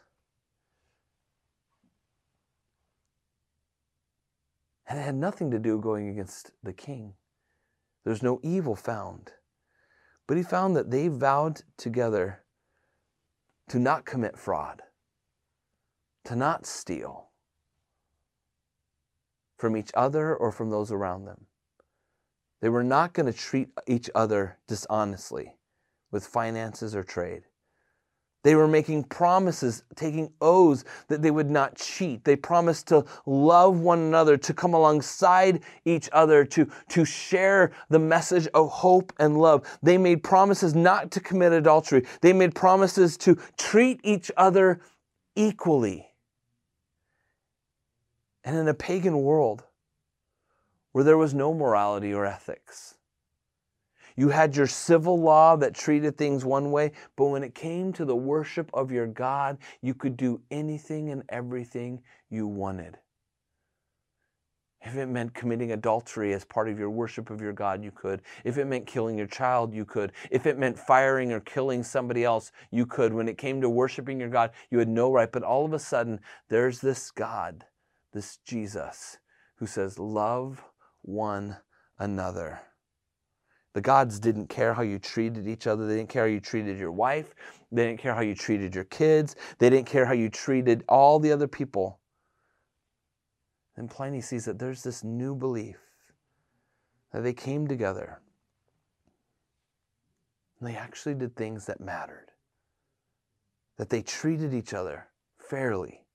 And 4.88 5.00
it 5.00 5.04
had 5.04 5.16
nothing 5.16 5.50
to 5.52 5.60
do 5.60 5.80
going 5.80 6.10
against 6.10 6.52
the 6.62 6.74
king. 6.74 7.14
There's 8.06 8.22
no 8.22 8.40
evil 8.44 8.76
found. 8.76 9.32
But 10.28 10.38
he 10.38 10.44
found 10.44 10.76
that 10.76 10.92
they 10.92 11.08
vowed 11.08 11.62
together 11.78 12.44
to 13.70 13.80
not 13.80 14.06
commit 14.06 14.38
fraud, 14.38 14.82
to 16.26 16.36
not 16.36 16.66
steal 16.66 17.30
from 19.58 19.76
each 19.78 19.92
other 19.96 20.36
or 20.36 20.52
from 20.52 20.70
those 20.70 20.92
around 20.92 21.26
them. 21.26 21.46
They 22.62 22.70
were 22.70 22.84
not 22.84 23.14
going 23.14 23.32
to 23.32 23.38
treat 23.38 23.70
each 23.88 24.10
other 24.16 24.58
dishonestly 24.68 25.58
with 26.12 26.26
finances 26.26 26.96
or 26.96 27.04
trade. 27.04 27.44
They 28.44 28.56
were 28.56 28.68
making 28.68 29.06
promises, 29.06 29.84
taking 29.96 30.32
oaths 30.42 30.84
that 31.08 31.22
they 31.22 31.32
would 31.32 31.50
not 31.50 31.76
cheat. 31.76 32.26
They 32.26 32.36
promised 32.36 32.88
to 32.90 33.06
love 33.26 33.80
one 33.80 34.00
another, 34.00 34.36
to 34.38 34.54
come 34.54 34.74
alongside 34.74 35.62
each 35.86 36.10
other, 36.12 36.44
to, 36.46 36.70
to 36.90 37.06
share 37.06 37.72
the 37.90 38.00
message 38.00 38.48
of 38.54 38.70
hope 38.70 39.14
and 39.18 39.38
love. 39.38 39.66
They 39.82 39.98
made 39.98 40.24
promises 40.24 40.76
not 40.76 41.10
to 41.12 41.22
commit 41.22 41.54
adultery. 41.54 42.06
They 42.22 42.34
made 42.34 42.54
promises 42.54 43.16
to 43.20 43.38
treat 43.58 44.02
each 44.04 44.30
other 44.36 44.82
equally. 45.36 46.10
And 48.44 48.58
in 48.58 48.68
a 48.68 48.74
pagan 48.74 49.24
world 49.24 49.64
where 50.92 51.06
there 51.06 51.18
was 51.18 51.34
no 51.34 51.54
morality 51.54 52.14
or 52.14 52.26
ethics, 52.26 52.96
you 54.16 54.30
had 54.30 54.56
your 54.56 54.68
civil 54.68 55.20
law 55.20 55.56
that 55.58 55.74
treated 55.74 56.18
things 56.18 56.46
one 56.46 56.72
way, 56.72 56.92
but 57.16 57.26
when 57.26 57.44
it 57.44 57.56
came 57.56 57.94
to 57.94 58.06
the 58.06 58.16
worship 58.16 58.70
of 58.74 58.92
your 58.92 59.08
God, 59.08 59.58
you 59.82 59.94
could 59.94 60.18
do 60.18 60.42
anything 60.52 61.10
and 61.10 61.24
everything 61.30 62.02
you 62.30 62.48
wanted. 62.48 62.98
If 64.86 64.98
it 64.98 65.06
meant 65.06 65.34
committing 65.34 65.72
adultery 65.72 66.34
as 66.34 66.44
part 66.44 66.68
of 66.68 66.78
your 66.78 66.90
worship 66.90 67.30
of 67.30 67.40
your 67.40 67.54
God, 67.54 67.84
you 67.84 67.92
could. 67.92 68.22
If 68.44 68.58
it 68.58 68.66
meant 68.66 68.86
killing 68.86 69.18
your 69.18 69.28
child, 69.28 69.74
you 69.74 69.86
could. 69.86 70.12
If 70.30 70.46
it 70.46 70.60
meant 70.60 70.78
firing 70.78 71.32
or 71.32 71.40
killing 71.40 71.84
somebody 71.84 72.26
else, 72.26 72.52
you 72.70 72.86
could. 72.86 73.14
When 73.14 73.30
it 73.30 73.38
came 73.38 73.62
to 73.62 73.70
worshiping 73.70 74.20
your 74.20 74.30
God, 74.30 74.52
you 74.70 74.80
had 74.80 74.90
no 74.90 75.10
right. 75.10 75.32
But 75.32 75.44
all 75.44 75.64
of 75.64 75.72
a 75.72 75.80
sudden, 75.80 76.20
there's 76.50 76.82
this 76.82 77.12
God, 77.12 77.64
this 78.12 78.38
Jesus, 78.46 79.20
who 79.56 79.66
says, 79.66 79.98
Love 79.98 80.62
one 81.02 81.58
another. 81.98 82.60
The 83.74 83.82
gods 83.82 84.20
didn't 84.20 84.48
care 84.48 84.74
how 84.74 84.84
you 84.84 85.00
treated 85.00 85.48
each 85.48 85.66
other. 85.66 85.88
They 85.88 85.96
didn't 85.96 86.10
care 86.10 86.24
how 86.24 86.30
you 86.30 86.40
treated 86.40 86.78
your 86.78 86.92
wife. 86.92 87.34
They 87.72 87.88
didn't 87.88 88.00
care 88.00 88.14
how 88.14 88.22
you 88.22 88.36
treated 88.36 88.76
your 88.76 88.84
kids. 88.84 89.36
They 89.58 89.70
didn't 89.70 89.88
care 89.88 90.06
how 90.06 90.14
you 90.14 90.30
treated 90.30 90.84
all 90.88 91.20
the 91.20 91.32
other 91.32 91.48
people. 91.48 92.00
And 93.76 93.90
Pliny 93.90 94.22
sees 94.22 94.46
that 94.46 94.60
there's 94.60 94.84
this 94.84 95.04
new 95.04 95.36
belief 95.36 95.78
that 97.12 97.24
they 97.24 97.34
came 97.34 97.68
together 97.68 98.22
and 100.60 100.70
they 100.70 100.78
actually 100.78 101.16
did 101.16 101.36
things 101.36 101.66
that 101.66 101.82
mattered, 101.82 102.32
that 103.78 103.90
they 103.90 104.02
treated 104.02 104.54
each 104.54 104.74
other 104.74 105.08
fairly, 105.38 106.06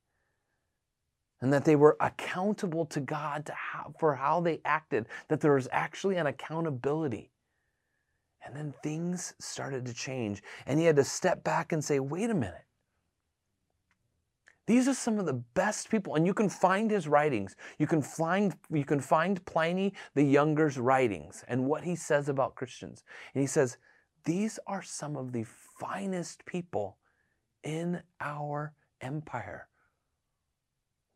and 1.41 1.53
that 1.53 1.65
they 1.65 1.77
were 1.77 1.97
accountable 2.01 2.87
to 2.87 3.01
God 3.01 3.45
to 3.47 3.53
how, 3.53 3.93
for 3.99 4.15
how 4.15 4.41
they 4.41 4.61
acted, 4.65 5.07
that 5.29 5.41
there 5.41 5.55
was 5.55 5.69
actually 5.71 6.17
an 6.17 6.29
accountability. 6.29 7.31
And 8.49 8.57
then 8.57 8.75
things 8.83 9.35
started 9.39 9.85
to 9.85 9.95
change. 9.95 10.43
And 10.67 10.81
he 10.81 10.87
had 10.87 10.97
to 10.97 11.05
step 11.05 11.45
back 11.45 11.73
and 11.73 11.85
say, 11.85 12.01
wait 12.01 12.31
a 12.31 12.35
minute. 12.35 12.65
These 14.67 14.89
are 14.89 14.95
some 14.95 15.19
of 15.19 15.27
the 15.27 15.35
best 15.35 15.91
people, 15.91 16.15
and 16.15 16.27
you 16.27 16.35
can 16.35 16.49
find 16.49 16.91
his 16.91 17.09
writings. 17.09 17.57
You 17.79 17.87
can 17.87 18.03
find, 18.03 18.55
you 18.71 18.85
can 18.85 19.01
find 19.01 19.43
Pliny 19.47 19.95
the 20.15 20.23
Younger's 20.23 20.79
writings 20.79 21.43
and 21.49 21.65
what 21.65 21.85
he 21.85 21.95
says 21.95 22.29
about 22.29 22.55
Christians. 22.55 23.03
And 23.35 23.41
he 23.41 23.47
says, 23.47 23.79
These 24.25 24.59
are 24.67 24.83
some 24.83 25.17
of 25.17 25.33
the 25.33 25.45
finest 25.81 26.45
people 26.45 26.99
in 27.65 28.03
our 28.21 28.75
empire. 29.01 29.69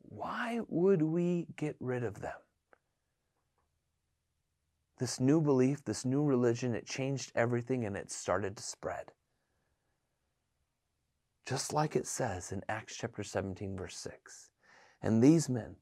Why 0.00 0.60
would 0.68 1.02
we 1.02 1.46
get 1.56 1.76
rid 1.80 2.04
of 2.04 2.20
them? 2.20 2.36
This 5.02 5.18
new 5.18 5.40
belief, 5.40 5.84
this 5.84 6.04
new 6.04 6.22
religion, 6.22 6.76
it 6.76 6.86
changed 6.86 7.32
everything 7.34 7.84
and 7.84 7.96
it 7.96 8.08
started 8.08 8.56
to 8.56 8.62
spread. 8.62 9.10
Just 11.44 11.72
like 11.72 11.96
it 11.96 12.06
says 12.06 12.52
in 12.52 12.62
Acts 12.68 12.94
chapter 12.94 13.24
17, 13.24 13.76
verse 13.76 13.96
6. 13.96 14.50
And 15.02 15.20
these 15.20 15.48
men 15.48 15.74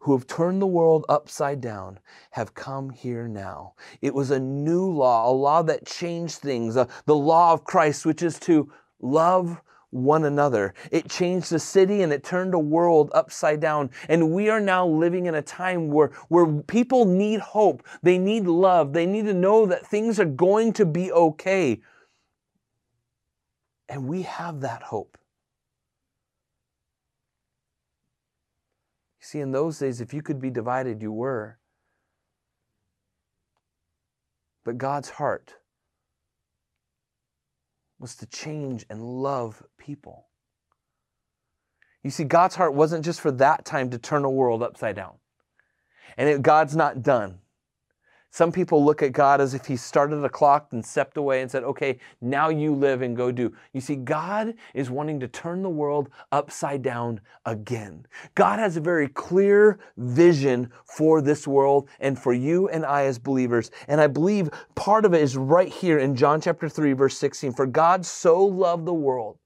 who 0.00 0.12
have 0.12 0.26
turned 0.26 0.60
the 0.60 0.66
world 0.66 1.06
upside 1.08 1.60
down 1.60 2.00
have 2.32 2.54
come 2.54 2.90
here 2.90 3.28
now. 3.28 3.74
It 4.02 4.12
was 4.12 4.32
a 4.32 4.40
new 4.40 4.90
law, 4.90 5.30
a 5.30 5.32
law 5.32 5.62
that 5.62 5.86
changed 5.86 6.38
things, 6.38 6.76
uh, 6.76 6.86
the 7.04 7.14
law 7.14 7.52
of 7.52 7.62
Christ, 7.62 8.04
which 8.04 8.24
is 8.24 8.40
to 8.40 8.72
love 8.98 9.62
one 9.90 10.24
another. 10.24 10.74
It 10.90 11.08
changed 11.08 11.50
the 11.50 11.58
city 11.58 12.02
and 12.02 12.12
it 12.12 12.22
turned 12.22 12.52
the 12.52 12.58
world 12.58 13.10
upside 13.14 13.60
down. 13.60 13.90
And 14.08 14.32
we 14.32 14.50
are 14.50 14.60
now 14.60 14.86
living 14.86 15.26
in 15.26 15.34
a 15.34 15.42
time 15.42 15.88
where, 15.88 16.08
where 16.28 16.46
people 16.62 17.04
need 17.04 17.40
hope. 17.40 17.86
They 18.02 18.18
need 18.18 18.44
love. 18.46 18.92
They 18.92 19.06
need 19.06 19.26
to 19.26 19.34
know 19.34 19.66
that 19.66 19.86
things 19.86 20.20
are 20.20 20.26
going 20.26 20.72
to 20.74 20.86
be 20.86 21.10
okay. 21.12 21.80
And 23.88 24.06
we 24.06 24.22
have 24.22 24.60
that 24.60 24.82
hope. 24.82 25.16
You 29.20 29.24
see, 29.24 29.40
in 29.40 29.52
those 29.52 29.78
days, 29.78 30.00
if 30.00 30.12
you 30.12 30.22
could 30.22 30.40
be 30.40 30.50
divided, 30.50 31.00
you 31.00 31.12
were. 31.12 31.58
But 34.64 34.76
God's 34.76 35.08
heart 35.08 35.54
was 37.98 38.16
to 38.16 38.26
change 38.26 38.86
and 38.88 39.02
love 39.02 39.62
people. 39.78 40.26
You 42.02 42.10
see, 42.10 42.24
God's 42.24 42.54
heart 42.54 42.74
wasn't 42.74 43.04
just 43.04 43.20
for 43.20 43.32
that 43.32 43.64
time 43.64 43.90
to 43.90 43.98
turn 43.98 44.24
a 44.24 44.30
world 44.30 44.62
upside 44.62 44.96
down. 44.96 45.14
And 46.16 46.28
it, 46.28 46.42
God's 46.42 46.76
not 46.76 47.02
done. 47.02 47.40
Some 48.30 48.52
people 48.52 48.84
look 48.84 49.02
at 49.02 49.12
God 49.12 49.40
as 49.40 49.54
if 49.54 49.66
He 49.66 49.76
started 49.76 50.22
a 50.22 50.28
clock 50.28 50.68
and 50.72 50.84
stepped 50.84 51.16
away 51.16 51.40
and 51.40 51.50
said, 51.50 51.64
okay, 51.64 51.98
now 52.20 52.50
you 52.50 52.74
live 52.74 53.02
and 53.02 53.16
go 53.16 53.32
do. 53.32 53.52
You 53.72 53.80
see, 53.80 53.96
God 53.96 54.54
is 54.74 54.90
wanting 54.90 55.18
to 55.20 55.28
turn 55.28 55.62
the 55.62 55.70
world 55.70 56.10
upside 56.30 56.82
down 56.82 57.20
again. 57.46 58.06
God 58.34 58.58
has 58.58 58.76
a 58.76 58.80
very 58.80 59.08
clear 59.08 59.78
vision 59.96 60.70
for 60.84 61.22
this 61.22 61.46
world 61.46 61.88
and 62.00 62.18
for 62.18 62.34
you 62.34 62.68
and 62.68 62.84
I 62.84 63.04
as 63.04 63.18
believers. 63.18 63.70
And 63.88 64.00
I 64.00 64.06
believe 64.06 64.50
part 64.74 65.04
of 65.04 65.14
it 65.14 65.22
is 65.22 65.36
right 65.36 65.72
here 65.72 65.98
in 65.98 66.14
John 66.14 66.40
chapter 66.40 66.68
3, 66.68 66.92
verse 66.92 67.16
16. 67.16 67.54
For 67.54 67.66
God 67.66 68.04
so 68.04 68.44
loved 68.44 68.84
the 68.84 68.94
world 68.94 69.38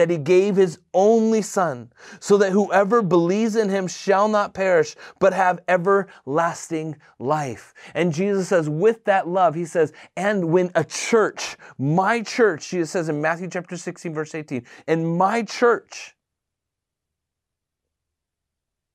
that 0.00 0.08
he 0.08 0.16
gave 0.16 0.56
his 0.56 0.78
only 0.94 1.42
Son, 1.42 1.92
so 2.20 2.38
that 2.38 2.52
whoever 2.52 3.02
believes 3.02 3.54
in 3.54 3.68
him 3.68 3.86
shall 3.86 4.28
not 4.28 4.54
perish, 4.54 4.96
but 5.18 5.34
have 5.34 5.60
everlasting 5.68 6.96
life. 7.18 7.74
And 7.94 8.10
Jesus 8.10 8.48
says, 8.48 8.66
with 8.66 9.04
that 9.04 9.28
love, 9.28 9.54
he 9.54 9.66
says, 9.66 9.92
and 10.16 10.46
when 10.46 10.70
a 10.74 10.84
church, 10.84 11.58
my 11.78 12.22
church, 12.22 12.70
Jesus 12.70 12.90
says 12.90 13.10
in 13.10 13.20
Matthew 13.20 13.48
chapter 13.48 13.76
16, 13.76 14.14
verse 14.14 14.34
18, 14.34 14.64
and 14.86 15.18
my 15.18 15.42
church 15.42 16.16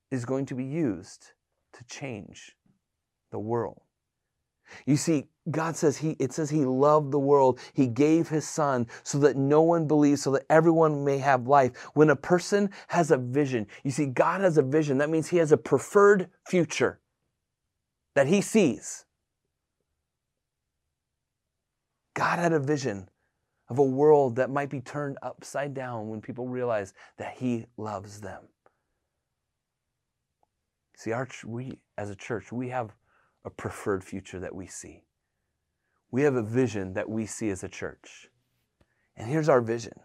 is 0.09 0.25
going 0.25 0.47
to 0.47 0.55
be 0.55 0.65
used 0.65 1.33
to 1.73 1.83
change 1.83 2.55
the 3.31 3.39
world. 3.39 3.81
You 4.87 4.97
see, 4.97 5.27
God 5.51 5.75
says 5.75 5.97
he 5.97 6.11
it 6.19 6.33
says 6.33 6.49
he 6.49 6.65
loved 6.65 7.11
the 7.11 7.19
world. 7.19 7.59
He 7.73 7.87
gave 7.87 8.29
his 8.29 8.47
son 8.47 8.87
so 9.03 9.19
that 9.19 9.37
no 9.37 9.61
one 9.61 9.87
believes 9.87 10.23
so 10.23 10.31
that 10.31 10.45
everyone 10.49 11.03
may 11.03 11.19
have 11.19 11.47
life. 11.47 11.75
When 11.93 12.09
a 12.09 12.15
person 12.15 12.71
has 12.87 13.11
a 13.11 13.17
vision, 13.17 13.67
you 13.83 13.91
see 13.91 14.07
God 14.07 14.41
has 14.41 14.57
a 14.57 14.63
vision. 14.63 14.97
That 14.97 15.09
means 15.09 15.27
he 15.27 15.37
has 15.37 15.51
a 15.51 15.57
preferred 15.57 16.29
future 16.47 16.99
that 18.15 18.27
he 18.27 18.41
sees. 18.41 19.05
God 22.15 22.39
had 22.39 22.53
a 22.53 22.59
vision 22.59 23.09
of 23.69 23.77
a 23.77 23.83
world 23.83 24.37
that 24.37 24.49
might 24.49 24.69
be 24.69 24.79
turned 24.79 25.17
upside 25.21 25.73
down 25.73 26.09
when 26.09 26.21
people 26.21 26.47
realize 26.47 26.93
that 27.17 27.35
he 27.37 27.65
loves 27.77 28.21
them. 28.21 28.43
See, 30.97 31.11
our, 31.11 31.27
we 31.45 31.79
as 31.97 32.09
a 32.09 32.15
church, 32.15 32.51
we 32.51 32.69
have 32.69 32.95
a 33.43 33.49
preferred 33.49 34.03
future 34.03 34.39
that 34.39 34.55
we 34.55 34.65
see. 34.65 35.03
We 36.15 36.21
have 36.21 36.35
a 36.35 36.41
vision 36.41 36.93
that 36.93 37.09
we 37.09 37.25
see 37.25 37.49
as 37.49 37.61
a 37.61 37.67
church. 37.67 38.29
And 39.17 39.29
here's 39.29 39.49
our 39.49 39.59
vision 39.59 39.99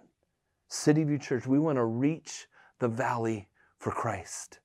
City 0.67 1.05
View 1.05 1.19
Church, 1.19 1.47
we 1.47 1.61
want 1.61 1.77
to 1.77 1.85
reach 1.85 2.49
the 2.81 2.89
valley 2.89 3.49
for 3.79 3.93
Christ. 3.93 4.59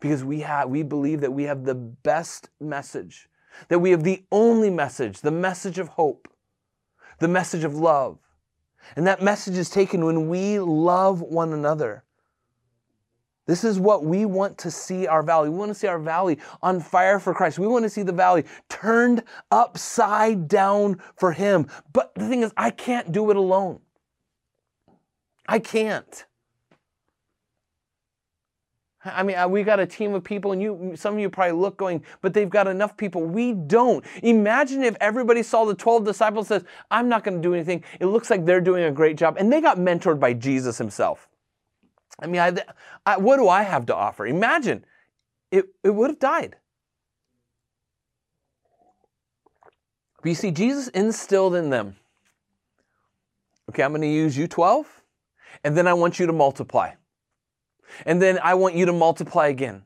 Because 0.00 0.24
we, 0.24 0.40
have, 0.40 0.70
we 0.70 0.82
believe 0.82 1.20
that 1.20 1.34
we 1.34 1.42
have 1.42 1.64
the 1.64 1.74
best 1.74 2.48
message, 2.58 3.28
that 3.68 3.80
we 3.80 3.90
have 3.90 4.02
the 4.02 4.24
only 4.32 4.70
message, 4.70 5.20
the 5.20 5.30
message 5.30 5.78
of 5.78 5.88
hope, 5.88 6.26
the 7.18 7.28
message 7.28 7.64
of 7.64 7.74
love. 7.74 8.18
And 8.96 9.06
that 9.06 9.20
message 9.20 9.58
is 9.58 9.68
taken 9.68 10.06
when 10.06 10.26
we 10.30 10.58
love 10.58 11.20
one 11.20 11.52
another. 11.52 12.02
This 13.46 13.64
is 13.64 13.80
what 13.80 14.04
we 14.04 14.24
want 14.24 14.56
to 14.58 14.70
see 14.70 15.06
our 15.06 15.22
valley. 15.22 15.48
We 15.48 15.56
want 15.56 15.70
to 15.70 15.74
see 15.74 15.88
our 15.88 15.98
valley 15.98 16.38
on 16.62 16.80
fire 16.80 17.18
for 17.18 17.34
Christ. 17.34 17.58
We 17.58 17.66
want 17.66 17.84
to 17.84 17.90
see 17.90 18.02
the 18.02 18.12
valley 18.12 18.44
turned 18.68 19.24
upside 19.50 20.46
down 20.46 21.00
for 21.16 21.32
Him. 21.32 21.66
But 21.92 22.14
the 22.14 22.28
thing 22.28 22.42
is, 22.42 22.52
I 22.56 22.70
can't 22.70 23.10
do 23.10 23.30
it 23.30 23.36
alone. 23.36 23.80
I 25.48 25.58
can't. 25.58 26.24
I 29.04 29.24
mean, 29.24 29.36
uh, 29.36 29.48
we 29.48 29.64
got 29.64 29.80
a 29.80 29.86
team 29.86 30.14
of 30.14 30.22
people, 30.22 30.52
and 30.52 30.62
you, 30.62 30.92
some 30.94 31.14
of 31.14 31.20
you 31.20 31.28
probably 31.28 31.58
look 31.58 31.76
going, 31.76 32.04
but 32.20 32.34
they've 32.34 32.48
got 32.48 32.68
enough 32.68 32.96
people. 32.96 33.24
We 33.24 33.52
don't. 33.52 34.04
Imagine 34.22 34.84
if 34.84 34.96
everybody 35.00 35.42
saw 35.42 35.64
the 35.64 35.74
12 35.74 36.04
disciples 36.04 36.46
says, 36.46 36.64
I'm 36.90 37.08
not 37.08 37.24
going 37.24 37.36
to 37.36 37.42
do 37.42 37.52
anything. 37.54 37.82
It 37.98 38.06
looks 38.06 38.30
like 38.30 38.44
they're 38.44 38.60
doing 38.60 38.84
a 38.84 38.92
great 38.92 39.16
job. 39.16 39.36
And 39.38 39.52
they 39.52 39.60
got 39.60 39.78
mentored 39.78 40.20
by 40.20 40.34
Jesus 40.34 40.78
himself. 40.78 41.28
I 42.22 42.26
mean, 42.26 42.40
I, 42.40 42.54
I, 43.04 43.16
what 43.16 43.36
do 43.36 43.48
I 43.48 43.62
have 43.62 43.86
to 43.86 43.96
offer? 43.96 44.26
Imagine, 44.26 44.84
it, 45.50 45.66
it 45.82 45.90
would 45.90 46.10
have 46.10 46.20
died. 46.20 46.56
But 50.22 50.28
you 50.28 50.34
see, 50.36 50.52
Jesus 50.52 50.86
instilled 50.88 51.56
in 51.56 51.70
them, 51.70 51.96
okay, 53.68 53.82
I'm 53.82 53.90
going 53.90 54.02
to 54.02 54.06
use 54.06 54.38
you 54.38 54.46
12, 54.46 55.02
and 55.64 55.76
then 55.76 55.88
I 55.88 55.94
want 55.94 56.20
you 56.20 56.26
to 56.26 56.32
multiply. 56.32 56.92
And 58.06 58.22
then 58.22 58.38
I 58.42 58.54
want 58.54 58.76
you 58.76 58.86
to 58.86 58.92
multiply 58.92 59.48
again. 59.48 59.82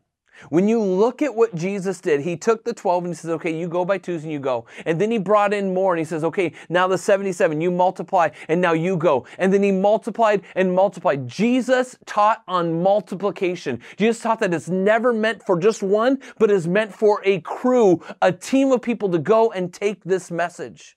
When 0.50 0.68
you 0.68 0.82
look 0.82 1.22
at 1.22 1.34
what 1.34 1.54
Jesus 1.54 2.00
did, 2.00 2.20
he 2.20 2.36
took 2.36 2.64
the 2.64 2.72
12 2.72 3.04
and 3.04 3.14
he 3.14 3.16
says, 3.16 3.30
okay, 3.30 3.56
you 3.56 3.68
go 3.68 3.84
by 3.84 3.98
twos 3.98 4.22
and 4.22 4.32
you 4.32 4.38
go. 4.38 4.66
And 4.84 5.00
then 5.00 5.10
he 5.10 5.18
brought 5.18 5.52
in 5.52 5.74
more 5.74 5.92
and 5.92 5.98
he 5.98 6.04
says, 6.04 6.24
okay, 6.24 6.52
now 6.68 6.86
the 6.86 6.98
77, 6.98 7.60
you 7.60 7.70
multiply 7.70 8.28
and 8.48 8.60
now 8.60 8.72
you 8.72 8.96
go. 8.96 9.26
And 9.38 9.52
then 9.52 9.62
he 9.62 9.72
multiplied 9.72 10.42
and 10.54 10.74
multiplied. 10.74 11.26
Jesus 11.26 11.96
taught 12.06 12.42
on 12.46 12.82
multiplication. 12.82 13.80
Jesus 13.96 14.22
taught 14.22 14.40
that 14.40 14.54
it's 14.54 14.68
never 14.68 15.12
meant 15.12 15.42
for 15.44 15.58
just 15.58 15.82
one, 15.82 16.18
but 16.38 16.50
is 16.50 16.66
meant 16.68 16.94
for 16.94 17.20
a 17.24 17.40
crew, 17.40 18.02
a 18.22 18.32
team 18.32 18.72
of 18.72 18.82
people 18.82 19.08
to 19.10 19.18
go 19.18 19.50
and 19.52 19.72
take 19.72 20.04
this 20.04 20.30
message. 20.30 20.96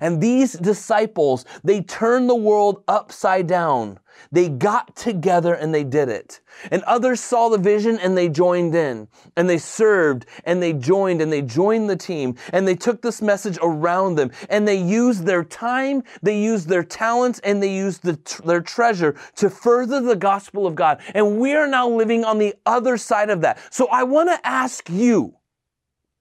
And 0.00 0.20
these 0.20 0.52
disciples, 0.54 1.44
they 1.62 1.82
turned 1.82 2.28
the 2.28 2.34
world 2.34 2.82
upside 2.88 3.46
down. 3.46 3.98
They 4.30 4.48
got 4.48 4.94
together 4.94 5.54
and 5.54 5.74
they 5.74 5.84
did 5.84 6.08
it. 6.08 6.40
And 6.70 6.82
others 6.84 7.20
saw 7.20 7.48
the 7.48 7.58
vision 7.58 7.98
and 7.98 8.16
they 8.16 8.28
joined 8.28 8.74
in. 8.74 9.08
And 9.36 9.48
they 9.48 9.58
served 9.58 10.26
and 10.44 10.62
they 10.62 10.72
joined 10.72 11.20
and 11.20 11.32
they 11.32 11.42
joined 11.42 11.90
the 11.90 11.96
team. 11.96 12.36
And 12.52 12.66
they 12.66 12.74
took 12.74 13.02
this 13.02 13.20
message 13.20 13.58
around 13.62 14.14
them. 14.14 14.30
And 14.48 14.66
they 14.66 14.76
used 14.76 15.26
their 15.26 15.44
time, 15.44 16.02
they 16.22 16.40
used 16.40 16.68
their 16.68 16.84
talents, 16.84 17.40
and 17.40 17.62
they 17.62 17.74
used 17.74 18.02
the, 18.02 18.18
their 18.44 18.60
treasure 18.60 19.16
to 19.36 19.50
further 19.50 20.00
the 20.00 20.16
gospel 20.16 20.66
of 20.66 20.74
God. 20.74 21.00
And 21.14 21.38
we 21.38 21.54
are 21.54 21.66
now 21.66 21.88
living 21.88 22.24
on 22.24 22.38
the 22.38 22.54
other 22.66 22.96
side 22.96 23.30
of 23.30 23.40
that. 23.42 23.58
So 23.70 23.88
I 23.88 24.04
want 24.04 24.28
to 24.28 24.46
ask 24.46 24.88
you, 24.88 25.34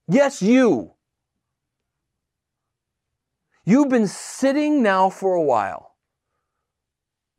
yes, 0.07 0.41
you, 0.41 0.93
You've 3.71 3.87
been 3.87 4.05
sitting 4.05 4.83
now 4.83 5.09
for 5.09 5.33
a 5.33 5.41
while. 5.41 5.95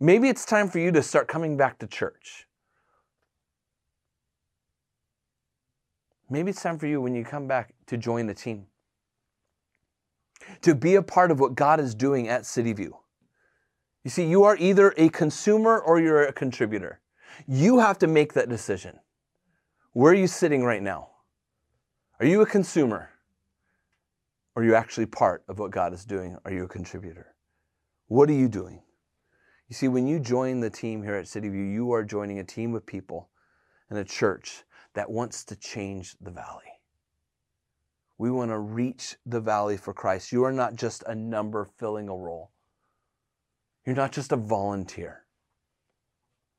Maybe 0.01 0.31
it's 0.31 0.47
time 0.47 0.67
for 0.67 0.79
you 0.79 0.91
to 0.93 1.03
start 1.03 1.29
coming 1.29 1.59
back 1.59 1.79
to 1.81 1.87
church. 1.87 2.47
Maybe 6.31 6.49
it's 6.49 6.63
time 6.63 6.79
for 6.79 6.87
you 6.87 7.03
when 7.03 7.15
you 7.15 7.23
come 7.23 7.47
back 7.47 7.75
to 7.85 7.99
join 7.99 8.29
the 8.29 8.33
team, 8.33 8.65
to 10.63 10.75
be 10.75 10.95
a 10.95 11.03
part 11.03 11.31
of 11.31 11.39
what 11.39 11.55
God 11.55 11.79
is 11.79 11.95
doing 11.95 12.29
at 12.29 12.47
City 12.47 12.73
View. 12.73 12.97
You 14.03 14.11
see, 14.11 14.25
you 14.25 14.45
are 14.45 14.57
either 14.57 14.95
a 14.97 15.11
consumer 15.11 15.79
or 15.79 16.01
you're 16.01 16.23
a 16.23 16.33
contributor. 16.33 17.03
You 17.47 17.79
have 17.81 17.99
to 17.99 18.07
make 18.07 18.33
that 18.33 18.49
decision. 18.49 19.01
Where 19.93 20.13
are 20.13 20.17
you 20.17 20.29
sitting 20.29 20.65
right 20.65 20.83
now? 20.83 21.11
Are 22.21 22.27
you 22.27 22.41
a 22.41 22.47
consumer? 22.47 23.12
Are 24.55 24.63
you 24.63 24.75
actually 24.75 25.07
part 25.07 25.45
of 25.49 25.59
what 25.59 25.71
God 25.71 25.95
is 25.95 26.05
doing? 26.05 26.37
Are 26.45 26.53
you 26.53 26.65
a 26.65 26.69
contributor? 26.69 27.35
What 28.09 28.29
are 28.29 28.35
you 28.35 28.49
doing? 28.49 28.83
You 29.69 29.75
see, 29.75 29.89
when 29.89 30.07
you 30.07 30.21
join 30.21 30.61
the 30.61 30.69
team 30.69 31.03
here 31.03 31.15
at 31.15 31.27
City 31.27 31.49
View, 31.49 31.65
you 31.65 31.93
are 31.93 32.05
joining 32.05 32.39
a 32.39 32.45
team 32.45 32.75
of 32.75 32.85
people 32.85 33.31
and 33.89 33.99
a 33.99 34.05
church 34.05 34.65
that 34.93 35.11
wants 35.11 35.45
to 35.45 35.57
change 35.57 36.17
the 36.21 36.31
valley. 36.31 36.65
We 38.19 38.31
want 38.31 38.51
to 38.51 38.59
reach 38.59 39.17
the 39.25 39.41
valley 39.41 39.79
for 39.79 39.95
Christ. 39.95 40.33
You 40.33 40.45
are 40.45 40.53
not 40.53 40.77
just 40.77 41.03
a 41.07 41.15
number 41.15 41.71
filling 41.79 42.11
a 42.11 42.15
role. 42.15 42.51
You're 43.87 43.97
not 43.97 44.13
just 44.13 44.33
a 44.33 44.37
volunteer. 44.37 45.25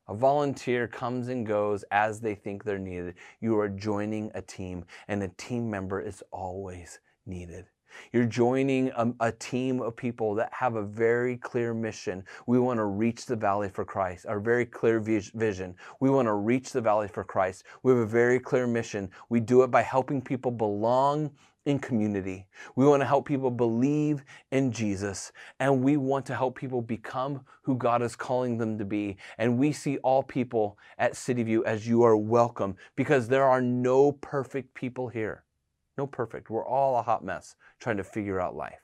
A 0.08 0.14
volunteer 0.16 0.88
comes 0.88 1.28
and 1.28 1.46
goes 1.46 1.84
as 1.92 2.20
they 2.20 2.34
think 2.34 2.64
they're 2.64 2.78
needed. 2.78 3.14
You 3.40 3.56
are 3.60 3.68
joining 3.68 4.32
a 4.34 4.42
team, 4.42 4.84
and 5.06 5.22
a 5.22 5.28
team 5.28 5.70
member 5.70 6.00
is 6.00 6.24
always 6.32 6.98
needed. 7.24 7.66
You're 8.12 8.24
joining 8.24 8.90
a, 8.96 9.12
a, 9.20 9.32
team 9.32 9.80
of 9.80 9.96
people 9.96 10.34
that 10.36 10.52
have 10.52 10.76
a 10.76 10.82
very 10.82 11.36
clear 11.36 11.74
mission. 11.74 12.24
We 12.46 12.58
want 12.58 12.78
to 12.78 12.84
reach 12.84 13.26
the 13.26 13.36
valley 13.36 13.68
for 13.68 13.84
Christ, 13.84 14.26
our 14.26 14.40
very 14.40 14.64
clear 14.64 15.00
vision. 15.00 15.74
We 16.00 16.10
want 16.10 16.26
to 16.26 16.34
reach 16.34 16.72
the 16.72 16.80
valley 16.80 17.08
for 17.08 17.24
Christ. 17.24 17.64
We 17.82 17.92
have 17.92 18.00
a 18.00 18.06
very 18.06 18.38
clear 18.38 18.66
mission. 18.66 19.10
We 19.28 19.40
do 19.40 19.62
it 19.62 19.70
by 19.70 19.82
helping 19.82 20.22
people 20.22 20.50
belong 20.50 21.30
in 21.66 21.78
community. 21.78 22.46
We 22.76 22.86
want 22.86 23.00
to 23.00 23.06
help 23.06 23.26
people 23.26 23.50
believe 23.50 24.22
in 24.50 24.70
Jesus, 24.70 25.32
and 25.60 25.82
we 25.82 25.96
want 25.96 26.26
to 26.26 26.34
help 26.34 26.56
people 26.58 26.82
become 26.82 27.44
who 27.62 27.76
God 27.76 28.02
is 28.02 28.16
calling 28.16 28.58
them 28.58 28.78
to 28.78 28.84
be. 28.84 29.16
And 29.38 29.58
we 29.58 29.72
see 29.72 29.98
all 29.98 30.22
people 30.22 30.78
at 30.98 31.16
City 31.16 31.42
View 31.42 31.64
as 31.64 31.86
you 31.86 32.02
are 32.02 32.16
welcome 32.16 32.76
because 32.96 33.28
there 33.28 33.44
are 33.44 33.62
no 33.62 34.12
perfect 34.12 34.74
people 34.74 35.08
here. 35.08 35.43
No 35.96 36.06
perfect. 36.06 36.50
We're 36.50 36.66
all 36.66 36.98
a 36.98 37.02
hot 37.02 37.24
mess 37.24 37.56
trying 37.80 37.98
to 37.98 38.04
figure 38.04 38.40
out 38.40 38.56
life. 38.56 38.80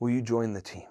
Will 0.00 0.10
you 0.10 0.20
join 0.20 0.52
the 0.52 0.60
team? 0.60 0.84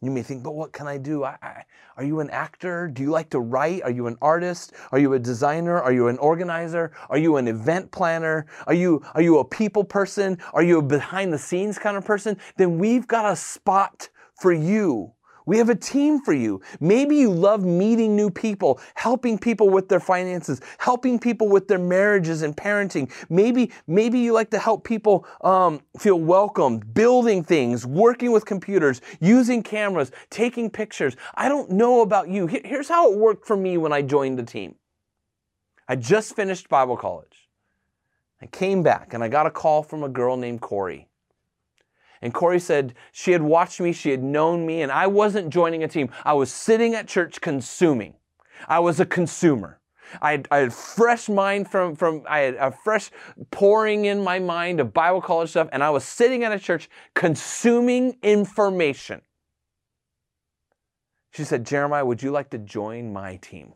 You 0.00 0.10
may 0.10 0.22
think, 0.22 0.42
but 0.42 0.54
what 0.54 0.72
can 0.72 0.88
I 0.88 0.98
do? 0.98 1.22
I, 1.22 1.36
I, 1.40 1.64
are 1.96 2.04
you 2.04 2.18
an 2.18 2.28
actor? 2.30 2.88
Do 2.88 3.02
you 3.02 3.10
like 3.10 3.30
to 3.30 3.38
write? 3.40 3.82
Are 3.82 3.90
you 3.90 4.08
an 4.08 4.16
artist? 4.20 4.72
Are 4.90 4.98
you 4.98 5.12
a 5.14 5.18
designer? 5.18 5.80
Are 5.80 5.92
you 5.92 6.08
an 6.08 6.18
organizer? 6.18 6.90
Are 7.08 7.18
you 7.18 7.36
an 7.36 7.46
event 7.46 7.92
planner? 7.92 8.46
Are 8.66 8.74
you, 8.74 9.00
are 9.14 9.22
you 9.22 9.38
a 9.38 9.44
people 9.44 9.84
person? 9.84 10.38
Are 10.52 10.62
you 10.62 10.78
a 10.78 10.82
behind 10.82 11.32
the 11.32 11.38
scenes 11.38 11.78
kind 11.78 11.96
of 11.96 12.04
person? 12.04 12.36
Then 12.56 12.78
we've 12.78 13.06
got 13.06 13.32
a 13.32 13.36
spot 13.36 14.08
for 14.40 14.52
you 14.52 15.12
we 15.46 15.58
have 15.58 15.68
a 15.68 15.74
team 15.74 16.20
for 16.20 16.32
you. 16.32 16.60
Maybe 16.80 17.16
you 17.16 17.30
love 17.30 17.64
meeting 17.64 18.16
new 18.16 18.30
people, 18.30 18.80
helping 18.94 19.38
people 19.38 19.68
with 19.68 19.88
their 19.88 20.00
finances, 20.00 20.60
helping 20.78 21.18
people 21.18 21.48
with 21.48 21.68
their 21.68 21.78
marriages 21.78 22.42
and 22.42 22.56
parenting. 22.56 23.10
Maybe, 23.28 23.70
maybe 23.86 24.18
you 24.18 24.32
like 24.32 24.50
to 24.50 24.58
help 24.58 24.84
people 24.84 25.26
um, 25.42 25.80
feel 25.98 26.20
welcomed, 26.20 26.94
building 26.94 27.42
things, 27.42 27.86
working 27.86 28.32
with 28.32 28.44
computers, 28.46 29.00
using 29.20 29.62
cameras, 29.62 30.12
taking 30.30 30.70
pictures. 30.70 31.16
I 31.34 31.48
don't 31.48 31.70
know 31.70 32.02
about 32.02 32.28
you. 32.28 32.46
Here's 32.46 32.88
how 32.88 33.12
it 33.12 33.18
worked 33.18 33.46
for 33.46 33.56
me 33.56 33.78
when 33.78 33.92
I 33.92 34.02
joined 34.02 34.38
the 34.38 34.44
team. 34.44 34.76
I 35.88 35.96
just 35.96 36.36
finished 36.36 36.68
Bible 36.68 36.96
college. 36.96 37.48
I 38.40 38.46
came 38.46 38.82
back 38.82 39.14
and 39.14 39.22
I 39.22 39.28
got 39.28 39.46
a 39.46 39.50
call 39.50 39.82
from 39.82 40.02
a 40.02 40.08
girl 40.08 40.36
named 40.36 40.60
Corey. 40.60 41.08
And 42.22 42.32
Corey 42.32 42.60
said 42.60 42.94
she 43.10 43.32
had 43.32 43.42
watched 43.42 43.80
me, 43.80 43.92
she 43.92 44.10
had 44.10 44.22
known 44.22 44.64
me, 44.64 44.80
and 44.82 44.92
I 44.92 45.08
wasn't 45.08 45.50
joining 45.50 45.82
a 45.82 45.88
team. 45.88 46.10
I 46.24 46.32
was 46.34 46.52
sitting 46.52 46.94
at 46.94 47.08
church 47.08 47.40
consuming. 47.40 48.14
I 48.68 48.78
was 48.78 49.00
a 49.00 49.06
consumer. 49.06 49.80
I 50.20 50.32
had, 50.32 50.48
I 50.50 50.58
had 50.58 50.72
fresh 50.72 51.28
mind 51.28 51.68
from, 51.68 51.96
from, 51.96 52.22
I 52.28 52.40
had 52.40 52.54
a 52.54 52.70
fresh 52.70 53.10
pouring 53.50 54.04
in 54.04 54.22
my 54.22 54.38
mind 54.38 54.78
of 54.78 54.92
Bible 54.92 55.20
college 55.20 55.50
stuff, 55.50 55.68
and 55.72 55.82
I 55.82 55.90
was 55.90 56.04
sitting 56.04 56.44
at 56.44 56.52
a 56.52 56.58
church 56.58 56.88
consuming 57.14 58.18
information. 58.22 59.22
She 61.32 61.44
said, 61.44 61.66
Jeremiah, 61.66 62.04
would 62.04 62.22
you 62.22 62.30
like 62.30 62.50
to 62.50 62.58
join 62.58 63.12
my 63.12 63.36
team? 63.36 63.72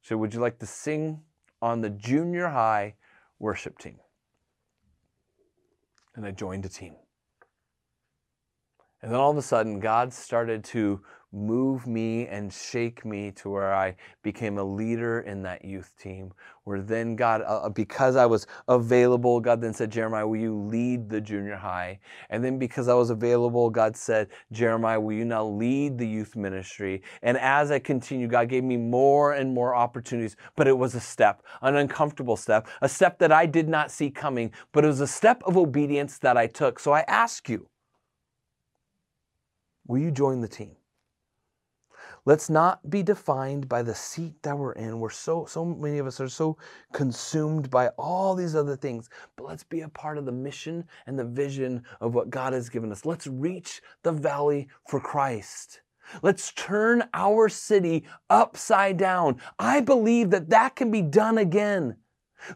She 0.00 0.08
said, 0.08 0.18
Would 0.18 0.32
you 0.32 0.40
like 0.40 0.58
to 0.60 0.66
sing 0.66 1.22
on 1.60 1.80
the 1.80 1.90
junior 1.90 2.48
high 2.48 2.94
worship 3.38 3.78
team? 3.78 3.98
And 6.14 6.26
I 6.26 6.30
joined 6.30 6.64
a 6.64 6.68
team. 6.68 6.96
And 9.02 9.12
then 9.12 9.20
all 9.20 9.30
of 9.30 9.36
a 9.36 9.42
sudden, 9.42 9.80
God 9.80 10.12
started 10.12 10.64
to 10.64 11.02
move 11.34 11.86
me 11.86 12.26
and 12.28 12.52
shake 12.52 13.04
me 13.04 13.32
to 13.32 13.50
where 13.50 13.74
I 13.74 13.96
became 14.22 14.58
a 14.58 14.64
leader 14.64 15.20
in 15.20 15.42
that 15.42 15.64
youth 15.64 15.92
team. 16.00 16.32
Where 16.62 16.80
then 16.80 17.16
God, 17.16 17.42
uh, 17.42 17.62
uh, 17.64 17.68
because 17.68 18.16
I 18.16 18.24
was 18.24 18.46
available, 18.68 19.40
God 19.40 19.60
then 19.60 19.74
said, 19.74 19.90
Jeremiah, 19.90 20.26
will 20.26 20.40
you 20.40 20.54
lead 20.54 21.10
the 21.10 21.20
junior 21.20 21.56
high? 21.56 21.98
And 22.30 22.42
then 22.42 22.58
because 22.58 22.88
I 22.88 22.94
was 22.94 23.10
available, 23.10 23.68
God 23.68 23.96
said, 23.96 24.28
Jeremiah, 24.52 25.00
will 25.00 25.14
you 25.14 25.24
now 25.24 25.44
lead 25.44 25.98
the 25.98 26.06
youth 26.06 26.36
ministry? 26.36 27.02
And 27.22 27.36
as 27.38 27.70
I 27.70 27.80
continued, 27.80 28.30
God 28.30 28.48
gave 28.48 28.64
me 28.64 28.76
more 28.76 29.32
and 29.32 29.52
more 29.52 29.74
opportunities, 29.74 30.36
but 30.56 30.68
it 30.68 30.78
was 30.78 30.94
a 30.94 31.00
step, 31.00 31.42
an 31.62 31.76
uncomfortable 31.76 32.36
step, 32.36 32.68
a 32.80 32.88
step 32.88 33.18
that 33.18 33.32
I 33.32 33.46
did 33.46 33.68
not 33.68 33.90
see 33.90 34.10
coming, 34.10 34.52
but 34.72 34.84
it 34.84 34.88
was 34.88 35.00
a 35.00 35.06
step 35.06 35.42
of 35.44 35.56
obedience 35.56 36.18
that 36.18 36.36
I 36.36 36.46
took. 36.46 36.78
So 36.78 36.92
I 36.92 37.00
ask 37.00 37.48
you, 37.48 37.68
will 39.86 39.98
you 39.98 40.10
join 40.12 40.40
the 40.40 40.48
team? 40.48 40.76
Let's 42.26 42.48
not 42.48 42.88
be 42.88 43.02
defined 43.02 43.68
by 43.68 43.82
the 43.82 43.94
seat 43.94 44.42
that 44.42 44.56
we're 44.56 44.72
in. 44.72 44.98
We're 44.98 45.10
so 45.10 45.44
so 45.44 45.62
many 45.62 45.98
of 45.98 46.06
us 46.06 46.20
are 46.20 46.28
so 46.28 46.56
consumed 46.94 47.68
by 47.68 47.88
all 47.98 48.34
these 48.34 48.56
other 48.56 48.76
things, 48.76 49.10
but 49.36 49.46
let's 49.46 49.64
be 49.64 49.82
a 49.82 49.90
part 49.90 50.16
of 50.16 50.24
the 50.24 50.32
mission 50.32 50.84
and 51.06 51.18
the 51.18 51.24
vision 51.24 51.82
of 52.00 52.14
what 52.14 52.30
God 52.30 52.54
has 52.54 52.70
given 52.70 52.90
us. 52.92 53.04
Let's 53.04 53.26
reach 53.26 53.82
the 54.04 54.12
valley 54.12 54.68
for 54.88 55.00
Christ. 55.00 55.82
Let's 56.22 56.52
turn 56.52 57.04
our 57.12 57.50
city 57.50 58.04
upside 58.30 58.96
down. 58.96 59.40
I 59.58 59.82
believe 59.82 60.30
that 60.30 60.48
that 60.48 60.76
can 60.76 60.90
be 60.90 61.02
done 61.02 61.36
again. 61.36 61.96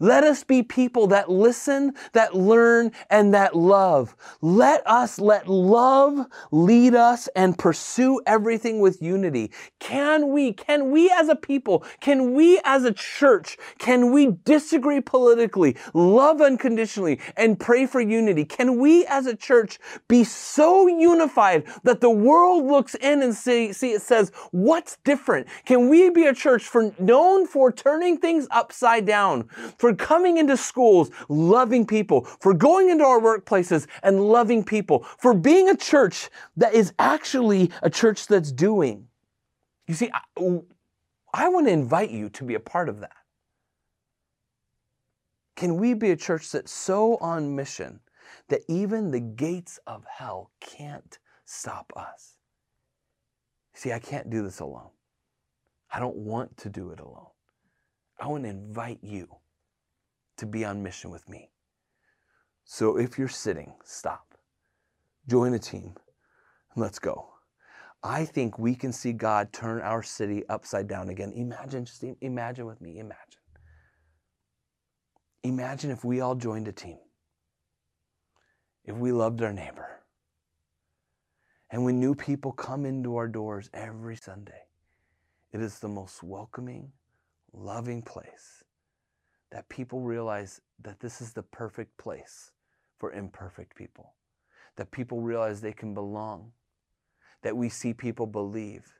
Let 0.00 0.24
us 0.24 0.44
be 0.44 0.62
people 0.62 1.06
that 1.08 1.30
listen, 1.30 1.94
that 2.12 2.34
learn, 2.34 2.92
and 3.10 3.34
that 3.34 3.56
love. 3.56 4.14
Let 4.40 4.86
us 4.86 5.18
let 5.18 5.48
love 5.48 6.26
lead 6.50 6.94
us 6.94 7.28
and 7.34 7.58
pursue 7.58 8.20
everything 8.26 8.80
with 8.80 9.02
unity. 9.02 9.50
Can 9.78 10.30
we, 10.30 10.52
can 10.52 10.90
we 10.90 11.10
as 11.10 11.28
a 11.28 11.36
people, 11.36 11.84
can 12.00 12.34
we 12.34 12.60
as 12.64 12.84
a 12.84 12.92
church, 12.92 13.56
can 13.78 14.12
we 14.12 14.32
disagree 14.44 15.00
politically, 15.00 15.76
love 15.94 16.40
unconditionally, 16.40 17.20
and 17.36 17.58
pray 17.58 17.86
for 17.86 18.00
unity? 18.00 18.44
Can 18.44 18.78
we 18.78 19.06
as 19.06 19.26
a 19.26 19.36
church 19.36 19.78
be 20.08 20.24
so 20.24 20.86
unified 20.86 21.64
that 21.84 22.00
the 22.00 22.10
world 22.10 22.64
looks 22.66 22.94
in 22.96 23.22
and 23.22 23.34
see, 23.34 23.72
see 23.72 23.92
it 23.92 24.02
says, 24.02 24.30
what's 24.50 24.96
different? 25.04 25.46
Can 25.64 25.88
we 25.88 26.10
be 26.10 26.26
a 26.26 26.34
church 26.34 26.64
for 26.64 26.92
known 26.98 27.46
for 27.46 27.72
turning 27.72 28.18
things 28.18 28.46
upside 28.50 29.06
down? 29.06 29.48
For 29.78 29.94
coming 29.94 30.38
into 30.38 30.56
schools, 30.56 31.10
loving 31.28 31.86
people, 31.86 32.24
for 32.24 32.52
going 32.52 32.90
into 32.90 33.04
our 33.04 33.20
workplaces 33.20 33.86
and 34.02 34.20
loving 34.28 34.62
people, 34.62 35.04
for 35.18 35.32
being 35.32 35.68
a 35.68 35.76
church 35.76 36.28
that 36.56 36.74
is 36.74 36.92
actually 36.98 37.70
a 37.82 37.88
church 37.88 38.26
that's 38.26 38.52
doing. 38.52 39.06
You 39.86 39.94
see, 39.94 40.10
I, 40.12 40.60
I 41.32 41.48
want 41.48 41.66
to 41.66 41.72
invite 41.72 42.10
you 42.10 42.28
to 42.30 42.44
be 42.44 42.54
a 42.54 42.60
part 42.60 42.88
of 42.88 43.00
that. 43.00 43.12
Can 45.56 45.76
we 45.76 45.94
be 45.94 46.10
a 46.10 46.16
church 46.16 46.50
that's 46.50 46.72
so 46.72 47.16
on 47.16 47.56
mission 47.56 48.00
that 48.48 48.60
even 48.68 49.10
the 49.10 49.20
gates 49.20 49.80
of 49.86 50.04
hell 50.04 50.50
can't 50.60 51.18
stop 51.44 51.92
us? 51.96 52.36
See, 53.74 53.92
I 53.92 53.98
can't 53.98 54.30
do 54.30 54.42
this 54.42 54.60
alone. 54.60 54.90
I 55.92 56.00
don't 56.00 56.16
want 56.16 56.56
to 56.58 56.68
do 56.68 56.90
it 56.90 57.00
alone. 57.00 57.30
I 58.20 58.26
want 58.26 58.44
to 58.44 58.50
invite 58.50 58.98
you 59.02 59.28
to 60.38 60.46
be 60.46 60.64
on 60.64 60.82
mission 60.82 61.10
with 61.10 61.28
me. 61.28 61.50
So 62.64 62.96
if 62.96 63.18
you're 63.18 63.28
sitting, 63.28 63.74
stop, 63.84 64.34
join 65.28 65.54
a 65.54 65.58
team, 65.58 65.94
and 66.74 66.82
let's 66.82 66.98
go. 66.98 67.30
I 68.02 68.24
think 68.24 68.58
we 68.58 68.74
can 68.74 68.92
see 68.92 69.12
God 69.12 69.52
turn 69.52 69.80
our 69.80 70.02
city 70.02 70.44
upside 70.48 70.86
down 70.86 71.08
again. 71.08 71.32
Imagine, 71.34 71.84
just 71.84 72.04
imagine 72.20 72.66
with 72.66 72.80
me, 72.80 72.98
imagine. 72.98 73.40
Imagine 75.42 75.90
if 75.90 76.04
we 76.04 76.20
all 76.20 76.34
joined 76.34 76.68
a 76.68 76.72
team, 76.72 76.98
if 78.84 78.96
we 78.96 79.12
loved 79.12 79.42
our 79.42 79.52
neighbor, 79.52 80.00
and 81.70 81.84
when 81.84 82.00
new 82.00 82.14
people 82.14 82.52
come 82.52 82.86
into 82.86 83.16
our 83.16 83.28
doors 83.28 83.68
every 83.74 84.16
Sunday, 84.16 84.62
it 85.52 85.60
is 85.60 85.78
the 85.78 85.88
most 85.88 86.22
welcoming, 86.22 86.92
loving 87.52 88.02
place 88.02 88.57
that 89.50 89.68
people 89.68 90.00
realize 90.00 90.60
that 90.82 91.00
this 91.00 91.20
is 91.20 91.32
the 91.32 91.42
perfect 91.42 91.96
place 91.96 92.52
for 92.98 93.12
imperfect 93.12 93.74
people, 93.76 94.14
that 94.76 94.90
people 94.90 95.20
realize 95.20 95.60
they 95.60 95.72
can 95.72 95.94
belong, 95.94 96.52
that 97.42 97.56
we 97.56 97.68
see 97.68 97.94
people 97.94 98.26
believe, 98.26 98.92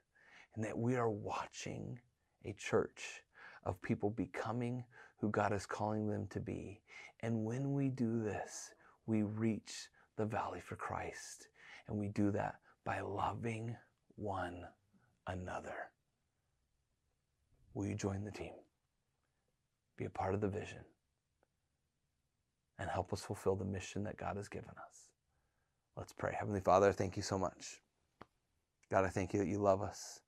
and 0.55 0.65
that 0.65 0.79
we 0.79 0.97
are 0.97 1.11
watching 1.11 1.99
a 2.45 2.53
church 2.55 3.23
of 3.65 3.81
people 3.83 4.11
becoming 4.11 4.85
who 5.21 5.31
God 5.31 5.53
is 5.53 5.67
calling 5.67 6.09
them 6.09 6.27
to 6.31 6.41
be. 6.41 6.81
And 7.21 7.45
when 7.45 7.73
we 7.73 7.89
do 7.89 8.23
this, 8.23 8.71
we 9.07 9.23
reach 9.23 9.89
the 10.17 10.25
valley 10.25 10.61
for 10.61 10.77
Christ. 10.77 11.49
And 11.89 11.99
we 11.99 12.09
do 12.09 12.31
that 12.33 12.57
by 12.85 13.01
loving 13.01 13.77
one 14.17 14.65
another. 15.27 15.91
Will 17.75 17.87
you 17.87 17.95
join 17.95 18.25
the 18.25 18.31
team? 18.31 18.53
Be 19.99 20.07
a 20.07 20.11
part 20.11 20.35
of 20.35 20.41
the 20.41 20.49
vision, 20.49 20.79
and 22.79 22.89
help 22.89 23.13
us 23.13 23.21
fulfill 23.21 23.57
the 23.57 23.65
mission 23.65 24.05
that 24.05 24.17
God 24.17 24.37
has 24.37 24.49
given 24.49 24.71
us. 24.71 25.11
Let's 25.97 26.13
pray. 26.13 26.35
Heavenly 26.39 26.61
Father, 26.61 26.93
thank 26.93 27.17
you 27.17 27.23
so 27.23 27.39
much. 27.39 27.81
God, 28.91 29.05
I 29.05 29.09
thank 29.09 29.35
you 29.35 29.41
that 29.41 29.49
you 29.49 29.59
love 29.59 29.83
us, 29.83 30.21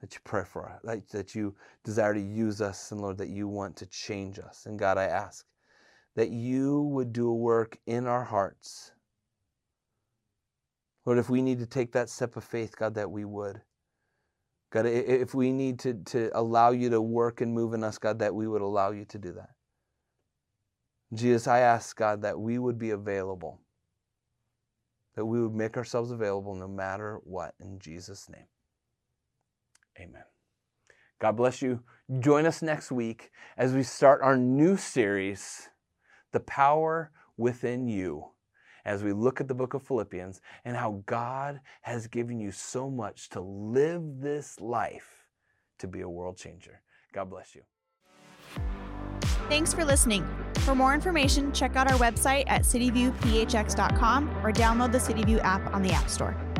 that 0.00 0.12
you 0.12 0.20
pray 0.24 0.44
for 0.44 0.68
us, 0.68 0.80
that, 1.12 1.34
you 1.34 1.54
desire 1.84 2.12
to 2.12 2.20
use 2.20 2.60
us, 2.60 2.90
and 2.90 3.00
Lord, 3.00 3.16
that 3.18 3.28
you 3.28 3.48
want 3.48 3.76
to 3.76 3.86
change 3.86 4.38
us. 4.38 4.66
And 4.66 4.78
God, 4.78 4.98
I 4.98 5.04
ask 5.04 5.46
that 6.16 6.30
you 6.30 6.82
would 6.82 7.12
do 7.12 7.28
a 7.28 7.34
work 7.34 7.78
in 7.86 8.06
our 8.06 8.24
hearts. 8.24 8.92
Lord, 11.06 11.18
if 11.18 11.30
we 11.30 11.42
need 11.42 11.60
to 11.60 11.66
take 11.66 11.92
that 11.92 12.10
step 12.10 12.36
of 12.36 12.44
faith, 12.44 12.76
God, 12.76 12.94
that 12.94 13.10
we 13.10 13.24
would. 13.24 13.62
God, 14.74 14.86
if 14.86 15.34
we 15.34 15.52
need 15.52 15.78
to, 15.80 15.94
to 16.06 16.30
allow 16.34 16.72
you 16.72 16.90
to 16.90 17.00
work 17.00 17.40
and 17.40 17.54
move 17.54 17.74
in 17.74 17.84
us, 17.84 17.96
God, 17.96 18.18
that 18.18 18.34
we 18.34 18.48
would 18.48 18.60
allow 18.60 18.90
you 18.90 19.04
to 19.04 19.18
do 19.18 19.30
that. 19.34 19.50
Jesus, 21.14 21.46
I 21.46 21.60
ask, 21.60 21.96
God, 21.96 22.22
that 22.22 22.40
we 22.40 22.58
would 22.58 22.76
be 22.76 22.90
available, 22.90 23.60
that 25.14 25.24
we 25.24 25.40
would 25.40 25.54
make 25.54 25.76
ourselves 25.76 26.10
available 26.10 26.56
no 26.56 26.66
matter 26.66 27.20
what. 27.22 27.54
In 27.60 27.78
Jesus' 27.78 28.28
name, 28.28 28.48
amen. 29.96 30.24
God 31.20 31.36
bless 31.36 31.62
you. 31.62 31.78
Join 32.18 32.44
us 32.44 32.60
next 32.60 32.90
week 32.90 33.30
as 33.56 33.74
we 33.74 33.84
start 33.84 34.22
our 34.22 34.36
new 34.36 34.76
series, 34.76 35.68
The 36.32 36.40
Power 36.40 37.12
Within 37.36 37.86
You 37.86 38.33
as 38.84 39.02
we 39.02 39.12
look 39.12 39.40
at 39.40 39.48
the 39.48 39.54
book 39.54 39.74
of 39.74 39.82
Philippians 39.82 40.40
and 40.64 40.76
how 40.76 41.02
God 41.06 41.60
has 41.82 42.06
given 42.06 42.40
you 42.40 42.50
so 42.50 42.90
much 42.90 43.28
to 43.30 43.40
live 43.40 44.02
this 44.20 44.60
life 44.60 45.28
to 45.78 45.86
be 45.86 46.02
a 46.02 46.08
world 46.08 46.36
changer. 46.36 46.80
God 47.12 47.30
bless 47.30 47.54
you. 47.54 47.62
Thanks 49.48 49.74
for 49.74 49.84
listening. 49.84 50.26
For 50.60 50.74
more 50.74 50.94
information, 50.94 51.52
check 51.52 51.76
out 51.76 51.90
our 51.90 51.98
website 51.98 52.44
at 52.46 52.62
cityviewphx.com 52.62 54.28
or 54.42 54.52
download 54.52 54.92
the 54.92 54.98
CityView 54.98 55.42
app 55.44 55.74
on 55.74 55.82
the 55.82 55.92
App 55.92 56.08
Store. 56.08 56.53